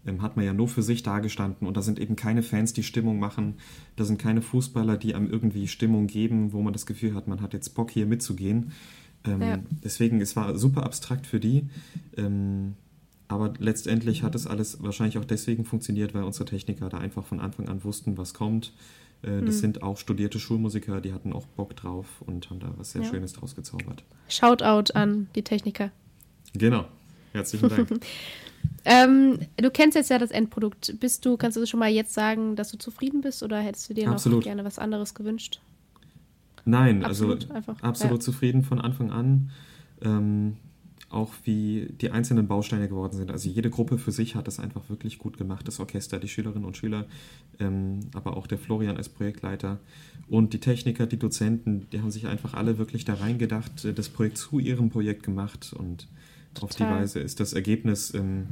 ähm, 0.04 0.20
hat 0.20 0.36
man 0.36 0.44
ja 0.44 0.52
nur 0.52 0.66
für 0.66 0.82
sich 0.82 1.04
dagestanden 1.04 1.68
und 1.68 1.76
da 1.76 1.82
sind 1.82 2.00
eben 2.00 2.16
keine 2.16 2.42
Fans, 2.42 2.72
die 2.72 2.82
Stimmung 2.82 3.20
machen. 3.20 3.54
Da 3.94 4.04
sind 4.04 4.18
keine 4.18 4.42
Fußballer, 4.42 4.96
die 4.96 5.14
einem 5.14 5.30
irgendwie 5.30 5.68
Stimmung 5.68 6.08
geben, 6.08 6.52
wo 6.52 6.60
man 6.60 6.72
das 6.72 6.86
Gefühl 6.86 7.14
hat, 7.14 7.28
man 7.28 7.40
hat 7.40 7.52
jetzt 7.52 7.70
Bock 7.76 7.92
hier 7.92 8.06
mitzugehen 8.06 8.72
ähm, 9.26 9.42
ja. 9.42 9.58
Deswegen, 9.84 10.20
es 10.20 10.36
war 10.36 10.56
super 10.58 10.84
abstrakt 10.84 11.26
für 11.26 11.40
die. 11.40 11.68
Ähm, 12.16 12.74
aber 13.28 13.54
letztendlich 13.58 14.22
hat 14.22 14.34
es 14.34 14.46
alles 14.46 14.82
wahrscheinlich 14.82 15.18
auch 15.18 15.24
deswegen 15.24 15.64
funktioniert, 15.64 16.14
weil 16.14 16.24
unsere 16.24 16.44
Techniker 16.44 16.88
da 16.88 16.98
einfach 16.98 17.24
von 17.24 17.40
Anfang 17.40 17.68
an 17.68 17.82
wussten, 17.82 18.18
was 18.18 18.34
kommt. 18.34 18.72
Äh, 19.22 19.40
das 19.40 19.56
mhm. 19.56 19.60
sind 19.60 19.82
auch 19.82 19.96
studierte 19.96 20.38
Schulmusiker, 20.38 21.00
die 21.00 21.12
hatten 21.12 21.32
auch 21.32 21.46
Bock 21.46 21.74
drauf 21.76 22.06
und 22.26 22.50
haben 22.50 22.60
da 22.60 22.72
was 22.76 22.92
sehr 22.92 23.02
ja. 23.02 23.08
Schönes 23.08 23.32
draus 23.32 23.56
gezaubert. 23.56 24.04
Shoutout 24.28 24.92
an 24.94 25.28
die 25.34 25.42
Techniker. 25.42 25.90
Genau. 26.52 26.86
Herzlichen 27.32 27.68
Dank. 27.70 27.88
ähm, 28.84 29.38
du 29.56 29.70
kennst 29.70 29.96
jetzt 29.96 30.10
ja 30.10 30.18
das 30.18 30.30
Endprodukt. 30.30 31.00
Bist 31.00 31.24
du, 31.24 31.38
kannst 31.38 31.56
du 31.56 31.64
schon 31.66 31.80
mal 31.80 31.90
jetzt 31.90 32.12
sagen, 32.12 32.56
dass 32.56 32.70
du 32.70 32.76
zufrieden 32.76 33.22
bist 33.22 33.42
oder 33.42 33.58
hättest 33.58 33.88
du 33.88 33.94
dir 33.94 34.10
Absolut. 34.10 34.40
noch 34.40 34.44
gerne 34.44 34.64
was 34.64 34.78
anderes 34.78 35.14
gewünscht? 35.14 35.60
Nein, 36.64 37.04
also 37.04 37.32
absolut, 37.32 37.42
also 37.42 37.54
einfach, 37.54 37.82
absolut 37.82 38.20
ja. 38.20 38.24
zufrieden 38.24 38.62
von 38.62 38.80
Anfang 38.80 39.10
an. 39.10 39.50
Ähm, 40.02 40.56
auch 41.12 41.32
wie 41.44 41.88
die 42.00 42.10
einzelnen 42.10 42.48
Bausteine 42.48 42.88
geworden 42.88 43.16
sind. 43.16 43.30
Also 43.30 43.48
jede 43.48 43.68
Gruppe 43.68 43.98
für 43.98 44.12
sich 44.12 44.34
hat 44.34 44.46
das 44.46 44.58
einfach 44.58 44.88
wirklich 44.88 45.18
gut 45.18 45.36
gemacht. 45.36 45.68
Das 45.68 45.78
Orchester, 45.78 46.18
die 46.18 46.28
Schülerinnen 46.28 46.64
und 46.64 46.76
Schüler, 46.76 47.06
ähm, 47.60 48.00
aber 48.14 48.36
auch 48.36 48.46
der 48.46 48.58
Florian 48.58 48.96
als 48.96 49.10
Projektleiter 49.10 49.78
und 50.28 50.54
die 50.54 50.60
Techniker, 50.60 51.06
die 51.06 51.18
Dozenten, 51.18 51.86
die 51.90 52.00
haben 52.00 52.10
sich 52.10 52.26
einfach 52.26 52.54
alle 52.54 52.78
wirklich 52.78 53.04
da 53.04 53.14
reingedacht, 53.14 53.84
äh, 53.84 53.92
das 53.92 54.08
Projekt 54.08 54.38
zu 54.38 54.58
ihrem 54.58 54.88
Projekt 54.88 55.22
gemacht 55.22 55.74
und 55.76 56.08
Total. 56.54 56.64
auf 56.64 56.74
die 56.76 56.84
Weise 56.84 57.20
ist 57.20 57.40
das 57.40 57.52
Ergebnis 57.52 58.14
ähm, 58.14 58.46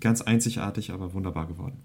ganz 0.00 0.22
einzigartig, 0.22 0.92
aber 0.92 1.12
wunderbar 1.12 1.46
geworden 1.46 1.76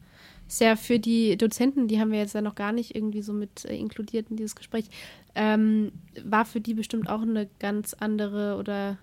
ist 0.51 0.59
ja 0.59 0.75
für 0.75 0.99
die 0.99 1.37
Dozenten, 1.37 1.87
die 1.87 2.01
haben 2.01 2.11
wir 2.11 2.19
jetzt 2.19 2.35
ja 2.35 2.41
noch 2.41 2.55
gar 2.55 2.73
nicht 2.73 2.93
irgendwie 2.93 3.21
so 3.21 3.31
mit 3.31 3.63
äh, 3.63 3.75
inkludiert 3.75 4.29
in 4.29 4.35
dieses 4.35 4.55
Gespräch, 4.55 4.85
ähm, 5.33 5.93
war 6.25 6.43
für 6.43 6.59
die 6.59 6.73
bestimmt 6.73 7.09
auch 7.09 7.21
eine 7.21 7.49
ganz 7.59 7.93
andere 7.93 8.57
oder 8.57 8.97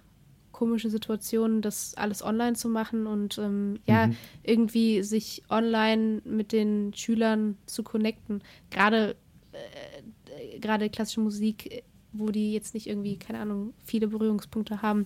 komische 0.52 0.90
Situation, 0.90 1.62
das 1.62 1.94
alles 1.94 2.22
online 2.22 2.54
zu 2.54 2.68
machen 2.68 3.06
und 3.06 3.38
ähm, 3.38 3.78
ja, 3.86 4.08
mhm. 4.08 4.16
irgendwie 4.42 5.02
sich 5.02 5.42
online 5.48 6.20
mit 6.24 6.52
den 6.52 6.92
Schülern 6.94 7.56
zu 7.64 7.82
connecten. 7.82 8.42
Gerade 8.68 9.16
äh, 9.52 10.58
gerade 10.58 10.90
klassische 10.90 11.20
Musik 11.20 11.82
wo 12.12 12.30
die 12.30 12.52
jetzt 12.52 12.74
nicht 12.74 12.86
irgendwie, 12.86 13.16
keine 13.16 13.40
Ahnung, 13.40 13.74
viele 13.84 14.08
Berührungspunkte 14.08 14.82
haben. 14.82 15.04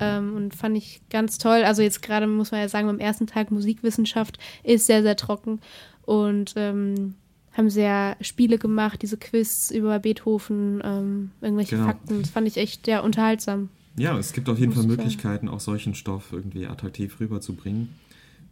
Ähm, 0.00 0.34
und 0.34 0.54
fand 0.54 0.76
ich 0.76 1.00
ganz 1.10 1.38
toll. 1.38 1.64
Also 1.64 1.82
jetzt 1.82 2.02
gerade 2.02 2.26
muss 2.26 2.52
man 2.52 2.60
ja 2.60 2.68
sagen, 2.68 2.86
beim 2.86 3.00
ersten 3.00 3.26
Tag 3.26 3.50
Musikwissenschaft 3.50 4.38
ist 4.62 4.86
sehr, 4.86 5.02
sehr 5.02 5.16
trocken. 5.16 5.60
Und 6.02 6.54
ähm, 6.56 7.14
haben 7.52 7.70
sehr 7.70 8.16
Spiele 8.20 8.56
gemacht, 8.56 9.02
diese 9.02 9.16
Quiz 9.16 9.70
über 9.72 9.98
Beethoven, 9.98 10.80
ähm, 10.84 11.30
irgendwelche 11.40 11.76
genau. 11.76 11.88
Fakten. 11.88 12.22
Das 12.22 12.30
fand 12.30 12.46
ich 12.46 12.56
echt 12.56 12.86
sehr 12.86 13.02
unterhaltsam. 13.02 13.68
Ja, 13.96 14.16
es 14.16 14.32
gibt 14.32 14.48
auf 14.48 14.60
jeden 14.60 14.72
Fall 14.72 14.84
Möglichkeiten, 14.84 15.48
auch 15.48 15.58
solchen 15.58 15.94
Stoff 15.94 16.32
irgendwie 16.32 16.66
attraktiv 16.66 17.18
rüberzubringen. 17.18 17.88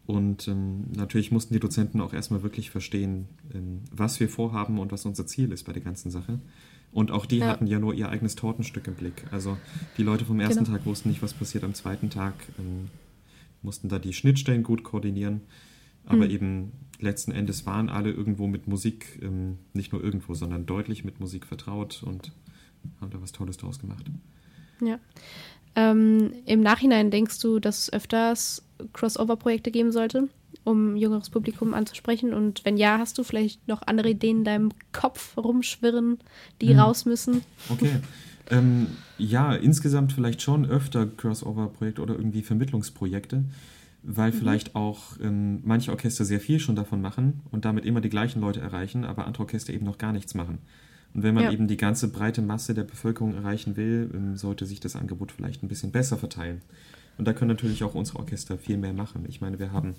Und 0.07 0.49
ähm, 0.49 0.85
natürlich 0.94 1.31
mussten 1.31 1.55
die 1.55 1.61
Dozenten 1.61 2.01
auch 2.01 2.12
erstmal 2.12 2.42
wirklich 2.42 2.70
verstehen, 2.70 3.29
ähm, 3.55 3.83
was 3.90 4.18
wir 4.20 4.29
vorhaben 4.29 4.79
und 4.79 4.92
was 4.92 5.05
unser 5.05 5.27
Ziel 5.27 5.53
ist 5.53 5.64
bei 5.64 5.72
der 5.72 5.83
ganzen 5.83 6.11
Sache. 6.11 6.40
Und 6.97 7.11
auch 7.11 7.27
die 7.27 7.41
ja. 7.41 7.49
hatten 7.49 7.67
ja 7.67 7.79
nur 7.79 7.93
ihr 7.93 8.09
eigenes 8.09 8.37
Tortenstück 8.37 8.87
im 8.87 8.95
Blick. 8.95 9.27
Also 9.31 9.59
die 9.99 10.03
Leute 10.03 10.25
vom 10.25 10.41
ersten 10.41 10.65
genau. 10.65 10.79
Tag 10.79 10.87
wussten 10.87 11.11
nicht, 11.11 11.21
was 11.21 11.35
passiert 11.35 11.63
am 11.63 11.75
zweiten 11.75 12.09
Tag, 12.09 12.33
ähm, 12.59 12.89
mussten 13.61 13.91
da 13.91 13.99
die 13.99 14.15
Schnittstellen 14.15 14.63
gut 14.63 14.83
koordinieren. 14.83 15.43
Aber 16.07 16.25
mhm. 16.25 16.31
eben 16.31 16.73
letzten 16.99 17.33
Endes 17.33 17.67
waren 17.67 17.91
alle 17.91 18.13
irgendwo 18.13 18.47
mit 18.47 18.67
Musik, 18.67 19.19
ähm, 19.21 19.59
nicht 19.75 19.93
nur 19.93 20.03
irgendwo, 20.03 20.33
sondern 20.33 20.65
deutlich 20.65 21.05
mit 21.05 21.21
Musik 21.21 21.45
vertraut 21.45 22.03
und 22.03 22.33
haben 23.03 23.11
da 23.11 23.21
was 23.21 23.33
Tolles 23.33 23.59
draus 23.59 23.79
gemacht. 23.79 24.07
Ja. 24.81 24.99
Ähm, 25.75 26.33
Im 26.47 26.63
Nachhinein 26.63 27.11
denkst 27.11 27.41
du, 27.41 27.59
dass 27.59 27.81
es 27.81 27.93
öfters 27.93 28.67
Crossover-Projekte 28.95 29.71
geben 29.71 29.93
sollte? 29.93 30.31
Um 30.66 30.96
jüngeres 30.96 31.31
Publikum 31.31 31.74
anzusprechen? 31.74 32.35
Und 32.35 32.64
wenn 32.64 32.76
ja, 32.76 32.98
hast 32.98 33.18
du 33.18 33.22
vielleicht 33.22 33.66
noch 33.68 33.83
andere 33.87 34.11
Ideen 34.11 34.38
in 34.38 34.44
deinem 34.44 34.72
Kopf 34.92 35.37
rumschwirren, 35.37 36.19
die 36.60 36.75
mhm. 36.75 36.81
raus 36.81 37.06
müssen? 37.06 37.42
Okay. 37.69 38.00
ähm, 38.50 38.88
ja, 39.19 39.54
insgesamt 39.54 40.12
vielleicht 40.12 40.42
schon 40.42 40.67
öfter 40.67 41.06
Crossover-Projekte 41.06 42.02
oder 42.02 42.14
irgendwie 42.14 42.42
Vermittlungsprojekte, 42.42 43.44
weil 44.02 44.33
mhm. 44.33 44.37
vielleicht 44.37 44.75
auch 44.75 45.19
ähm, 45.23 45.60
manche 45.64 45.92
Orchester 45.92 46.25
sehr 46.25 46.40
viel 46.40 46.58
schon 46.58 46.77
davon 46.77 47.00
machen 47.00 47.40
und 47.50 47.64
damit 47.64 47.85
immer 47.85 48.00
die 48.00 48.10
gleichen 48.10 48.40
Leute 48.40 48.60
erreichen, 48.60 49.04
aber 49.04 49.27
andere 49.27 49.44
Orchester 49.44 49.73
eben 49.73 49.87
noch 49.87 49.98
gar 49.98 50.12
nichts 50.12 50.35
machen. 50.35 50.58
Und 51.14 51.23
wenn 51.23 51.35
man 51.35 51.44
ja. 51.44 51.52
eben 51.52 51.69
die 51.69 51.77
ganze 51.77 52.08
breite 52.08 52.42
Masse 52.42 52.75
der 52.75 52.85
Bevölkerung 52.85 53.35
erreichen 53.35 53.77
will, 53.77 54.10
ähm, 54.12 54.37
sollte 54.37 54.67
sich 54.67 54.81
das 54.81 54.96
Angebot 54.96 55.33
vielleicht 55.33 55.62
ein 55.62 55.69
bisschen 55.69 55.92
besser 55.92 56.17
verteilen. 56.17 56.60
Und 57.19 57.27
da 57.27 57.33
können 57.33 57.48
natürlich 57.48 57.85
auch 57.85 57.94
unsere 57.94 58.19
Orchester 58.19 58.58
viel 58.58 58.77
mehr 58.77 58.92
machen. 58.92 59.25
Ich 59.29 59.40
meine, 59.40 59.58
wir 59.58 59.73
haben 59.73 59.94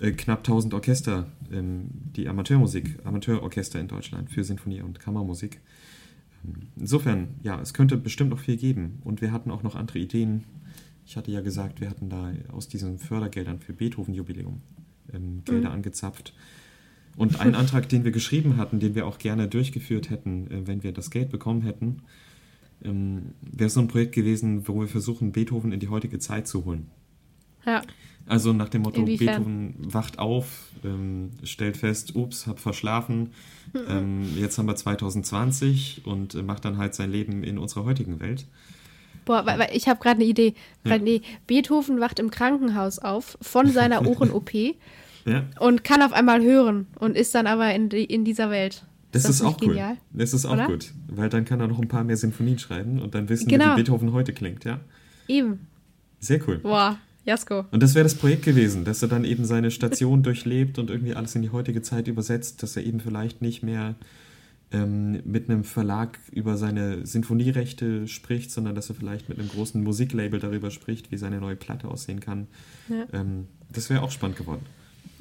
äh, 0.00 0.12
knapp 0.12 0.38
1000 0.40 0.74
Orchester, 0.74 1.26
ähm, 1.52 1.88
die 2.16 2.28
Amateurmusik, 2.28 2.98
Amateurorchester 3.04 3.80
in 3.80 3.88
Deutschland 3.88 4.30
für 4.30 4.44
Sinfonie 4.44 4.82
und 4.82 5.00
Kammermusik. 5.00 5.60
Ähm, 6.44 6.68
insofern, 6.76 7.28
ja, 7.42 7.60
es 7.60 7.74
könnte 7.74 7.96
bestimmt 7.96 8.30
noch 8.30 8.38
viel 8.38 8.56
geben. 8.56 9.00
Und 9.04 9.20
wir 9.20 9.32
hatten 9.32 9.50
auch 9.50 9.62
noch 9.62 9.74
andere 9.74 9.98
Ideen. 9.98 10.44
Ich 11.06 11.16
hatte 11.16 11.30
ja 11.30 11.40
gesagt, 11.40 11.80
wir 11.80 11.90
hatten 11.90 12.10
da 12.10 12.32
aus 12.52 12.68
diesen 12.68 12.98
Fördergeldern 12.98 13.60
für 13.60 13.72
Beethoven-Jubiläum 13.72 14.60
ähm, 15.12 15.42
Gelder 15.44 15.70
mhm. 15.70 15.74
angezapft. 15.76 16.34
Und 17.16 17.40
ein 17.40 17.54
Antrag, 17.56 17.88
den 17.88 18.04
wir 18.04 18.12
geschrieben 18.12 18.56
hatten, 18.56 18.80
den 18.80 18.94
wir 18.94 19.06
auch 19.06 19.18
gerne 19.18 19.48
durchgeführt 19.48 20.10
hätten, 20.10 20.50
äh, 20.50 20.66
wenn 20.66 20.82
wir 20.82 20.92
das 20.92 21.10
Geld 21.10 21.30
bekommen 21.30 21.62
hätten, 21.62 22.02
ähm, 22.84 23.34
wäre 23.40 23.70
so 23.70 23.80
ein 23.80 23.88
Projekt 23.88 24.14
gewesen, 24.14 24.68
wo 24.68 24.80
wir 24.80 24.88
versuchen, 24.88 25.32
Beethoven 25.32 25.72
in 25.72 25.80
die 25.80 25.88
heutige 25.88 26.18
Zeit 26.18 26.46
zu 26.46 26.64
holen. 26.64 26.90
Ja. 27.66 27.82
Also 28.26 28.52
nach 28.52 28.68
dem 28.68 28.82
Motto, 28.82 29.00
Inwiefern? 29.00 29.26
Beethoven 29.26 29.74
wacht 29.94 30.18
auf, 30.18 30.66
ähm, 30.84 31.30
stellt 31.44 31.78
fest, 31.78 32.14
ups, 32.14 32.46
hab 32.46 32.60
verschlafen, 32.60 33.30
ähm, 33.88 34.24
jetzt 34.36 34.58
haben 34.58 34.66
wir 34.66 34.76
2020 34.76 36.02
und 36.04 36.34
äh, 36.34 36.42
macht 36.42 36.64
dann 36.64 36.76
halt 36.76 36.94
sein 36.94 37.10
Leben 37.10 37.42
in 37.42 37.56
unserer 37.58 37.84
heutigen 37.84 38.20
Welt. 38.20 38.46
Boah, 39.24 39.44
weil, 39.46 39.58
weil 39.58 39.70
ich 39.74 39.88
habe 39.88 40.00
gerade 40.00 40.16
eine 40.20 40.24
Idee. 40.24 40.54
Weil, 40.84 41.00
nee, 41.00 41.20
Beethoven 41.46 42.00
wacht 42.00 42.18
im 42.18 42.30
Krankenhaus 42.30 42.98
auf 42.98 43.36
von 43.42 43.70
seiner 43.70 44.06
Ohren-OP 44.06 44.52
Ja, 45.26 45.44
und 45.60 45.84
kann 45.84 46.02
auf 46.02 46.12
einmal 46.12 46.42
hören 46.42 46.86
und 46.98 47.16
ist 47.16 47.34
dann 47.34 47.46
aber 47.46 47.74
in, 47.74 47.88
die, 47.88 48.04
in 48.04 48.24
dieser 48.24 48.50
Welt. 48.50 48.84
das, 49.12 49.24
ist, 49.24 49.40
nicht 49.42 49.48
auch 49.48 49.60
cool. 49.62 49.68
genial? 49.68 49.96
Das 50.12 50.32
ist 50.34 50.44
auch 50.46 50.52
Oder? 50.52 50.66
gut, 50.66 50.92
weil 51.08 51.28
dann 51.30 51.44
kann 51.46 51.60
er 51.60 51.68
noch 51.68 51.78
ein 51.78 51.88
paar 51.88 52.04
mehr 52.04 52.16
Sinfonien 52.16 52.58
schreiben 52.58 53.00
und 53.00 53.14
dann 53.14 53.28
wissen 53.28 53.50
wir, 53.50 53.58
Genau. 53.58 53.72
wie 53.72 53.76
Beethoven 53.82 54.12
heute 54.12 54.32
klingt, 54.34 54.64
ja. 54.64 54.80
Eben. 55.28 55.66
Sehr 56.20 56.46
cool. 56.48 56.58
Boah, 56.58 56.98
Jasko. 57.28 57.66
Und 57.70 57.82
das 57.82 57.94
wäre 57.94 58.04
das 58.04 58.14
Projekt 58.14 58.44
gewesen, 58.44 58.84
dass 58.84 59.02
er 59.02 59.08
dann 59.08 59.24
eben 59.24 59.44
seine 59.44 59.70
Station 59.70 60.22
durchlebt 60.24 60.78
und 60.78 60.90
irgendwie 60.90 61.14
alles 61.14 61.34
in 61.34 61.42
die 61.42 61.50
heutige 61.50 61.82
Zeit 61.82 62.08
übersetzt, 62.08 62.62
dass 62.62 62.76
er 62.76 62.84
eben 62.84 63.00
vielleicht 63.00 63.42
nicht 63.42 63.62
mehr 63.62 63.94
ähm, 64.72 65.20
mit 65.24 65.48
einem 65.48 65.62
Verlag 65.64 66.18
über 66.32 66.56
seine 66.56 67.06
Sinfonierechte 67.06 68.08
spricht, 68.08 68.50
sondern 68.50 68.74
dass 68.74 68.88
er 68.88 68.94
vielleicht 68.94 69.28
mit 69.28 69.38
einem 69.38 69.48
großen 69.48 69.82
Musiklabel 69.82 70.40
darüber 70.40 70.70
spricht, 70.70 71.10
wie 71.10 71.16
seine 71.16 71.38
neue 71.38 71.56
Platte 71.56 71.88
aussehen 71.88 72.20
kann. 72.20 72.48
Ja. 72.88 73.06
Ähm, 73.12 73.46
das 73.72 73.90
wäre 73.90 74.02
auch 74.02 74.10
spannend 74.10 74.38
geworden. 74.38 74.64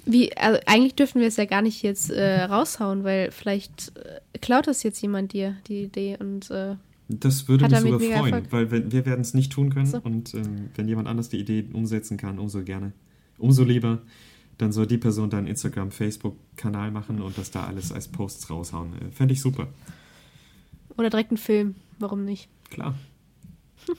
Wie, 0.06 0.36
also 0.38 0.60
eigentlich 0.66 0.96
dürfen 0.96 1.20
wir 1.20 1.28
es 1.28 1.36
ja 1.36 1.44
gar 1.44 1.62
nicht 1.62 1.84
jetzt 1.84 2.10
äh, 2.10 2.44
raushauen, 2.44 3.04
weil 3.04 3.32
vielleicht 3.32 3.92
äh, 3.98 4.38
klaut 4.40 4.68
das 4.68 4.84
jetzt 4.84 5.02
jemand 5.02 5.34
dir, 5.34 5.58
die 5.68 5.84
Idee. 5.84 6.18
Und 6.18 6.50
äh, 6.52 6.76
Das 7.10 7.48
würde 7.48 7.66
Hat 7.66 7.72
mich 7.72 7.82
sogar 7.82 8.00
freuen, 8.00 8.34
Erfolg? 8.34 8.52
weil 8.52 8.72
wenn, 8.72 8.92
wir 8.92 9.06
werden 9.06 9.22
es 9.22 9.34
nicht 9.34 9.52
tun 9.52 9.70
können 9.74 9.86
So. 9.86 10.00
und 10.02 10.34
ähm, 10.34 10.70
wenn 10.76 10.88
jemand 10.88 11.08
anders 11.08 11.30
die 11.30 11.38
Idee 11.40 11.66
umsetzen 11.72 12.18
kann, 12.18 12.38
umso 12.38 12.64
gerne, 12.64 12.92
umso 13.38 13.64
lieber, 13.64 14.02
dann 14.58 14.72
soll 14.72 14.88
die 14.88 14.98
Person 14.98 15.30
dann 15.30 15.48
Instagram, 15.48 15.92
Facebook-Kanal 15.92 16.92
machen 16.92 17.22
und 17.22 17.38
das 17.38 17.52
da 17.52 17.66
alles 17.66 17.92
als 17.92 18.08
Posts 18.08 18.50
raushauen. 18.50 18.94
Äh, 18.94 19.12
Fände 19.12 19.34
ich 19.34 19.42
super. 19.42 19.68
oder 20.98 21.10
direkt 21.10 21.32
einen 21.32 21.38
Film, 21.38 21.76
warum 22.00 22.26
nicht? 22.26 22.50
Klar. 22.70 22.96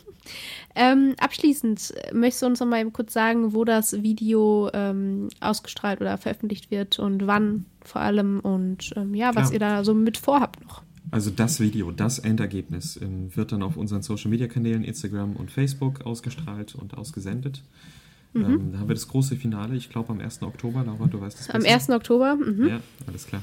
Ähm, 0.75 1.15
abschließend, 1.19 1.95
möchtest 2.13 2.43
du 2.43 2.47
uns 2.47 2.61
noch 2.61 2.67
mal 2.67 2.81
eben 2.81 2.93
kurz 2.93 3.15
sagen, 3.15 3.55
wo 3.55 3.65
das 3.65 4.03
Video 4.03 4.69
ähm, 4.75 5.29
ausgestrahlt 5.41 6.01
oder 6.03 6.19
veröffentlicht 6.19 6.71
wird 6.71 6.99
und 6.99 7.27
wann 7.27 7.65
vor 7.81 8.03
allem 8.03 8.41
und 8.41 8.93
ähm, 8.95 9.15
ja, 9.15 9.29
was 9.35 9.51
Klar. 9.51 9.53
ihr 9.55 9.59
da 9.61 9.85
so 9.85 9.95
mit 9.95 10.19
vorhabt 10.19 10.63
noch? 10.63 10.83
Also 11.11 11.31
das 11.31 11.61
Video, 11.61 11.91
das 11.91 12.19
Endergebnis 12.19 12.99
ähm, 13.01 13.35
wird 13.35 13.53
dann 13.53 13.63
auf 13.63 13.77
unseren 13.77 14.03
Social-Media-Kanälen 14.03 14.85
Instagram 14.85 15.37
und 15.37 15.51
Facebook 15.51 16.03
ausgestrahlt 16.03 16.75
und 16.75 16.97
ausgesendet. 16.97 17.63
Mhm. 18.35 18.45
Ähm, 18.45 18.73
da 18.73 18.79
haben 18.79 18.89
wir 18.89 18.95
das 18.95 19.09
große 19.09 19.37
Finale, 19.37 19.75
ich 19.77 19.89
glaube 19.89 20.11
am 20.11 20.21
1. 20.21 20.43
Oktober. 20.43 20.85
Laura, 20.85 21.07
du 21.07 21.21
weißt 21.21 21.41
es 21.41 21.51
Am 21.51 21.63
besser. 21.63 21.75
1. 21.75 21.91
Oktober? 21.91 22.37
Mhm. 22.37 22.69
Ja, 22.69 22.81
alles 23.07 23.27
klar. 23.27 23.43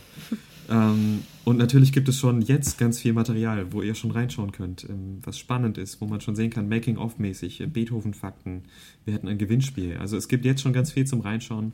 ähm, 0.70 1.24
und 1.44 1.58
natürlich 1.58 1.92
gibt 1.92 2.08
es 2.08 2.20
schon 2.20 2.42
jetzt 2.42 2.78
ganz 2.78 3.00
viel 3.00 3.14
Material, 3.14 3.72
wo 3.72 3.82
ihr 3.82 3.96
schon 3.96 4.12
reinschauen 4.12 4.52
könnt, 4.52 4.88
ähm, 4.88 5.20
was 5.24 5.40
spannend 5.40 5.78
ist, 5.78 6.02
wo 6.02 6.06
man 6.06 6.22
schon 6.22 6.36
sehen 6.36 6.52
kann, 6.52 6.70
Making-of-mäßig, 6.70 7.62
äh, 7.62 7.68
Beethoven-Fakten. 7.68 8.64
Wir 9.06 9.14
hätten 9.14 9.28
ein 9.28 9.38
Gewinnspiel. 9.38 9.98
Also 9.98 10.18
es 10.18 10.28
gibt 10.28 10.46
jetzt 10.46 10.62
schon 10.62 10.74
ganz 10.74 10.92
viel 10.92 11.06
zum 11.06 11.22
Reinschauen 11.22 11.74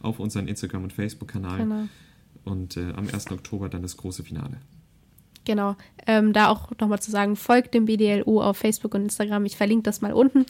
auf 0.00 0.20
unseren 0.20 0.46
Instagram- 0.46 0.84
und 0.84 0.92
Facebook-Kanal. 0.92 1.58
Genau. 1.58 1.88
Und 2.44 2.76
äh, 2.76 2.92
am 2.92 3.08
1. 3.08 3.30
Oktober 3.30 3.68
dann 3.68 3.82
das 3.82 3.96
große 3.96 4.22
Finale. 4.22 4.58
Genau. 5.44 5.76
Ähm, 6.06 6.32
da 6.32 6.48
auch 6.48 6.70
nochmal 6.80 7.00
zu 7.00 7.10
sagen, 7.10 7.36
folgt 7.36 7.74
dem 7.74 7.86
BDLU 7.86 8.40
auf 8.40 8.56
Facebook 8.56 8.94
und 8.94 9.02
Instagram. 9.02 9.44
Ich 9.44 9.56
verlinke 9.56 9.84
das 9.84 10.00
mal 10.00 10.12
unten. 10.12 10.46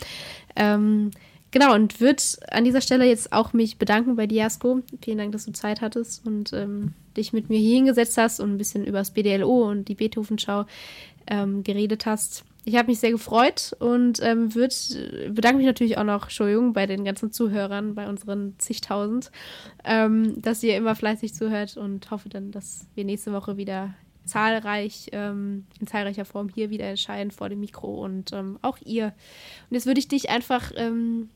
Ähm, 0.56 1.10
genau, 1.50 1.74
und 1.74 2.00
wird 2.00 2.38
an 2.50 2.64
dieser 2.64 2.80
Stelle 2.80 3.06
jetzt 3.06 3.32
auch 3.32 3.52
mich 3.52 3.78
bedanken 3.78 4.16
bei 4.16 4.26
dir, 4.26 4.42
Jasko. 4.42 4.80
Vielen 5.02 5.18
Dank, 5.18 5.32
dass 5.32 5.46
du 5.46 5.52
Zeit 5.52 5.80
hattest 5.80 6.26
und 6.26 6.52
ähm, 6.52 6.94
dich 7.16 7.32
mit 7.32 7.48
mir 7.48 7.58
hier 7.58 7.76
hingesetzt 7.76 8.16
hast 8.16 8.40
und 8.40 8.54
ein 8.54 8.58
bisschen 8.58 8.84
über 8.84 8.98
das 8.98 9.10
BDLO 9.10 9.70
und 9.70 9.88
die 9.88 9.94
Beethoven-Schau 9.94 10.66
ähm, 11.26 11.62
geredet 11.62 12.06
hast. 12.06 12.44
Ich 12.64 12.76
habe 12.76 12.88
mich 12.88 13.00
sehr 13.00 13.10
gefreut 13.10 13.74
und 13.80 14.20
ähm, 14.22 14.54
würd, 14.54 15.34
bedanke 15.34 15.58
mich 15.58 15.66
natürlich 15.66 15.98
auch 15.98 16.04
noch, 16.04 16.24
Entschuldigung, 16.24 16.72
bei 16.72 16.86
den 16.86 17.04
ganzen 17.04 17.32
Zuhörern, 17.32 17.96
bei 17.96 18.08
unseren 18.08 18.54
zigtausend, 18.58 19.32
ähm, 19.84 20.40
dass 20.40 20.62
ihr 20.62 20.76
immer 20.76 20.94
fleißig 20.94 21.34
zuhört 21.34 21.76
und 21.76 22.08
hoffe 22.12 22.28
dann, 22.28 22.52
dass 22.52 22.86
wir 22.94 23.04
nächste 23.04 23.32
Woche 23.32 23.56
wieder 23.56 23.94
zahlreich, 24.24 25.08
ähm, 25.12 25.66
in 25.80 25.86
zahlreicher 25.86 26.24
Form 26.24 26.48
hier 26.48 26.70
wieder 26.70 26.84
erscheinen 26.84 27.30
vor 27.30 27.48
dem 27.48 27.60
Mikro 27.60 28.04
und 28.04 28.32
ähm, 28.32 28.58
auch 28.62 28.78
ihr. 28.84 29.06
Und 29.68 29.74
jetzt 29.74 29.86
würde 29.86 30.00
ich 30.00 30.08
dich 30.08 30.30
einfach, 30.30 30.72
ähm, 30.76 31.28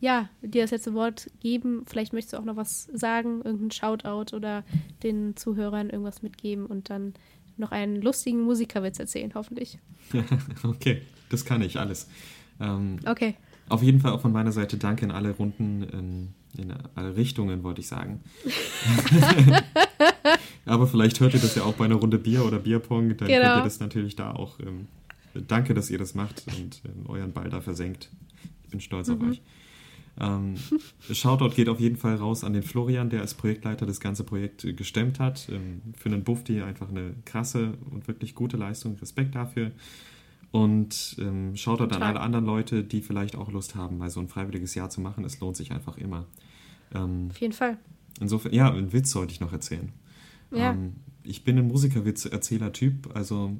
ja, 0.00 0.28
dir 0.42 0.62
das 0.62 0.70
letzte 0.72 0.94
Wort 0.94 1.30
geben. 1.40 1.84
Vielleicht 1.86 2.12
möchtest 2.12 2.34
du 2.34 2.38
auch 2.38 2.44
noch 2.44 2.56
was 2.56 2.84
sagen, 2.92 3.40
irgendein 3.42 3.70
Shoutout 3.70 4.36
oder 4.36 4.64
den 5.02 5.36
Zuhörern 5.36 5.88
irgendwas 5.90 6.22
mitgeben 6.22 6.66
und 6.66 6.90
dann 6.90 7.14
noch 7.56 7.72
einen 7.72 8.02
lustigen 8.02 8.42
Musikerwitz 8.42 8.98
erzählen, 8.98 9.32
hoffentlich. 9.34 9.78
okay, 10.62 11.02
das 11.30 11.44
kann 11.46 11.62
ich 11.62 11.78
alles. 11.78 12.08
Ähm, 12.60 12.98
Okay. 13.06 13.34
auf 13.70 13.82
jeden 13.82 14.00
Fall 14.00 14.12
auch 14.12 14.20
von 14.20 14.32
meiner 14.32 14.52
Seite 14.52 14.76
danke 14.76 15.04
in 15.06 15.10
alle 15.10 15.30
Runden, 15.30 16.34
in, 16.58 16.72
alle 16.94 17.16
Richtungen, 17.16 17.62
wollte 17.62 17.80
ich 17.80 17.88
sagen. 17.88 18.20
Aber 20.64 20.86
vielleicht 20.86 21.20
hört 21.20 21.34
ihr 21.34 21.40
das 21.40 21.54
ja 21.54 21.62
auch 21.62 21.74
bei 21.74 21.84
einer 21.84 21.94
Runde 21.96 22.18
Bier 22.18 22.44
oder 22.44 22.58
Bierpong, 22.58 23.08
dann 23.10 23.16
könnt 23.18 23.30
Genau. 23.30 23.58
ihr 23.58 23.64
das 23.64 23.80
natürlich 23.80 24.16
da 24.16 24.32
auch. 24.32 24.58
Ähm, 24.60 24.86
danke, 25.46 25.74
dass 25.74 25.90
ihr 25.90 25.98
das 25.98 26.14
macht 26.14 26.44
und 26.58 26.82
ähm, 26.84 27.06
euren 27.08 27.32
Ball 27.32 27.48
da 27.50 27.60
versenkt. 27.60 28.10
Ich 28.64 28.70
bin 28.70 28.80
stolz 28.80 29.08
auf 29.08 29.20
euch. 29.22 29.40
Ähm, 30.18 30.54
Shoutout 31.12 31.50
geht 31.54 31.68
auf 31.68 31.78
jeden 31.78 31.96
Fall 31.96 32.16
raus 32.16 32.42
an 32.42 32.54
den 32.54 32.62
Florian, 32.62 33.10
der 33.10 33.20
als 33.20 33.34
Projektleiter 33.34 33.86
das 33.86 34.00
ganze 34.00 34.24
Projekt 34.24 34.64
äh, 34.64 34.72
gestemmt 34.72 35.20
hat. 35.20 35.48
Ähm, 35.50 35.82
für 35.96 36.08
einen 36.08 36.24
Bufti 36.24 36.62
einfach 36.62 36.88
eine 36.88 37.14
krasse 37.24 37.74
und 37.90 38.08
wirklich 38.08 38.34
gute 38.34 38.56
Leistung. 38.56 38.96
Respekt 38.96 39.34
dafür. 39.34 39.72
Und 40.52 41.16
ähm, 41.18 41.54
Shoutout 41.56 41.84
an 41.84 41.90
Total. 41.90 42.08
alle 42.08 42.20
anderen 42.20 42.46
Leute, 42.46 42.82
die 42.84 43.02
vielleicht 43.02 43.36
auch 43.36 43.50
Lust 43.50 43.74
haben, 43.74 43.98
mal 43.98 44.10
so 44.10 44.20
ein 44.20 44.28
freiwilliges 44.28 44.74
Jahr 44.74 44.88
zu 44.88 45.00
machen. 45.00 45.24
Es 45.24 45.38
lohnt 45.40 45.56
sich 45.56 45.72
einfach 45.72 45.98
immer. 45.98 46.26
Ähm, 46.94 47.28
Auf 47.30 47.38
jeden 47.40 47.52
Fall. 47.52 47.78
insofern, 48.20 48.52
ja, 48.52 48.72
einen 48.72 48.92
Witz 48.92 49.10
sollte 49.10 49.32
ich 49.32 49.40
noch 49.40 49.52
erzählen. 49.52 49.92
Ja. 50.52 50.72
Ähm, 50.72 50.94
ich 51.24 51.44
bin 51.44 51.58
ein 51.58 51.66
Musikerwitz-Erzähler-Typ, 51.68 53.14
also 53.14 53.56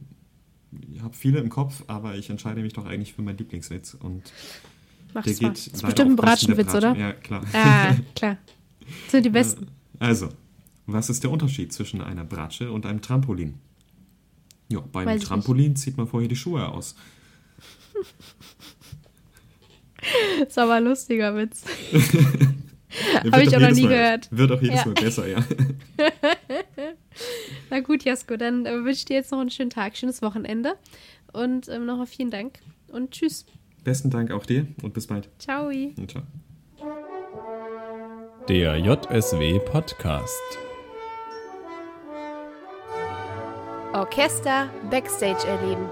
ich 0.93 1.03
habe 1.03 1.15
viele 1.15 1.39
im 1.41 1.49
Kopf, 1.49 1.85
aber 1.87 2.17
ich 2.17 2.31
entscheide 2.31 2.63
mich 2.63 2.73
doch 2.73 2.87
eigentlich 2.87 3.15
für 3.15 3.23
meinen 3.23 3.39
Lieblingswitz. 3.39 3.95
Und 3.95 4.33
Mach 5.15 5.25
der 5.25 5.33
mal. 5.33 5.39
geht 5.39 5.51
Das 5.53 5.67
ist 5.67 5.83
bestimmt 5.83 6.11
ein 6.13 6.17
Bratschenwitz, 6.17 6.75
oder? 6.75 6.97
Ja, 6.97 7.13
klar. 7.13 7.43
Ah, 7.53 7.95
klar. 8.15 8.37
Das 8.81 9.13
sind 9.13 9.25
die 9.27 9.31
besten. 9.31 9.67
Also, 9.99 10.29
was 10.87 11.11
ist 11.11 11.25
der 11.25 11.31
Unterschied 11.31 11.73
zwischen 11.73 12.01
einer 12.01 12.25
Bratsche 12.25 12.71
und 12.71 12.87
einem 12.87 13.01
Trampolin? 13.01 13.55
Ja, 14.69 14.81
beim 14.81 15.07
Weiß 15.07 15.23
Trampolin 15.23 15.77
zieht 15.77 15.97
man 15.97 16.07
vorher 16.07 16.29
die 16.29 16.37
Schuhe 16.37 16.69
aus. 16.69 16.97
ist 20.47 20.59
aber 20.59 20.75
ein 20.75 20.85
lustiger 20.85 21.35
Witz. 21.37 21.65
Wird 23.23 23.35
Hab 23.35 23.43
ich 23.43 23.49
auch 23.49 23.61
noch 23.61 23.61
jedes 23.61 23.77
nie 23.77 23.83
Mal, 23.85 23.89
gehört. 23.91 24.29
Wird 24.31 24.53
auch 24.53 24.63
jedes 24.63 24.79
Ja. 24.79 24.87
Mal 24.87 24.95
besser, 24.95 25.29
ja. 25.29 25.39
Na 27.71 27.81
gut, 27.81 28.05
Jasko, 28.05 28.37
dann 28.37 28.65
äh, 28.65 28.73
wünsche 28.73 28.91
ich 28.91 29.05
dir 29.05 29.17
jetzt 29.17 29.33
noch 29.33 29.41
einen 29.41 29.51
schönen 29.51 29.71
Tag, 29.71 29.97
schönes 29.97 30.23
Wochenende 30.23 30.77
und 31.33 31.69
ähm, 31.69 31.85
nochmal 31.85 32.07
vielen 32.07 32.31
Dank 32.31 32.61
und 32.89 33.11
tschüss. 33.11 33.45
Besten 33.85 34.11
Dank 34.11 34.31
auch 34.31 34.47
dir 34.47 34.67
und 34.83 34.95
bis 34.95 35.07
bald. 35.07 35.29
Ciao. 35.39 35.69
Und 35.69 36.11
ciao. 36.11 36.23
Der 38.49 38.79
JSW 38.79 39.59
Podcast. 39.61 40.66
Orchester 43.97 44.69
Backstage 44.91 45.47
erleben. 45.49 45.89